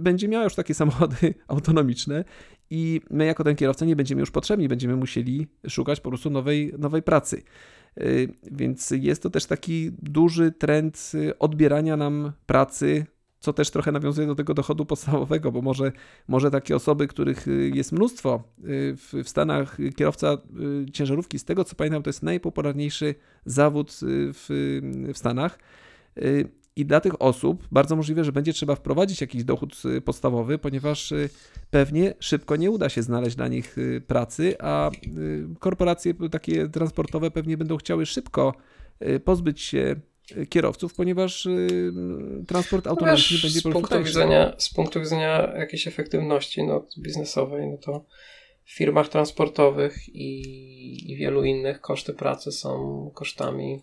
będzie 0.00 0.28
miała 0.28 0.44
już 0.44 0.54
takie 0.54 0.74
samochody 0.84 1.34
autonomiczne 1.48 2.24
i 2.70 3.00
my 3.10 3.24
jako 3.26 3.44
ten 3.44 3.56
kierowca 3.56 3.84
nie 3.84 3.96
będziemy 3.96 4.20
już 4.20 4.30
potrzebni, 4.30 4.68
będziemy 4.68 4.96
musieli 4.96 5.46
szukać 5.68 6.00
po 6.00 6.08
prostu 6.08 6.30
nowej, 6.30 6.72
nowej 6.78 7.02
pracy. 7.02 7.42
Y, 8.00 8.34
więc 8.50 8.90
jest 8.90 9.22
to 9.22 9.30
też 9.30 9.46
taki 9.46 9.90
duży 10.02 10.52
trend 10.52 11.12
y, 11.14 11.38
odbierania 11.38 11.96
nam 11.96 12.32
pracy, 12.46 13.06
co 13.40 13.52
też 13.52 13.70
trochę 13.70 13.92
nawiązuje 13.92 14.26
do 14.26 14.34
tego 14.34 14.54
dochodu 14.54 14.86
podstawowego, 14.94 15.52
bo 15.52 15.62
może, 15.62 15.92
może 16.28 16.50
takie 16.50 16.76
osoby, 16.76 17.08
których 17.08 17.48
y, 17.48 17.70
jest 17.74 17.92
mnóstwo 17.92 18.42
w, 18.58 19.22
w 19.24 19.28
Stanach, 19.28 19.76
kierowca 19.96 20.38
ciężarówki, 20.92 21.38
z 21.38 21.44
tego 21.44 21.64
co 21.64 21.76
pamiętam, 21.76 22.02
to 22.02 22.08
jest 22.08 22.22
najpopularniejszy 22.22 23.14
zawód 23.44 23.92
w, 24.02 24.46
w 25.14 25.18
Stanach 25.18 25.58
i 26.76 26.84
dla 26.86 27.00
tych 27.00 27.22
osób 27.22 27.68
bardzo 27.72 27.96
możliwe, 27.96 28.24
że 28.24 28.32
będzie 28.32 28.52
trzeba 28.52 28.74
wprowadzić 28.74 29.20
jakiś 29.20 29.44
dochód 29.44 29.82
y, 29.84 30.00
podstawowy, 30.00 30.58
ponieważ 30.58 31.12
y, 31.12 31.28
pewnie 31.70 32.14
szybko 32.20 32.56
nie 32.56 32.70
uda 32.70 32.88
się 32.88 33.02
znaleźć 33.02 33.36
dla 33.36 33.48
nich 33.48 33.78
y, 33.78 34.00
pracy, 34.06 34.54
a 34.58 34.90
korporacje 35.60 36.14
takie 36.30 36.68
transportowe 36.68 37.30
pewnie 37.30 37.56
będą 37.56 37.76
chciały 37.76 38.06
szybko 38.06 38.54
pozbyć 39.24 39.60
się 39.62 39.96
kierowców, 40.48 40.94
ponieważ 40.94 41.48
transport 42.48 42.86
autonomiczny 42.86 43.38
będzie 43.42 43.60
z 43.60 43.62
punktu 43.62 44.02
widzenia 44.04 44.54
Z 44.58 44.74
punktu 44.74 45.00
widzenia 45.00 45.52
jakiejś 45.56 45.88
efektywności 45.88 46.62
no, 46.62 46.86
biznesowej, 46.98 47.68
no 47.68 47.76
to 47.76 48.04
w 48.64 48.76
firmach 48.76 49.08
transportowych 49.08 50.08
i, 50.08 51.12
i 51.12 51.16
wielu 51.16 51.44
innych 51.44 51.80
koszty 51.80 52.12
pracy 52.12 52.52
są 52.52 53.10
kosztami 53.14 53.82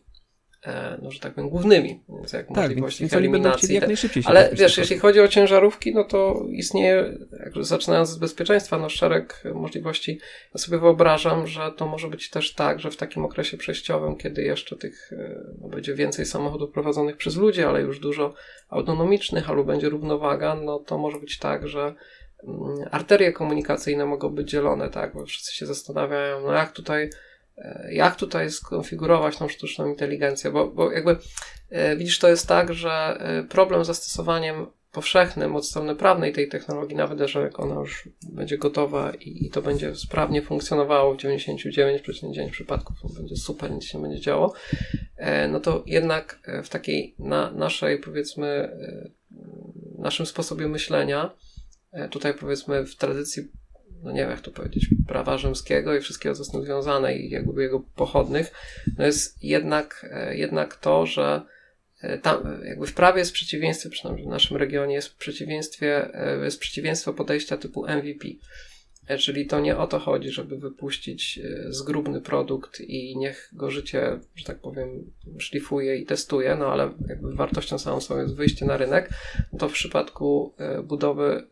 no, 1.01 1.11
że 1.11 1.19
tak 1.19 1.33
powiem, 1.33 1.49
głównymi, 1.49 2.03
więc 2.09 2.33
jak 2.33 2.47
tak, 2.47 2.57
możliwości 2.57 2.99
więc, 2.99 3.11
chcieli 3.11 3.73
jak 3.73 3.87
najszybciej 3.87 4.23
Ale 4.25 4.49
wiesz, 4.53 4.77
jeśli 4.77 4.99
chodzi 4.99 5.19
o 5.19 5.27
ciężarówki, 5.27 5.93
no 5.93 6.03
to 6.03 6.45
istnieje, 6.49 7.17
jak 7.39 7.65
zaczynając 7.65 8.09
z 8.09 8.17
bezpieczeństwa, 8.17 8.77
no 8.77 8.89
szereg 8.89 9.43
możliwości. 9.53 10.19
Ja 10.53 10.61
sobie 10.61 10.77
wyobrażam, 10.77 11.47
że 11.47 11.71
to 11.77 11.87
może 11.87 12.07
być 12.07 12.29
też 12.29 12.53
tak, 12.53 12.79
że 12.79 12.91
w 12.91 12.97
takim 12.97 13.25
okresie 13.25 13.57
przejściowym, 13.57 14.15
kiedy 14.15 14.43
jeszcze 14.43 14.75
tych, 14.75 15.13
e, 15.13 15.43
no, 15.61 15.67
będzie 15.67 15.93
więcej 15.93 16.25
samochodów 16.25 16.71
prowadzonych 16.71 17.17
przez 17.17 17.35
ludzi, 17.35 17.63
ale 17.63 17.81
już 17.81 17.99
dużo 17.99 18.33
autonomicznych, 18.69 19.49
albo 19.49 19.63
będzie 19.63 19.89
równowaga, 19.89 20.55
no 20.55 20.79
to 20.79 20.97
może 20.97 21.19
być 21.19 21.39
tak, 21.39 21.67
że 21.67 21.95
mm, 22.43 22.75
arterie 22.91 23.33
komunikacyjne 23.33 24.05
mogą 24.05 24.29
być 24.29 24.49
dzielone, 24.49 24.89
tak, 24.89 25.13
bo 25.13 25.25
wszyscy 25.25 25.55
się 25.55 25.65
zastanawiają, 25.65 26.41
no 26.41 26.53
jak 26.53 26.71
tutaj 26.71 27.09
E, 27.13 27.30
jak 27.91 28.15
tutaj 28.15 28.51
skonfigurować 28.51 29.37
tą 29.37 29.47
sztuczną 29.47 29.87
inteligencję, 29.87 30.51
bo, 30.51 30.67
bo 30.67 30.91
jakby 30.91 31.17
e, 31.69 31.95
widzisz, 31.95 32.19
to 32.19 32.29
jest 32.29 32.47
tak, 32.47 32.73
że 32.73 32.91
e, 32.91 33.43
problem 33.43 33.83
z 33.83 33.87
zastosowaniem 33.87 34.67
powszechnym 34.91 35.55
od 35.55 35.67
strony 35.67 35.95
prawnej 35.95 36.33
tej 36.33 36.49
technologii, 36.49 36.95
nawet 36.95 37.29
że 37.29 37.49
ona 37.53 37.75
już 37.75 38.09
będzie 38.33 38.57
gotowa 38.57 39.11
i, 39.11 39.45
i 39.45 39.49
to 39.49 39.61
będzie 39.61 39.95
sprawnie 39.95 40.41
funkcjonowało 40.41 41.13
w 41.13 41.17
99,9 41.17 42.49
przypadków, 42.51 42.97
będzie 43.15 43.35
super, 43.35 43.71
nic 43.71 43.85
się 43.85 43.97
nie 43.97 44.01
będzie 44.07 44.21
działo, 44.21 44.53
no 45.49 45.59
to 45.59 45.83
jednak 45.85 46.39
w 46.63 46.69
takiej 46.69 47.15
na, 47.19 47.51
naszej, 47.51 47.99
powiedzmy, 47.99 48.77
naszym 49.97 50.25
sposobie 50.25 50.67
myślenia, 50.67 51.35
tutaj 52.09 52.33
powiedzmy 52.33 52.85
w 52.85 52.95
tradycji 52.95 53.43
no 54.03 54.11
nie 54.11 54.21
wiem 54.21 54.29
jak 54.29 54.41
to 54.41 54.51
powiedzieć, 54.51 54.89
prawa 55.07 55.37
rzymskiego 55.37 55.95
i 55.95 56.01
wszystkiego, 56.01 56.35
co 56.35 56.43
z 56.43 56.51
tym 56.51 56.63
związane 56.63 57.17
i 57.17 57.29
jakby 57.29 57.63
jego 57.63 57.79
pochodnych, 57.79 58.51
no 58.97 59.05
jest 59.05 59.43
jednak, 59.43 60.05
e, 60.11 60.37
jednak 60.37 60.75
to, 60.75 61.05
że 61.05 61.41
e, 62.01 62.17
tam 62.17 62.61
jakby 62.65 62.87
w 62.87 62.93
prawie 62.93 63.19
jest 63.19 63.33
przeciwieństwo, 63.33 63.89
przynajmniej 63.89 64.25
w 64.25 64.29
naszym 64.29 64.57
regionie 64.57 64.95
jest 64.95 65.15
przeciwieństwie, 65.15 66.13
e, 66.13 66.43
jest 66.43 66.59
przeciwieństwo 66.59 67.13
podejścia 67.13 67.57
typu 67.57 67.85
MVP. 67.87 68.27
E, 69.07 69.17
czyli 69.17 69.45
to 69.45 69.59
nie 69.59 69.77
o 69.77 69.87
to 69.87 69.99
chodzi, 69.99 70.29
żeby 70.29 70.57
wypuścić 70.57 71.39
e, 71.43 71.73
zgrubny 71.73 72.21
produkt 72.21 72.81
i 72.81 73.17
niech 73.17 73.49
go 73.53 73.71
życie, 73.71 74.19
że 74.35 74.45
tak 74.45 74.59
powiem, 74.59 75.11
szlifuje 75.39 75.97
i 75.97 76.05
testuje, 76.05 76.55
no 76.55 76.65
ale 76.65 76.91
jakby 77.07 77.35
wartością 77.35 77.79
samą 77.79 78.01
są 78.01 78.21
jest 78.21 78.35
wyjście 78.35 78.65
na 78.65 78.77
rynek. 78.77 79.09
To 79.59 79.69
w 79.69 79.73
przypadku 79.73 80.53
e, 80.57 80.83
budowy, 80.83 81.47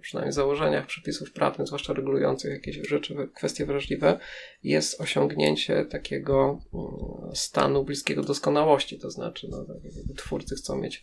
przynajmniej 0.00 0.32
w 0.32 0.34
założeniach 0.34 0.86
przepisów 0.86 1.32
prawnych, 1.32 1.66
zwłaszcza 1.66 1.92
regulujących 1.92 2.52
jakieś 2.52 2.88
rzeczy, 2.88 3.28
kwestie 3.34 3.66
wrażliwe, 3.66 4.18
jest 4.62 5.00
osiągnięcie 5.00 5.84
takiego 5.84 6.60
mm, 6.74 7.34
stanu 7.34 7.84
bliskiego 7.84 8.22
doskonałości. 8.22 8.98
To 8.98 9.10
znaczy, 9.10 9.48
no, 9.50 9.64
tak 9.64 10.16
twórcy 10.16 10.54
chcą 10.54 10.76
mieć 10.76 11.02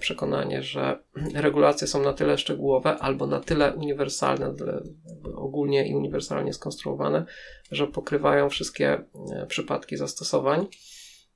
przekonanie, 0.00 0.62
że 0.62 0.98
regulacje 1.34 1.86
są 1.86 2.02
na 2.02 2.12
tyle 2.12 2.38
szczegółowe 2.38 2.98
albo 2.98 3.26
na 3.26 3.40
tyle 3.40 3.74
uniwersalne, 3.74 4.54
tyle 4.54 4.82
ogólnie 5.34 5.88
i 5.88 5.94
uniwersalnie 5.94 6.52
skonstruowane, 6.52 7.24
że 7.70 7.86
pokrywają 7.86 8.48
wszystkie 8.48 8.92
e, 8.92 9.46
przypadki 9.46 9.96
zastosowań. 9.96 10.66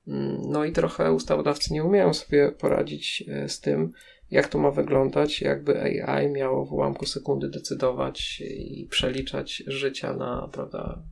Mm, 0.07 0.41
no 0.49 0.65
i 0.65 0.71
trochę 0.71 1.13
ustawodawcy 1.13 1.73
nie 1.73 1.83
umieją 1.83 2.13
sobie 2.13 2.51
poradzić 2.51 3.23
e, 3.27 3.49
z 3.49 3.59
tym, 3.59 3.91
jak 4.31 4.47
to 4.47 4.57
ma 4.57 4.71
wyglądać, 4.71 5.41
jakby 5.41 6.03
AI 6.03 6.29
miało 6.29 6.65
w 6.65 6.73
ułamku 6.73 7.05
sekundy 7.05 7.49
decydować 7.49 8.41
i 8.41 8.87
przeliczać 8.91 9.63
życia 9.67 10.13
na, 10.13 10.49
prawda, 10.51 11.03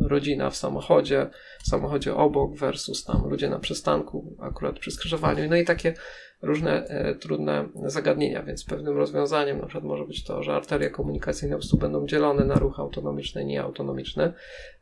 rodzina 0.00 0.50
w 0.50 0.56
samochodzie, 0.56 1.30
w 1.64 1.68
samochodzie 1.68 2.14
obok 2.14 2.58
versus 2.58 3.04
tam 3.04 3.28
ludzie 3.28 3.50
na 3.50 3.58
przystanku, 3.58 4.36
akurat 4.40 4.78
przy 4.78 4.90
skrzyżowaniu. 4.90 5.50
No 5.50 5.56
i 5.56 5.64
takie 5.64 5.94
różne 6.42 6.86
e, 6.86 7.14
trudne 7.14 7.68
zagadnienia, 7.84 8.42
więc 8.42 8.64
pewnym 8.64 8.96
rozwiązaniem 8.96 9.60
na 9.60 9.66
przykład 9.66 9.84
może 9.84 10.04
być 10.04 10.24
to, 10.24 10.42
że 10.42 10.52
arterie 10.52 10.90
komunikacyjne 10.90 11.54
po 11.54 11.60
prostu 11.60 11.78
będą 11.78 12.06
dzielone 12.06 12.44
na 12.44 12.54
ruch 12.54 12.80
autonomiczny 12.80 13.42
i 13.42 13.46
nieautonomiczny. 13.46 14.32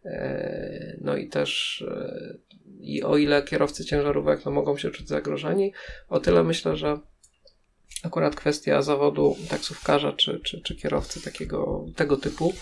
E, 0.05 0.96
no 1.00 1.16
i 1.16 1.28
też 1.28 1.82
e, 1.88 2.34
i 2.80 3.02
o 3.02 3.16
ile 3.16 3.42
kierowcy 3.42 3.84
ciężarówek 3.84 4.44
no, 4.44 4.50
mogą 4.50 4.76
się 4.76 4.90
czuć 4.90 5.09
zagrożeni, 5.09 5.72
o 6.09 6.20
tyle 6.20 6.44
myślę, 6.44 6.76
że 6.76 6.98
akurat 8.02 8.36
kwestia 8.36 8.82
zawodu 8.82 9.36
taksówkarza 9.50 10.12
czy, 10.12 10.40
czy, 10.40 10.61
czy 10.61 10.76
kierowcy 10.76 11.24
takiego, 11.24 11.86
tego 11.96 12.16
typu 12.16 12.52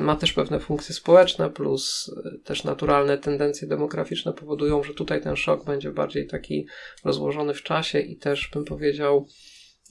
ma 0.00 0.16
też 0.16 0.32
pewne 0.32 0.60
funkcje 0.60 0.94
społeczne, 0.94 1.50
plus 1.50 2.10
e, 2.24 2.38
też 2.38 2.64
naturalne 2.64 3.18
tendencje 3.18 3.68
demograficzne 3.68 4.32
powodują, 4.32 4.82
że 4.82 4.94
tutaj 4.94 5.22
ten 5.22 5.36
szok 5.36 5.64
będzie 5.64 5.90
bardziej 5.90 6.26
taki 6.26 6.66
rozłożony 7.04 7.54
w 7.54 7.62
czasie 7.62 8.00
i 8.00 8.16
też 8.16 8.50
bym 8.54 8.64
powiedział, 8.64 9.26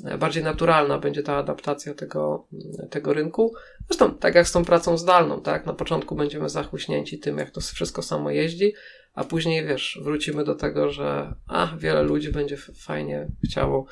e, 0.05 0.17
bardziej 0.17 0.43
naturalna 0.43 0.99
będzie 0.99 1.23
ta 1.23 1.35
adaptacja 1.35 1.93
tego, 1.93 2.47
tego 2.89 3.13
rynku. 3.13 3.53
Zresztą, 3.87 4.15
tak 4.15 4.35
jak 4.35 4.47
z 4.47 4.51
tą 4.51 4.65
pracą 4.65 4.97
zdalną, 4.97 5.41
tak? 5.41 5.65
Na 5.65 5.73
początku 5.73 6.15
będziemy 6.15 6.49
zachłyśnięci 6.49 7.19
tym, 7.19 7.37
jak 7.37 7.51
to 7.51 7.61
wszystko 7.61 8.01
samo 8.01 8.31
jeździ, 8.31 8.73
a 9.13 9.23
później 9.23 9.65
wiesz, 9.65 9.99
wrócimy 10.03 10.43
do 10.43 10.55
tego, 10.55 10.89
że 10.89 11.33
a, 11.47 11.75
wiele 11.77 12.03
ludzi 12.03 12.31
będzie 12.31 12.57
fajnie 12.57 13.27
chciało 13.45 13.85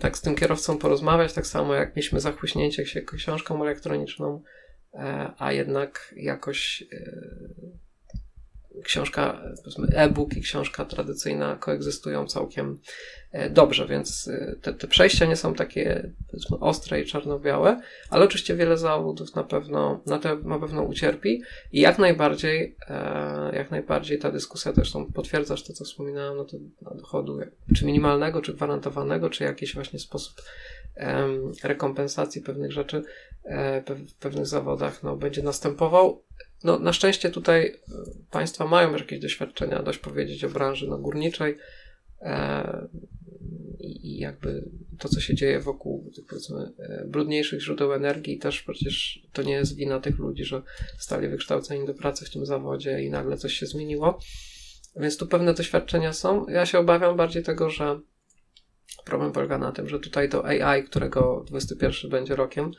tak 0.00 0.18
z 0.18 0.20
tym 0.20 0.34
kierowcą 0.34 0.78
porozmawiać, 0.78 1.32
tak 1.32 1.46
samo 1.46 1.74
jak 1.74 1.96
mieliśmy 1.96 2.20
zachłyśnięcie 2.20 2.86
się 2.86 3.02
książką 3.02 3.62
elektroniczną 3.62 4.42
E, 4.42 4.53
a 5.38 5.52
jednak 5.52 6.14
jakoś 6.16 6.84
e, 6.92 7.20
książka, 8.84 9.42
e-book 9.92 10.36
i 10.36 10.40
książka 10.40 10.84
tradycyjna 10.84 11.56
koegzystują 11.56 12.26
całkiem 12.26 12.78
e, 13.32 13.50
dobrze, 13.50 13.86
więc 13.86 14.30
te, 14.62 14.74
te 14.74 14.86
przejścia 14.86 15.26
nie 15.26 15.36
są 15.36 15.54
takie 15.54 16.10
ostre 16.60 17.00
i 17.00 17.04
czarno-białe, 17.04 17.80
ale 18.10 18.24
oczywiście 18.24 18.56
wiele 18.56 18.78
zawodów 18.78 19.34
na 19.34 19.44
pewno 19.44 20.02
na, 20.06 20.18
te, 20.18 20.36
na 20.36 20.58
pewno 20.58 20.82
ucierpi 20.82 21.42
i 21.72 21.80
jak 21.80 21.98
najbardziej 21.98 22.76
jak 23.52 23.70
najbardziej 23.70 24.18
ta 24.18 24.30
dyskusja 24.30 24.72
też 24.72 24.92
tam 24.92 25.12
potwierdzasz 25.12 25.62
to, 25.62 25.72
co 25.72 25.84
wspominałem, 25.84 26.36
no 26.36 26.44
to 26.44 26.56
dochodu 26.94 27.38
czy 27.76 27.86
minimalnego, 27.86 28.42
czy 28.42 28.54
gwarantowanego, 28.54 29.30
czy 29.30 29.44
jakiś 29.44 29.74
właśnie 29.74 29.98
sposób 29.98 30.42
rekompensacji 31.62 32.42
pewnych 32.42 32.72
rzeczy 32.72 33.02
e, 33.44 33.82
w 34.06 34.14
pewnych 34.14 34.46
zawodach 34.46 35.02
no, 35.02 35.16
będzie 35.16 35.42
następował. 35.42 36.22
No, 36.64 36.78
na 36.78 36.92
szczęście 36.92 37.30
tutaj 37.30 37.66
e, 37.66 37.74
państwa 38.30 38.66
mają 38.66 38.92
już 38.92 39.00
jakieś 39.00 39.20
doświadczenia, 39.20 39.82
dość 39.82 39.98
powiedzieć 39.98 40.44
o 40.44 40.48
branży 40.48 40.86
no, 40.88 40.98
górniczej 40.98 41.56
e, 42.20 42.88
i 43.80 44.18
jakby 44.18 44.70
to, 44.98 45.08
co 45.08 45.20
się 45.20 45.34
dzieje 45.34 45.60
wokół 45.60 46.10
tych 46.16 46.26
powiedzmy 46.26 46.72
brudniejszych 47.06 47.60
źródeł 47.60 47.92
energii, 47.92 48.38
też 48.38 48.62
przecież 48.62 49.26
to 49.32 49.42
nie 49.42 49.52
jest 49.52 49.76
wina 49.76 50.00
tych 50.00 50.18
ludzi, 50.18 50.44
że 50.44 50.62
stali 50.98 51.28
wykształceni 51.28 51.86
do 51.86 51.94
pracy 51.94 52.24
w 52.24 52.30
tym 52.30 52.46
zawodzie 52.46 53.02
i 53.02 53.10
nagle 53.10 53.36
coś 53.36 53.52
się 53.52 53.66
zmieniło. 53.66 54.18
Więc 54.96 55.16
tu 55.16 55.26
pewne 55.26 55.54
doświadczenia 55.54 56.12
są. 56.12 56.48
Ja 56.48 56.66
się 56.66 56.78
obawiam 56.78 57.16
bardziej 57.16 57.42
tego, 57.42 57.70
że 57.70 58.00
Problem 59.04 59.32
polega 59.32 59.58
na 59.58 59.72
tym, 59.72 59.88
że 59.88 60.00
tutaj 60.00 60.28
to 60.28 60.44
AI, 60.44 60.84
którego 60.84 61.44
21 61.46 62.10
będzie 62.10 62.36
rokiem, 62.36 62.70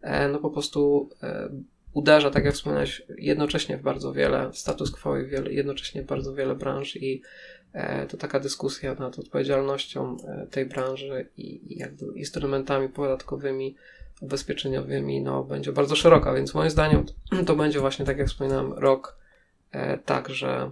e, 0.00 0.28
no 0.28 0.38
po 0.38 0.50
prostu 0.50 1.10
e, 1.22 1.50
uderza, 1.92 2.30
tak 2.30 2.44
jak 2.44 2.54
wspomniałeś, 2.54 3.02
jednocześnie 3.18 3.78
w 3.78 3.82
bardzo 3.82 4.12
wiele 4.12 4.50
status 4.52 4.90
quo 4.90 5.18
i 5.18 5.26
wiele, 5.26 5.52
jednocześnie 5.52 6.02
w 6.02 6.06
bardzo 6.06 6.34
wiele 6.34 6.54
branż 6.54 6.96
i 6.96 7.22
e, 7.72 8.06
to 8.06 8.16
taka 8.16 8.40
dyskusja 8.40 8.94
nad 8.94 9.18
odpowiedzialnością 9.18 10.16
tej 10.50 10.66
branży 10.66 11.28
i, 11.36 11.78
jakby 11.78 12.06
instrumentami 12.14 12.88
podatkowymi, 12.88 13.76
ubezpieczeniowymi, 14.20 15.22
no 15.22 15.44
będzie 15.44 15.72
bardzo 15.72 15.96
szeroka, 15.96 16.34
więc 16.34 16.54
moim 16.54 16.70
zdaniem 16.70 17.06
to 17.46 17.56
będzie 17.56 17.80
właśnie, 17.80 18.04
tak 18.04 18.18
jak 18.18 18.28
wspominałem, 18.28 18.72
rok 18.72 19.20
tak, 20.04 20.28
że 20.28 20.70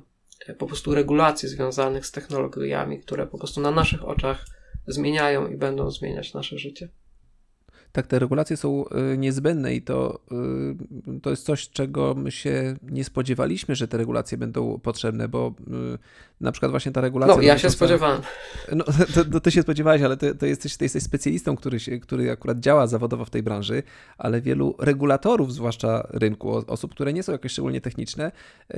po 0.58 0.66
prostu 0.66 0.94
regulacji 0.94 1.48
związanych 1.48 2.06
z 2.06 2.12
technologiami, 2.12 3.00
które 3.00 3.26
po 3.26 3.38
prostu 3.38 3.60
na 3.60 3.70
naszych 3.70 4.04
oczach 4.04 4.44
zmieniają 4.86 5.48
i 5.48 5.56
będą 5.56 5.90
zmieniać 5.90 6.34
nasze 6.34 6.58
życie. 6.58 6.88
Tak, 7.92 8.06
te 8.06 8.18
regulacje 8.18 8.56
są 8.56 8.84
y, 9.12 9.18
niezbędne 9.18 9.74
i 9.74 9.82
to, 9.82 10.20
y, 11.16 11.20
to 11.20 11.30
jest 11.30 11.44
coś, 11.44 11.68
czego 11.68 12.14
my 12.14 12.30
się 12.30 12.76
nie 12.82 13.04
spodziewaliśmy, 13.04 13.74
że 13.74 13.88
te 13.88 13.96
regulacje 13.96 14.38
będą 14.38 14.78
potrzebne, 14.78 15.28
bo 15.28 15.54
y, 15.94 15.98
na 16.40 16.52
przykład 16.52 16.70
właśnie 16.70 16.92
ta 16.92 17.00
regulacja... 17.00 17.36
No, 17.36 17.42
ja 17.42 17.58
się 17.58 17.70
spodziewałem. 17.70 18.20
No, 18.72 18.84
to, 19.14 19.24
to, 19.24 19.40
ty 19.40 19.50
się 19.50 19.62
spodziewałeś, 19.62 20.02
ale 20.02 20.16
ty, 20.16 20.34
to 20.34 20.46
jesteś, 20.46 20.76
ty 20.76 20.84
jesteś 20.84 21.02
specjalistą, 21.02 21.56
który, 21.56 21.80
się, 21.80 21.98
który 21.98 22.30
akurat 22.30 22.60
działa 22.60 22.86
zawodowo 22.86 23.24
w 23.24 23.30
tej 23.30 23.42
branży, 23.42 23.82
ale 24.18 24.40
wielu 24.40 24.74
regulatorów, 24.78 25.52
zwłaszcza 25.52 26.08
rynku, 26.10 26.64
osób, 26.66 26.94
które 26.94 27.12
nie 27.12 27.22
są 27.22 27.32
jakoś 27.32 27.52
szczególnie 27.52 27.80
techniczne, 27.80 28.32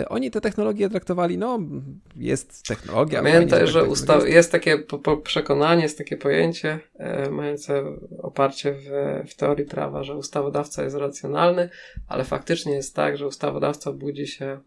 oni 0.08 0.30
te 0.30 0.40
technologie 0.40 0.90
traktowali, 0.90 1.38
no, 1.38 1.58
jest 2.16 2.66
technologia. 2.66 3.22
Pamiętaj, 3.22 3.66
że 3.66 3.84
usta- 3.84 4.26
jest 4.26 4.52
takie 4.52 4.78
po, 4.78 4.98
po 4.98 5.16
przekonanie, 5.16 5.82
jest 5.82 5.98
takie 5.98 6.16
pojęcie 6.16 6.78
e, 6.98 7.30
mające 7.30 7.84
oparcie 8.18 8.72
w 8.72 8.99
w 9.28 9.34
teorii 9.34 9.66
prawa, 9.66 10.02
że 10.02 10.16
ustawodawca 10.16 10.82
jest 10.82 10.96
racjonalny, 10.96 11.68
ale 12.08 12.24
faktycznie 12.24 12.72
jest 12.72 12.96
tak, 12.96 13.16
że 13.16 13.26
ustawodawca 13.26 13.92
budzi 13.92 14.26
się 14.26 14.60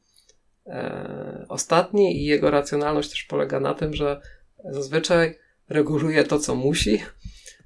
e, 0.65 1.45
ostatni 1.49 2.21
i 2.21 2.25
jego 2.25 2.51
racjonalność 2.51 3.09
też 3.09 3.23
polega 3.23 3.59
na 3.59 3.73
tym, 3.73 3.93
że 3.93 4.21
zazwyczaj 4.65 5.39
reguluje 5.69 6.23
to, 6.23 6.39
co 6.39 6.55
musi. 6.55 7.01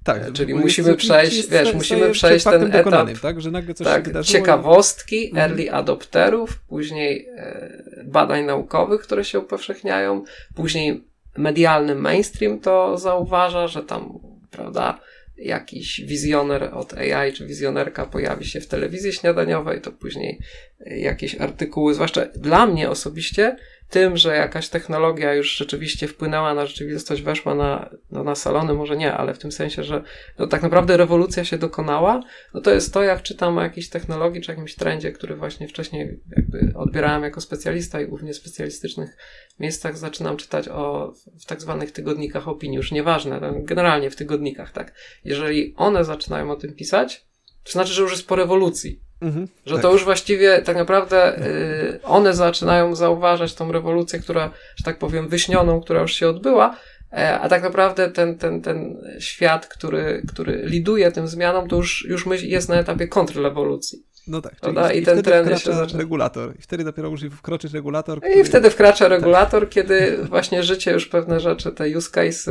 Tak, 0.03 0.23
e, 0.23 0.31
czyli 0.31 0.53
musimy 0.53 0.87
jest, 0.87 0.99
przejść, 0.99 1.37
jest, 1.37 1.51
wiesz, 1.51 1.73
musimy 1.73 2.11
przejść 2.11 2.45
ten 2.45 2.75
etap 2.75 3.19
tak, 3.21 3.41
że 3.41 3.51
nagle 3.51 3.73
coś 3.73 3.87
tak, 3.87 4.05
się 4.05 4.23
ciekawostki, 4.23 5.29
i... 5.29 5.37
early 5.37 5.71
adopterów, 5.71 6.59
później 6.67 7.27
e, 7.35 8.03
badań 8.05 8.45
naukowych, 8.45 9.01
które 9.01 9.23
się 9.23 9.39
upowszechniają, 9.39 10.23
później 10.55 11.03
medialny 11.37 11.95
mainstream 11.95 12.59
to 12.59 12.97
zauważa, 12.97 13.67
że 13.67 13.83
tam, 13.83 14.19
prawda, 14.51 14.99
jakiś 15.37 16.01
wizjoner 16.01 16.69
od 16.73 16.93
AI 16.93 17.33
czy 17.33 17.47
wizjonerka 17.47 18.05
pojawi 18.05 18.45
się 18.45 18.61
w 18.61 18.67
telewizji 18.67 19.13
śniadaniowej, 19.13 19.81
to 19.81 19.91
później 19.91 20.39
jakieś 20.85 21.35
artykuły, 21.35 21.93
zwłaszcza 21.93 22.25
dla 22.25 22.65
mnie 22.65 22.89
osobiście, 22.89 23.55
tym, 23.89 24.17
że 24.17 24.35
jakaś 24.35 24.69
technologia 24.69 25.33
już 25.33 25.57
rzeczywiście 25.57 26.07
wpłynęła 26.07 26.53
na 26.53 26.65
rzeczywistość, 26.65 27.21
weszła 27.21 27.55
na, 27.55 27.89
no 28.11 28.23
na 28.23 28.35
salony, 28.35 28.73
może 28.73 28.97
nie, 28.97 29.13
ale 29.13 29.33
w 29.33 29.39
tym 29.39 29.51
sensie, 29.51 29.83
że 29.83 30.03
no 30.39 30.47
tak 30.47 30.61
naprawdę 30.61 30.97
rewolucja 30.97 31.45
się 31.45 31.57
dokonała, 31.57 32.23
no 32.53 32.61
to 32.61 32.73
jest 32.73 32.93
to, 32.93 33.03
jak 33.03 33.21
czytam 33.21 33.57
o 33.57 33.61
jakiejś 33.61 33.89
technologii 33.89 34.41
czy 34.41 34.51
jakimś 34.51 34.75
trendzie, 34.75 35.11
który 35.11 35.35
właśnie 35.35 35.67
wcześniej 35.67 36.19
jakby 36.37 36.71
odbierałem 36.75 37.23
jako 37.23 37.41
specjalista 37.41 38.01
i 38.01 38.07
głównie 38.07 38.33
w 38.33 38.37
specjalistycznych 38.37 39.17
miejscach 39.59 39.97
zaczynam 39.97 40.37
czytać 40.37 40.67
o 40.67 41.13
w 41.39 41.45
tak 41.45 41.61
zwanych 41.61 41.91
tygodnikach 41.91 42.47
opinii, 42.47 42.77
już 42.77 42.91
nieważne, 42.91 43.39
no 43.39 43.53
generalnie 43.61 44.09
w 44.09 44.15
tygodnikach, 44.15 44.71
tak. 44.71 44.93
Jeżeli 45.23 45.73
one 45.77 46.03
zaczynają 46.03 46.51
o 46.51 46.55
tym 46.55 46.73
pisać, 46.73 47.27
to 47.63 47.71
znaczy, 47.71 47.93
że 47.93 48.01
już 48.01 48.11
jest 48.11 48.27
po 48.27 48.35
rewolucji. 48.35 49.06
Mhm, 49.21 49.47
że 49.65 49.73
tak. 49.73 49.81
to 49.81 49.91
już 49.91 50.03
właściwie 50.03 50.61
tak 50.61 50.77
naprawdę 50.77 51.47
y, 51.47 51.99
one 52.03 52.33
zaczynają 52.33 52.95
zauważać 52.95 53.53
tą 53.53 53.71
rewolucję, 53.71 54.19
która, 54.19 54.51
że 54.75 54.85
tak 54.85 54.99
powiem, 54.99 55.27
wyśnioną, 55.27 55.81
która 55.81 56.01
już 56.01 56.13
się 56.13 56.29
odbyła, 56.29 56.75
E, 57.13 57.39
a 57.39 57.49
tak 57.49 57.63
naprawdę 57.63 58.11
ten, 58.11 58.37
ten, 58.37 58.61
ten 58.61 58.97
świat, 59.19 59.67
który, 59.67 60.23
który 60.27 60.61
liduje 60.65 61.11
tym 61.11 61.27
zmianom, 61.27 61.67
to 61.67 61.75
już, 61.75 62.05
już 62.09 62.25
jest 62.43 62.69
na 62.69 62.75
etapie 62.75 63.07
kontrrewolucji. 63.07 64.03
No 64.27 64.41
tak, 64.41 64.59
czyli 64.59 64.75
i, 64.95 65.01
i 65.01 65.05
ten 65.05 65.23
trend 65.23 65.59
się 65.59 65.73
zaczyna. 65.73 65.99
regulator. 65.99 66.55
I 66.59 66.61
wtedy 66.61 66.83
dopiero 66.83 67.09
musi 67.09 67.29
wkroczyć 67.29 67.73
regulator. 67.73 68.19
Który... 68.19 68.33
I 68.33 68.43
wtedy 68.43 68.69
wkracza 68.69 69.07
regulator, 69.07 69.61
tak. 69.61 69.69
kiedy 69.69 70.17
właśnie 70.29 70.63
życie 70.63 70.91
już 70.91 71.07
pewne 71.07 71.39
rzeczy, 71.39 71.71
te 71.71 71.97
use 71.97 72.11
cases 72.11 72.47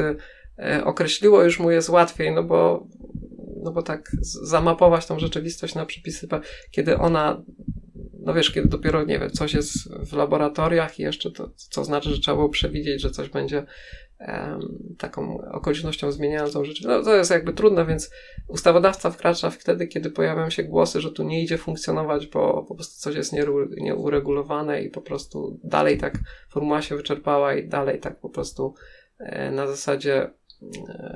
e, 0.59 0.85
określiło, 0.85 1.43
już 1.43 1.59
mu 1.59 1.71
jest 1.71 1.89
łatwiej, 1.89 2.33
no 2.33 2.43
bo, 2.43 2.87
no 3.67 3.73
bo 3.73 3.83
tak 3.83 4.11
zamapować 4.23 5.07
tą 5.07 5.19
rzeczywistość 5.19 5.75
na 5.75 5.87
przepisy, 5.87 6.29
kiedy 6.71 6.99
ona 6.99 7.43
no 8.27 8.35
wiesz, 8.35 8.51
kiedy 8.51 8.69
dopiero, 8.69 9.05
nie 9.05 9.19
wiem, 9.19 9.31
coś 9.31 9.55
jest 9.55 9.93
w 10.07 10.13
laboratoriach 10.13 10.99
i 10.99 11.03
jeszcze 11.03 11.31
to, 11.31 11.51
co 11.57 11.85
znaczy, 11.85 12.11
że 12.11 12.21
trzeba 12.21 12.37
było 12.37 12.49
przewidzieć, 12.49 13.01
że 13.03 13.11
coś 13.11 13.29
będzie 13.29 13.67
taką 14.99 15.39
okolicznością 15.53 16.13
zmieniającą 16.13 16.65
rzeczy. 16.65 16.87
No, 16.89 17.03
to 17.03 17.17
jest 17.17 17.31
jakby 17.31 17.53
trudne, 17.53 17.87
więc 17.87 18.11
ustawodawca 18.49 19.11
wkracza 19.11 19.51
wtedy, 19.51 19.87
kiedy 19.87 20.11
pojawiają 20.11 20.51
się 20.51 20.65
głosy, 20.65 21.01
że 21.01 21.13
tu 21.13 21.23
nie 21.23 21.43
idzie 21.43 21.59
funkcjonować, 21.59 22.27
bo 22.27 22.65
po 22.69 22.75
prostu 22.75 23.01
coś 23.01 23.15
jest 23.17 23.33
nieuregulowane 23.77 24.83
i 24.83 24.91
po 24.91 25.03
prostu 25.03 25.61
dalej 25.65 25.99
tak 25.99 26.19
formuła 26.51 26.83
się 26.83 26.97
wyczerpała 26.97 27.55
i 27.55 27.69
dalej 27.69 28.01
tak 28.01 28.21
po 28.21 28.29
prostu 28.29 28.75
e, 29.19 29.51
na 29.51 29.67
zasadzie 29.67 30.31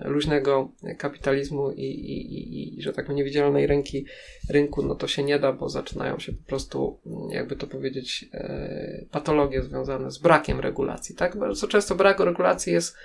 luźnego 0.04 0.70
kapitalizmu 0.98 1.72
i, 1.72 1.82
i, 1.82 2.34
i, 2.34 2.78
i, 2.78 2.82
że 2.82 2.92
tak 2.92 3.08
niewidzialnej 3.08 3.66
ręki 3.66 4.06
rynku, 4.50 4.82
no 4.82 4.94
to 4.94 5.08
się 5.08 5.22
nie 5.22 5.38
da, 5.38 5.52
bo 5.52 5.68
zaczynają 5.68 6.18
się 6.18 6.32
po 6.32 6.48
prostu, 6.48 7.00
jakby 7.30 7.56
to 7.56 7.66
powiedzieć, 7.66 8.28
e, 8.34 9.04
patologie 9.10 9.62
związane 9.62 10.10
z 10.10 10.18
brakiem 10.18 10.60
regulacji, 10.60 11.14
tak? 11.14 11.36
Bardzo 11.36 11.68
często 11.68 11.94
brak 11.94 12.20
regulacji 12.20 12.72
jest 12.72 12.96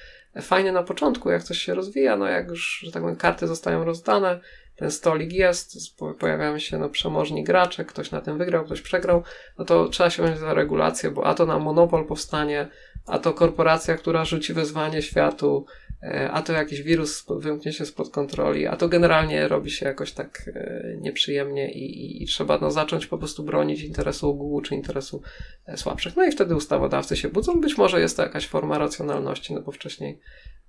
fajny 0.42 0.72
na 0.72 0.84
początku, 0.84 1.30
jak 1.30 1.44
coś 1.44 1.58
się 1.58 1.76
rozwija, 1.76 2.18
no 2.18 2.28
jak 2.28 2.50
już, 2.50 2.80
że 2.84 2.92
tak 2.92 3.02
powiem, 3.02 3.18
karty 3.18 3.48
zostają 3.48 3.84
rozdane, 3.84 4.40
ten 4.76 4.92
stolik 4.92 5.34
jest, 5.34 5.78
pojawiają 6.20 6.60
się 6.60 6.78
no, 6.78 6.90
przemożni 6.90 7.44
gracze, 7.44 7.86
ktoś 7.86 8.12
na 8.12 8.22
tym 8.22 8.38
wygrał, 8.38 8.66
ktoś 8.66 8.82
przegrał, 8.82 9.24
no 9.58 9.66
to 9.66 9.90
trzeba 9.90 10.10
się 10.10 10.24
wziąć 10.24 10.40
za 10.40 10.54
regulację, 10.54 11.12
bo 11.12 11.26
a 11.26 11.34
to 11.34 11.46
na 11.46 11.60
monopol 11.60 12.06
powstanie, 12.06 12.68
a 13.06 13.20
to 13.20 13.34
korporacja, 13.34 13.96
która 13.96 14.26
rzuci 14.26 14.54
wyzwanie 14.54 15.02
światu, 15.02 15.66
E, 15.85 15.85
a 16.32 16.42
to 16.42 16.54
jakiś 16.54 16.82
wirus 16.82 17.26
wymknie 17.40 17.74
się 17.74 17.86
spod 17.86 18.10
kontroli, 18.10 18.68
a 18.68 18.76
to 18.76 18.90
generalnie 18.90 19.48
robi 19.48 19.72
się 19.72 19.86
jakoś 19.86 20.12
tak 20.12 20.50
e, 20.56 20.98
nieprzyjemnie 21.02 21.72
i, 21.74 22.06
i, 22.06 22.24
i, 22.24 22.26
trzeba 22.28 22.58
no, 22.62 22.72
zacząć 22.72 23.08
po 23.08 23.18
prostu 23.18 23.44
bronić 23.44 23.82
interesu 23.82 24.30
ogółu 24.30 24.62
czy 24.62 24.76
interesu 24.76 25.22
e, 25.66 25.78
słabszych. 25.78 26.16
No 26.16 26.26
i 26.26 26.32
wtedy 26.32 26.56
ustawodawcy 26.56 27.18
się 27.18 27.30
budzą. 27.30 27.62
Być 27.62 27.78
może 27.78 28.00
jest 28.00 28.18
to 28.18 28.24
jakaś 28.24 28.48
forma 28.48 28.78
racjonalności, 28.78 29.54
no 29.54 29.62
bo 29.62 29.72
wcześniej 29.72 30.20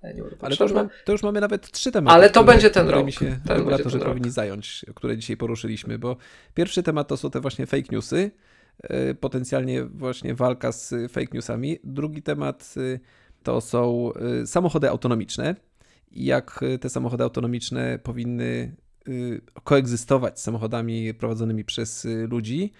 nie 0.03 0.13
było 0.13 0.29
Ale 0.41 0.57
to 0.57 0.63
już, 0.63 0.73
to 1.05 1.11
już, 1.11 1.23
mamy 1.23 1.41
nawet 1.41 1.71
trzy 1.71 1.91
tematy. 1.91 2.15
Ale 2.15 2.29
to 2.29 2.39
które, 2.39 2.53
będzie 2.53 2.69
ten 2.69 2.89
rok. 2.89 3.11
się 3.11 3.39
regulatorzy 3.45 3.99
powinni 3.99 4.29
zająć, 4.29 4.85
które 4.95 5.17
dzisiaj 5.17 5.37
poruszyliśmy, 5.37 5.99
bo 5.99 6.17
pierwszy 6.53 6.83
temat 6.83 7.07
to 7.07 7.17
są 7.17 7.31
te 7.31 7.41
właśnie 7.41 7.65
fake 7.65 7.87
newsy, 7.91 8.31
potencjalnie 9.19 9.83
właśnie 9.83 10.35
walka 10.35 10.71
z 10.71 11.11
fake 11.11 11.27
newsami. 11.33 11.79
Drugi 11.83 12.21
temat 12.21 12.75
to 13.47 13.61
są 13.61 14.11
y, 14.41 14.47
samochody 14.47 14.89
autonomiczne 14.89 15.55
i 16.11 16.25
jak 16.25 16.63
y, 16.63 16.79
te 16.79 16.89
samochody 16.89 17.23
autonomiczne 17.23 17.99
powinny 18.03 18.75
y, 19.07 19.41
koegzystować 19.63 20.39
z 20.39 20.43
samochodami 20.43 21.13
prowadzonymi 21.13 21.63
przez 21.65 22.07
ludzi. 22.29 22.71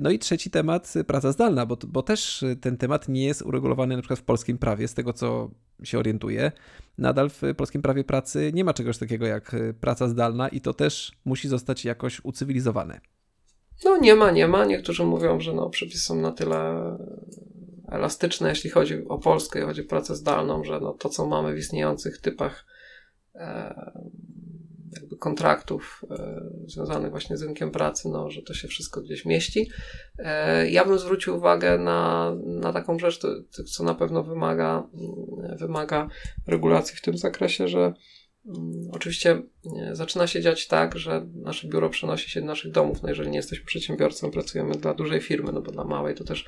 No 0.00 0.10
i 0.10 0.18
trzeci 0.18 0.50
temat, 0.50 0.94
praca 1.06 1.32
zdalna, 1.32 1.66
bo, 1.66 1.76
bo 1.88 2.02
też 2.02 2.44
ten 2.60 2.76
temat 2.76 3.08
nie 3.08 3.24
jest 3.24 3.42
uregulowany 3.42 3.96
na 3.96 4.02
przykład 4.02 4.20
w 4.20 4.22
polskim 4.22 4.58
prawie, 4.58 4.88
z 4.88 4.94
tego 4.94 5.12
co 5.12 5.50
się 5.82 5.98
orientuję. 5.98 6.52
Nadal 6.98 7.30
w 7.30 7.42
polskim 7.56 7.82
prawie 7.82 8.04
pracy 8.04 8.50
nie 8.54 8.64
ma 8.64 8.74
czegoś 8.74 8.98
takiego 8.98 9.26
jak 9.26 9.56
praca 9.80 10.08
zdalna 10.08 10.48
i 10.48 10.60
to 10.60 10.74
też 10.74 11.12
musi 11.24 11.48
zostać 11.48 11.84
jakoś 11.84 12.20
ucywilizowane. 12.24 13.00
No 13.84 13.96
nie 13.96 14.14
ma, 14.14 14.30
nie 14.30 14.48
ma. 14.48 14.64
Niektórzy 14.64 15.04
mówią, 15.04 15.40
że 15.40 15.52
no, 15.52 15.70
przepisy 15.70 16.00
są 16.00 16.20
na 16.20 16.32
tyle 16.32 16.56
elastyczne, 17.92 18.48
jeśli 18.48 18.70
chodzi 18.70 19.08
o 19.08 19.18
Polskę 19.18 19.60
i 19.60 19.62
chodzi 19.62 19.80
o 19.80 19.88
pracę 19.88 20.16
zdalną, 20.16 20.64
że 20.64 20.80
no 20.80 20.92
to, 20.92 21.08
co 21.08 21.26
mamy 21.26 21.54
w 21.54 21.58
istniejących 21.58 22.18
typach 22.18 22.66
e, 23.34 23.92
jakby 24.92 25.16
kontraktów 25.16 26.04
e, 26.10 26.40
związanych 26.66 27.10
właśnie 27.10 27.36
z 27.36 27.42
rynkiem 27.42 27.70
pracy, 27.70 28.08
no, 28.08 28.30
że 28.30 28.42
to 28.42 28.54
się 28.54 28.68
wszystko 28.68 29.00
gdzieś 29.00 29.24
mieści. 29.24 29.70
E, 30.18 30.70
ja 30.70 30.84
bym 30.84 30.98
zwrócił 30.98 31.36
uwagę 31.36 31.78
na, 31.78 32.32
na 32.44 32.72
taką 32.72 32.98
rzecz, 32.98 33.18
to, 33.18 33.28
to, 33.56 33.64
co 33.64 33.84
na 33.84 33.94
pewno 33.94 34.22
wymaga, 34.22 34.88
wymaga 35.58 36.08
regulacji 36.46 36.96
w 36.96 37.02
tym 37.02 37.16
zakresie, 37.18 37.68
że 37.68 37.78
Mm, 37.78 37.94
oczywiście 38.92 39.42
zaczyna 39.92 40.26
się 40.26 40.40
dziać 40.40 40.66
tak, 40.66 40.98
że 40.98 41.26
nasze 41.34 41.68
biuro 41.68 41.90
przenosi 41.90 42.30
się 42.30 42.40
do 42.40 42.46
naszych 42.46 42.72
domów. 42.72 43.02
No 43.02 43.08
jeżeli 43.08 43.30
nie 43.30 43.36
jesteśmy 43.36 43.66
przedsiębiorcą, 43.66 44.30
pracujemy 44.30 44.74
dla 44.74 44.94
dużej 44.94 45.20
firmy, 45.20 45.52
no 45.52 45.62
bo 45.62 45.72
dla 45.72 45.84
małej 45.84 46.14
to 46.14 46.24
też, 46.24 46.44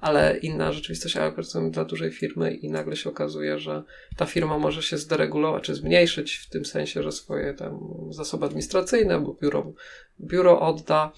ale 0.00 0.38
inna 0.38 0.72
rzeczywistość, 0.72 1.16
ale 1.16 1.32
pracujemy 1.32 1.70
dla 1.70 1.84
dużej 1.84 2.10
firmy 2.10 2.54
i 2.54 2.70
nagle 2.70 2.96
się 2.96 3.10
okazuje, 3.10 3.58
że 3.58 3.82
ta 4.16 4.26
firma 4.26 4.58
może 4.58 4.82
się 4.82 4.98
zderegulować, 4.98 5.64
czy 5.64 5.74
zmniejszyć 5.74 6.34
w 6.34 6.48
tym 6.48 6.64
sensie, 6.64 7.02
że 7.02 7.12
swoje 7.12 7.54
tam 7.54 7.78
zasoby 8.10 8.46
administracyjne, 8.46 9.20
bo 9.20 9.36
biuro, 9.42 9.72
biuro 10.20 10.60
odda, 10.60 11.12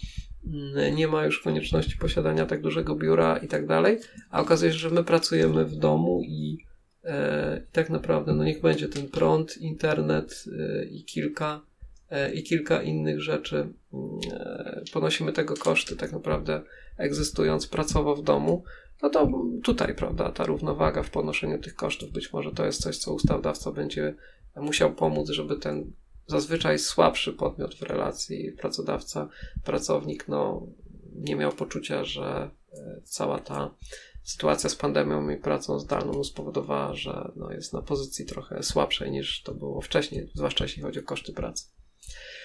mm, 0.47 0.97
nie 0.97 1.09
ma 1.09 1.25
już 1.25 1.41
konieczności 1.41 1.97
posiadania 1.97 2.47
tak 2.47 2.61
dużego 2.61 2.95
biura 2.95 3.37
i 3.37 3.49
tak 3.49 3.67
dalej, 3.67 3.99
a 4.31 4.41
okazuje 4.41 4.73
się, 4.73 4.79
że 4.79 4.91
my 4.91 5.05
pracujemy 5.05 5.65
w 5.65 5.75
domu 5.75 6.23
i 6.25 6.70
I 7.05 7.73
tak 7.73 7.91
naprawdę, 7.91 8.33
no 8.33 8.45
niech 8.45 8.61
będzie 8.61 8.89
ten 8.89 9.09
prąd, 9.09 9.57
internet 9.57 10.45
e, 10.59 10.85
i 10.85 11.05
kilka, 11.05 11.61
e, 12.11 12.33
i 12.33 12.43
kilka 12.43 12.83
innych 12.83 13.21
rzeczy. 13.21 13.57
Mm, 13.57 13.73
ponosimy 14.93 15.33
tego 15.33 15.55
koszty, 15.55 15.97
tak 15.97 16.13
naprawdę 16.13 16.63
egzystując 16.97 17.67
pracowo 17.67 18.17
w 18.17 18.23
domu. 18.23 18.65
No 19.03 19.11
to 19.11 19.31
tutaj, 19.63 19.95
prawda, 19.95 20.33
ta 20.33 20.45
równowaga 20.45 21.03
w 21.03 21.11
ponoszeniu 21.11 21.59
tych 21.59 21.75
kosztów, 21.75 22.11
być 22.11 22.33
może 22.33 22.53
to 22.53 22.67
jest 22.67 22.83
coś, 22.83 22.99
co 22.99 23.15
ustawodawca 23.15 23.73
będzie 23.73 24.15
musiał 24.57 24.95
pomóc, 24.95 25.31
żeby 25.31 25.57
ten 25.57 25.93
zazwyczaj 26.27 26.79
słabszy 26.79 27.33
podmiot 27.33 27.75
w 27.75 27.83
relacji 27.83 28.53
pracodawca, 28.53 29.29
pracownik, 29.65 30.29
no 30.29 30.67
nie 31.15 31.37
miał 31.37 31.53
poczucia, 31.53 32.05
że 32.05 32.51
cała 33.05 33.39
ta 33.39 33.75
sytuacja 34.23 34.71
z 34.71 34.77
pandemią 34.77 35.31
i 35.31 35.37
pracą 35.37 35.79
zdalną 35.79 36.25
spowodowała, 36.25 36.95
że 36.95 37.33
no, 37.37 37.53
jest 37.53 37.73
na 37.73 37.83
pozycji 37.83 38.27
trochę 38.27 38.63
słabszej 38.63 39.11
niż 39.11 39.43
to 39.43 39.55
było 39.55 39.81
wcześniej, 39.81 40.31
zwłaszcza 40.35 40.65
jeśli 40.65 40.83
chodzi 40.83 41.01
o 41.01 41.03
koszty 41.03 41.33
pracy. 41.33 41.80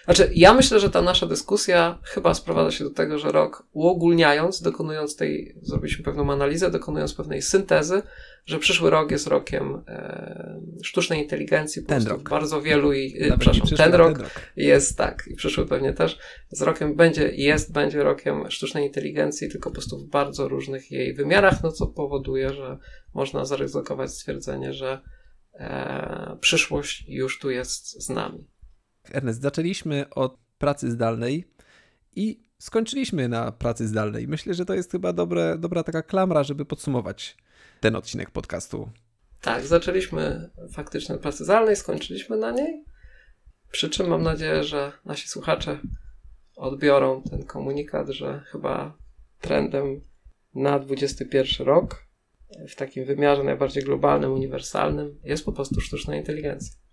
Znaczy, 0.05 0.31
ja 0.35 0.53
myślę, 0.53 0.79
że 0.79 0.89
ta 0.89 1.01
nasza 1.01 1.25
dyskusja 1.25 1.99
chyba 2.03 2.33
sprowadza 2.33 2.71
się 2.71 2.83
do 2.83 2.89
tego, 2.89 3.19
że 3.19 3.31
rok 3.31 3.67
uogólniając, 3.73 4.61
dokonując 4.61 5.15
tej, 5.15 5.55
zrobiliśmy 5.61 6.03
pewną 6.03 6.31
analizę, 6.31 6.71
dokonując 6.71 7.13
pewnej 7.13 7.41
syntezy, 7.41 8.01
że 8.45 8.59
przyszły 8.59 8.89
rok 8.89 9.11
jest 9.11 9.27
rokiem 9.27 9.83
e, 9.87 10.61
sztucznej 10.83 11.21
inteligencji. 11.21 11.83
Ten 11.83 12.07
rok. 12.07 12.29
Bardzo 12.29 12.61
wielu 12.61 12.93
i, 12.93 13.17
e, 13.19 13.37
przepraszam, 13.37 13.77
ten 13.77 13.93
rok, 13.93 14.13
ten 14.13 14.21
rok 14.21 14.41
jest 14.55 14.97
tak 14.97 15.23
i 15.27 15.35
przyszły 15.35 15.65
pewnie 15.65 15.93
też 15.93 16.19
z 16.49 16.61
rokiem 16.61 16.95
będzie, 16.95 17.31
jest, 17.35 17.73
będzie 17.73 18.03
rokiem 18.03 18.51
sztucznej 18.51 18.85
inteligencji, 18.85 19.49
tylko 19.49 19.69
po 19.69 19.73
prostu 19.73 19.99
w 19.99 20.09
bardzo 20.09 20.47
różnych 20.47 20.91
jej 20.91 21.13
wymiarach, 21.13 21.63
no 21.63 21.71
co 21.71 21.87
powoduje, 21.87 22.53
że 22.53 22.77
można 23.13 23.45
zaryzykować 23.45 24.11
stwierdzenie, 24.11 24.73
że 24.73 25.01
e, 25.53 26.37
przyszłość 26.41 27.05
już 27.07 27.39
tu 27.39 27.49
jest 27.49 28.03
z 28.03 28.09
nami. 28.09 28.54
Ernest, 29.13 29.41
zaczęliśmy 29.41 30.09
od 30.09 30.37
pracy 30.57 30.91
zdalnej 30.91 31.47
i 32.15 32.39
skończyliśmy 32.57 33.27
na 33.27 33.51
pracy 33.51 33.87
zdalnej. 33.87 34.27
Myślę, 34.27 34.53
że 34.53 34.65
to 34.65 34.73
jest 34.73 34.91
chyba 34.91 35.13
dobre, 35.13 35.57
dobra 35.57 35.83
taka 35.83 36.03
klamra, 36.03 36.43
żeby 36.43 36.65
podsumować 36.65 37.37
ten 37.79 37.95
odcinek 37.95 38.31
podcastu. 38.31 38.89
Tak, 39.41 39.65
zaczęliśmy 39.65 40.49
faktycznie 40.71 41.15
od 41.15 41.21
pracy 41.21 41.43
zdalnej, 41.43 41.75
skończyliśmy 41.75 42.37
na 42.37 42.51
niej. 42.51 42.85
Przy 43.71 43.89
czym 43.89 44.07
mam 44.07 44.23
nadzieję, 44.23 44.63
że 44.63 44.91
nasi 45.05 45.27
słuchacze 45.27 45.79
odbiorą 46.55 47.21
ten 47.29 47.43
komunikat, 47.43 48.09
że 48.09 48.43
chyba 48.51 48.97
trendem 49.41 50.01
na 50.55 50.79
21 50.79 51.67
rok 51.67 52.05
w 52.67 52.75
takim 52.75 53.05
wymiarze 53.05 53.43
najbardziej 53.43 53.83
globalnym, 53.83 54.33
uniwersalnym 54.33 55.19
jest 55.23 55.45
po 55.45 55.51
prostu 55.51 55.81
sztuczna 55.81 56.15
inteligencja. 56.15 56.84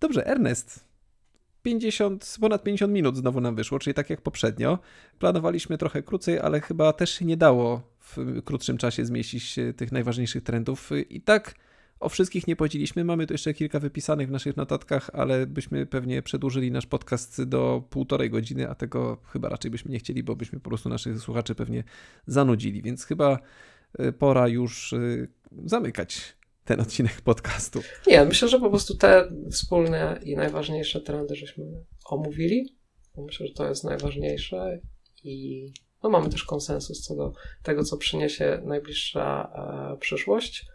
Dobrze, 0.00 0.26
Ernest. 0.26 0.88
50, 1.62 2.36
ponad 2.40 2.62
50 2.62 2.92
minut 2.92 3.16
znowu 3.16 3.40
nam 3.40 3.54
wyszło, 3.54 3.78
czyli 3.78 3.94
tak 3.94 4.10
jak 4.10 4.22
poprzednio. 4.22 4.78
Planowaliśmy 5.18 5.78
trochę 5.78 6.02
krócej, 6.02 6.38
ale 6.38 6.60
chyba 6.60 6.92
też 6.92 7.10
się 7.10 7.24
nie 7.24 7.36
dało 7.36 7.82
w 8.00 8.42
krótszym 8.44 8.78
czasie 8.78 9.04
zmieścić 9.04 9.56
tych 9.76 9.92
najważniejszych 9.92 10.42
trendów. 10.42 10.90
I 11.10 11.20
tak 11.20 11.54
o 12.00 12.08
wszystkich 12.08 12.46
nie 12.46 12.56
powiedzieliśmy. 12.56 13.04
Mamy 13.04 13.26
tu 13.26 13.34
jeszcze 13.34 13.54
kilka 13.54 13.80
wypisanych 13.80 14.28
w 14.28 14.30
naszych 14.30 14.56
notatkach, 14.56 15.10
ale 15.12 15.46
byśmy 15.46 15.86
pewnie 15.86 16.22
przedłużyli 16.22 16.70
nasz 16.70 16.86
podcast 16.86 17.44
do 17.44 17.84
półtorej 17.90 18.30
godziny, 18.30 18.70
a 18.70 18.74
tego 18.74 19.18
chyba 19.32 19.48
raczej 19.48 19.70
byśmy 19.70 19.90
nie 19.90 19.98
chcieli, 19.98 20.22
bo 20.22 20.36
byśmy 20.36 20.60
po 20.60 20.70
prostu 20.70 20.88
naszych 20.88 21.20
słuchaczy 21.20 21.54
pewnie 21.54 21.84
zanudzili. 22.26 22.82
Więc 22.82 23.04
chyba 23.04 23.38
y, 24.00 24.12
pora 24.12 24.48
już 24.48 24.92
y, 24.92 25.28
zamykać 25.64 26.37
ten 26.68 26.80
odcinek 26.80 27.20
podcastu. 27.20 27.82
Nie, 28.06 28.24
myślę, 28.24 28.48
że 28.48 28.60
po 28.60 28.70
prostu 28.70 28.96
te 28.96 29.30
wspólne 29.50 30.20
i 30.22 30.36
najważniejsze 30.36 31.00
trendy 31.00 31.34
żeśmy 31.34 31.64
omówili. 32.04 32.76
Myślę, 33.16 33.46
że 33.46 33.54
to 33.54 33.68
jest 33.68 33.84
najważniejsze 33.84 34.80
i 35.24 35.66
no 36.02 36.10
mamy 36.10 36.30
też 36.30 36.44
konsensus 36.44 37.00
co 37.00 37.16
do 37.16 37.32
tego, 37.62 37.84
co 37.84 37.96
przyniesie 37.96 38.62
najbliższa 38.64 39.52
e, 39.94 39.96
przyszłość. 40.00 40.66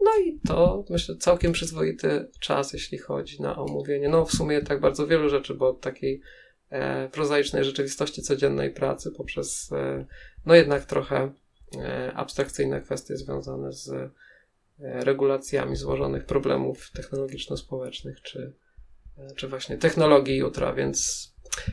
No 0.00 0.10
i 0.24 0.40
to 0.46 0.84
myślę 0.90 1.16
całkiem 1.16 1.52
przyzwoity 1.52 2.30
czas, 2.40 2.72
jeśli 2.72 2.98
chodzi 2.98 3.42
na 3.42 3.56
omówienie. 3.56 4.08
No 4.08 4.24
w 4.24 4.32
sumie 4.32 4.62
tak 4.62 4.80
bardzo 4.80 5.06
wielu 5.06 5.28
rzeczy, 5.28 5.54
bo 5.54 5.68
od 5.68 5.80
takiej 5.80 6.20
e, 6.70 7.08
prozaicznej 7.08 7.64
rzeczywistości 7.64 8.22
codziennej 8.22 8.70
pracy 8.70 9.10
poprzez 9.16 9.72
e, 9.72 10.06
no 10.46 10.54
jednak 10.54 10.84
trochę 10.84 11.32
e, 11.76 12.12
abstrakcyjne 12.14 12.80
kwestie 12.80 13.16
związane 13.16 13.72
z 13.72 14.12
regulacjami 14.78 15.76
złożonych 15.76 16.24
problemów 16.24 16.90
technologiczno-społecznych, 16.92 18.22
czy, 18.22 18.52
e, 19.18 19.34
czy 19.34 19.48
właśnie 19.48 19.78
technologii 19.78 20.36
jutra, 20.36 20.72
więc 20.72 21.28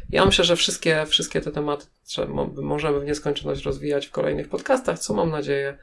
ja 0.10 0.26
myślę, 0.26 0.46
że 0.46 0.56
wszystkie, 0.56 1.06
wszystkie 1.06 1.42
te 1.42 1.52
tematy 1.52 1.86
możemy 2.62 3.00
w 3.00 3.06
nieskończoność 3.06 3.66
rozwijać 3.66 4.08
w 4.08 4.12
kolejnych 4.12 4.50
podcastach, 4.50 5.00
co 5.00 5.14
mam 5.14 5.30
nadzieję 5.30 5.78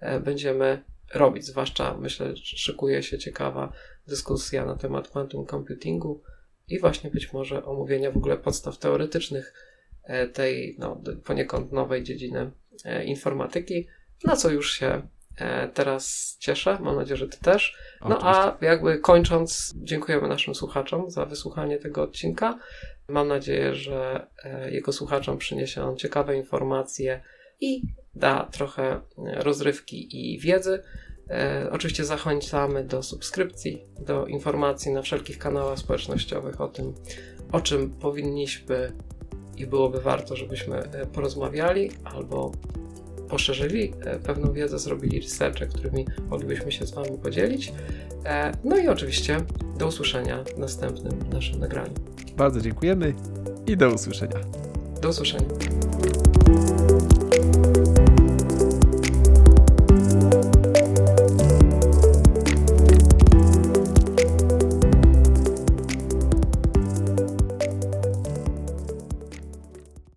e, 0.00 0.20
będziemy 0.20 0.82
robić. 1.14 1.44
Zwłaszcza 1.44 1.96
myślę, 1.96 2.36
że 2.36 2.56
szykuje 2.56 3.02
się 3.02 3.18
ciekawa 3.18 3.72
dyskusja 4.06 4.64
na 4.64 4.76
temat 4.76 5.08
quantum 5.08 5.46
computingu 5.46 6.22
i 6.68 6.78
właśnie 6.78 7.10
być 7.10 7.32
może 7.32 7.64
omówienia 7.64 8.10
w 8.10 8.16
ogóle 8.16 8.36
podstaw 8.36 8.78
teoretycznych 8.78 9.54
e, 10.02 10.28
tej 10.28 10.76
no, 10.78 11.02
poniekąd 11.24 11.72
nowej 11.72 12.02
dziedziny 12.02 12.50
e, 12.84 13.04
informatyki, 13.04 13.86
na 14.24 14.36
co 14.36 14.50
już 14.50 14.72
się 14.72 14.86
e, 14.86 15.02
teraz 15.74 16.36
cieszę. 16.40 16.78
Mam 16.80 16.96
nadzieję, 16.96 17.16
że 17.16 17.28
Ty 17.28 17.38
też. 17.40 17.76
No 18.08 18.18
a 18.22 18.56
jakby 18.60 18.98
kończąc, 18.98 19.74
dziękujemy 19.76 20.28
naszym 20.28 20.54
słuchaczom 20.54 21.10
za 21.10 21.24
wysłuchanie 21.24 21.78
tego 21.78 22.02
odcinka. 22.02 22.58
Mam 23.08 23.28
nadzieję, 23.28 23.74
że 23.74 24.26
e, 24.44 24.70
jego 24.70 24.92
słuchaczom 24.92 25.38
przyniesie 25.38 25.82
on 25.82 25.96
ciekawe 25.96 26.36
informacje 26.36 27.20
i 27.60 27.82
da 28.14 28.48
trochę 28.52 28.82
e, 28.92 29.00
rozrywki 29.18 30.34
i 30.34 30.38
wiedzy. 30.38 30.82
E, 31.30 31.68
Oczywiście 31.72 32.04
zachęcamy 32.04 32.84
do 32.84 33.02
subskrypcji, 33.02 33.84
do 34.00 34.26
informacji 34.26 34.92
na 34.92 35.02
wszelkich 35.02 35.38
kanałach 35.38 35.78
społecznościowych 35.78 36.60
o 36.60 36.68
tym, 36.68 36.94
o 37.52 37.60
czym 37.60 37.90
powinniśmy 37.90 38.92
i 39.56 39.66
byłoby 39.66 40.00
warto, 40.00 40.36
żebyśmy 40.36 40.76
e, 40.76 41.06
porozmawiali 41.06 41.90
albo 42.04 42.52
poszerzyli 43.28 43.92
e, 44.04 44.18
pewną 44.18 44.52
wiedzę, 44.52 44.78
zrobili 44.78 45.20
researche, 45.20 45.66
którymi 45.66 46.06
moglibyśmy 46.30 46.72
się 46.72 46.86
z 46.86 46.90
Wami 46.90 47.18
podzielić. 47.22 47.72
E, 48.24 48.52
No 48.64 48.78
i 48.78 48.88
oczywiście 48.88 49.40
do 49.78 49.86
usłyszenia 49.86 50.44
w 50.44 50.58
następnym 50.58 51.12
naszym 51.32 51.60
nagraniu. 51.60 51.94
Bardzo 52.36 52.60
dziękujemy 52.60 53.14
i 53.66 53.76
do 53.76 53.90
usłyszenia. 53.90 54.38
Do 55.02 55.08
usłyszenia. 55.08 55.46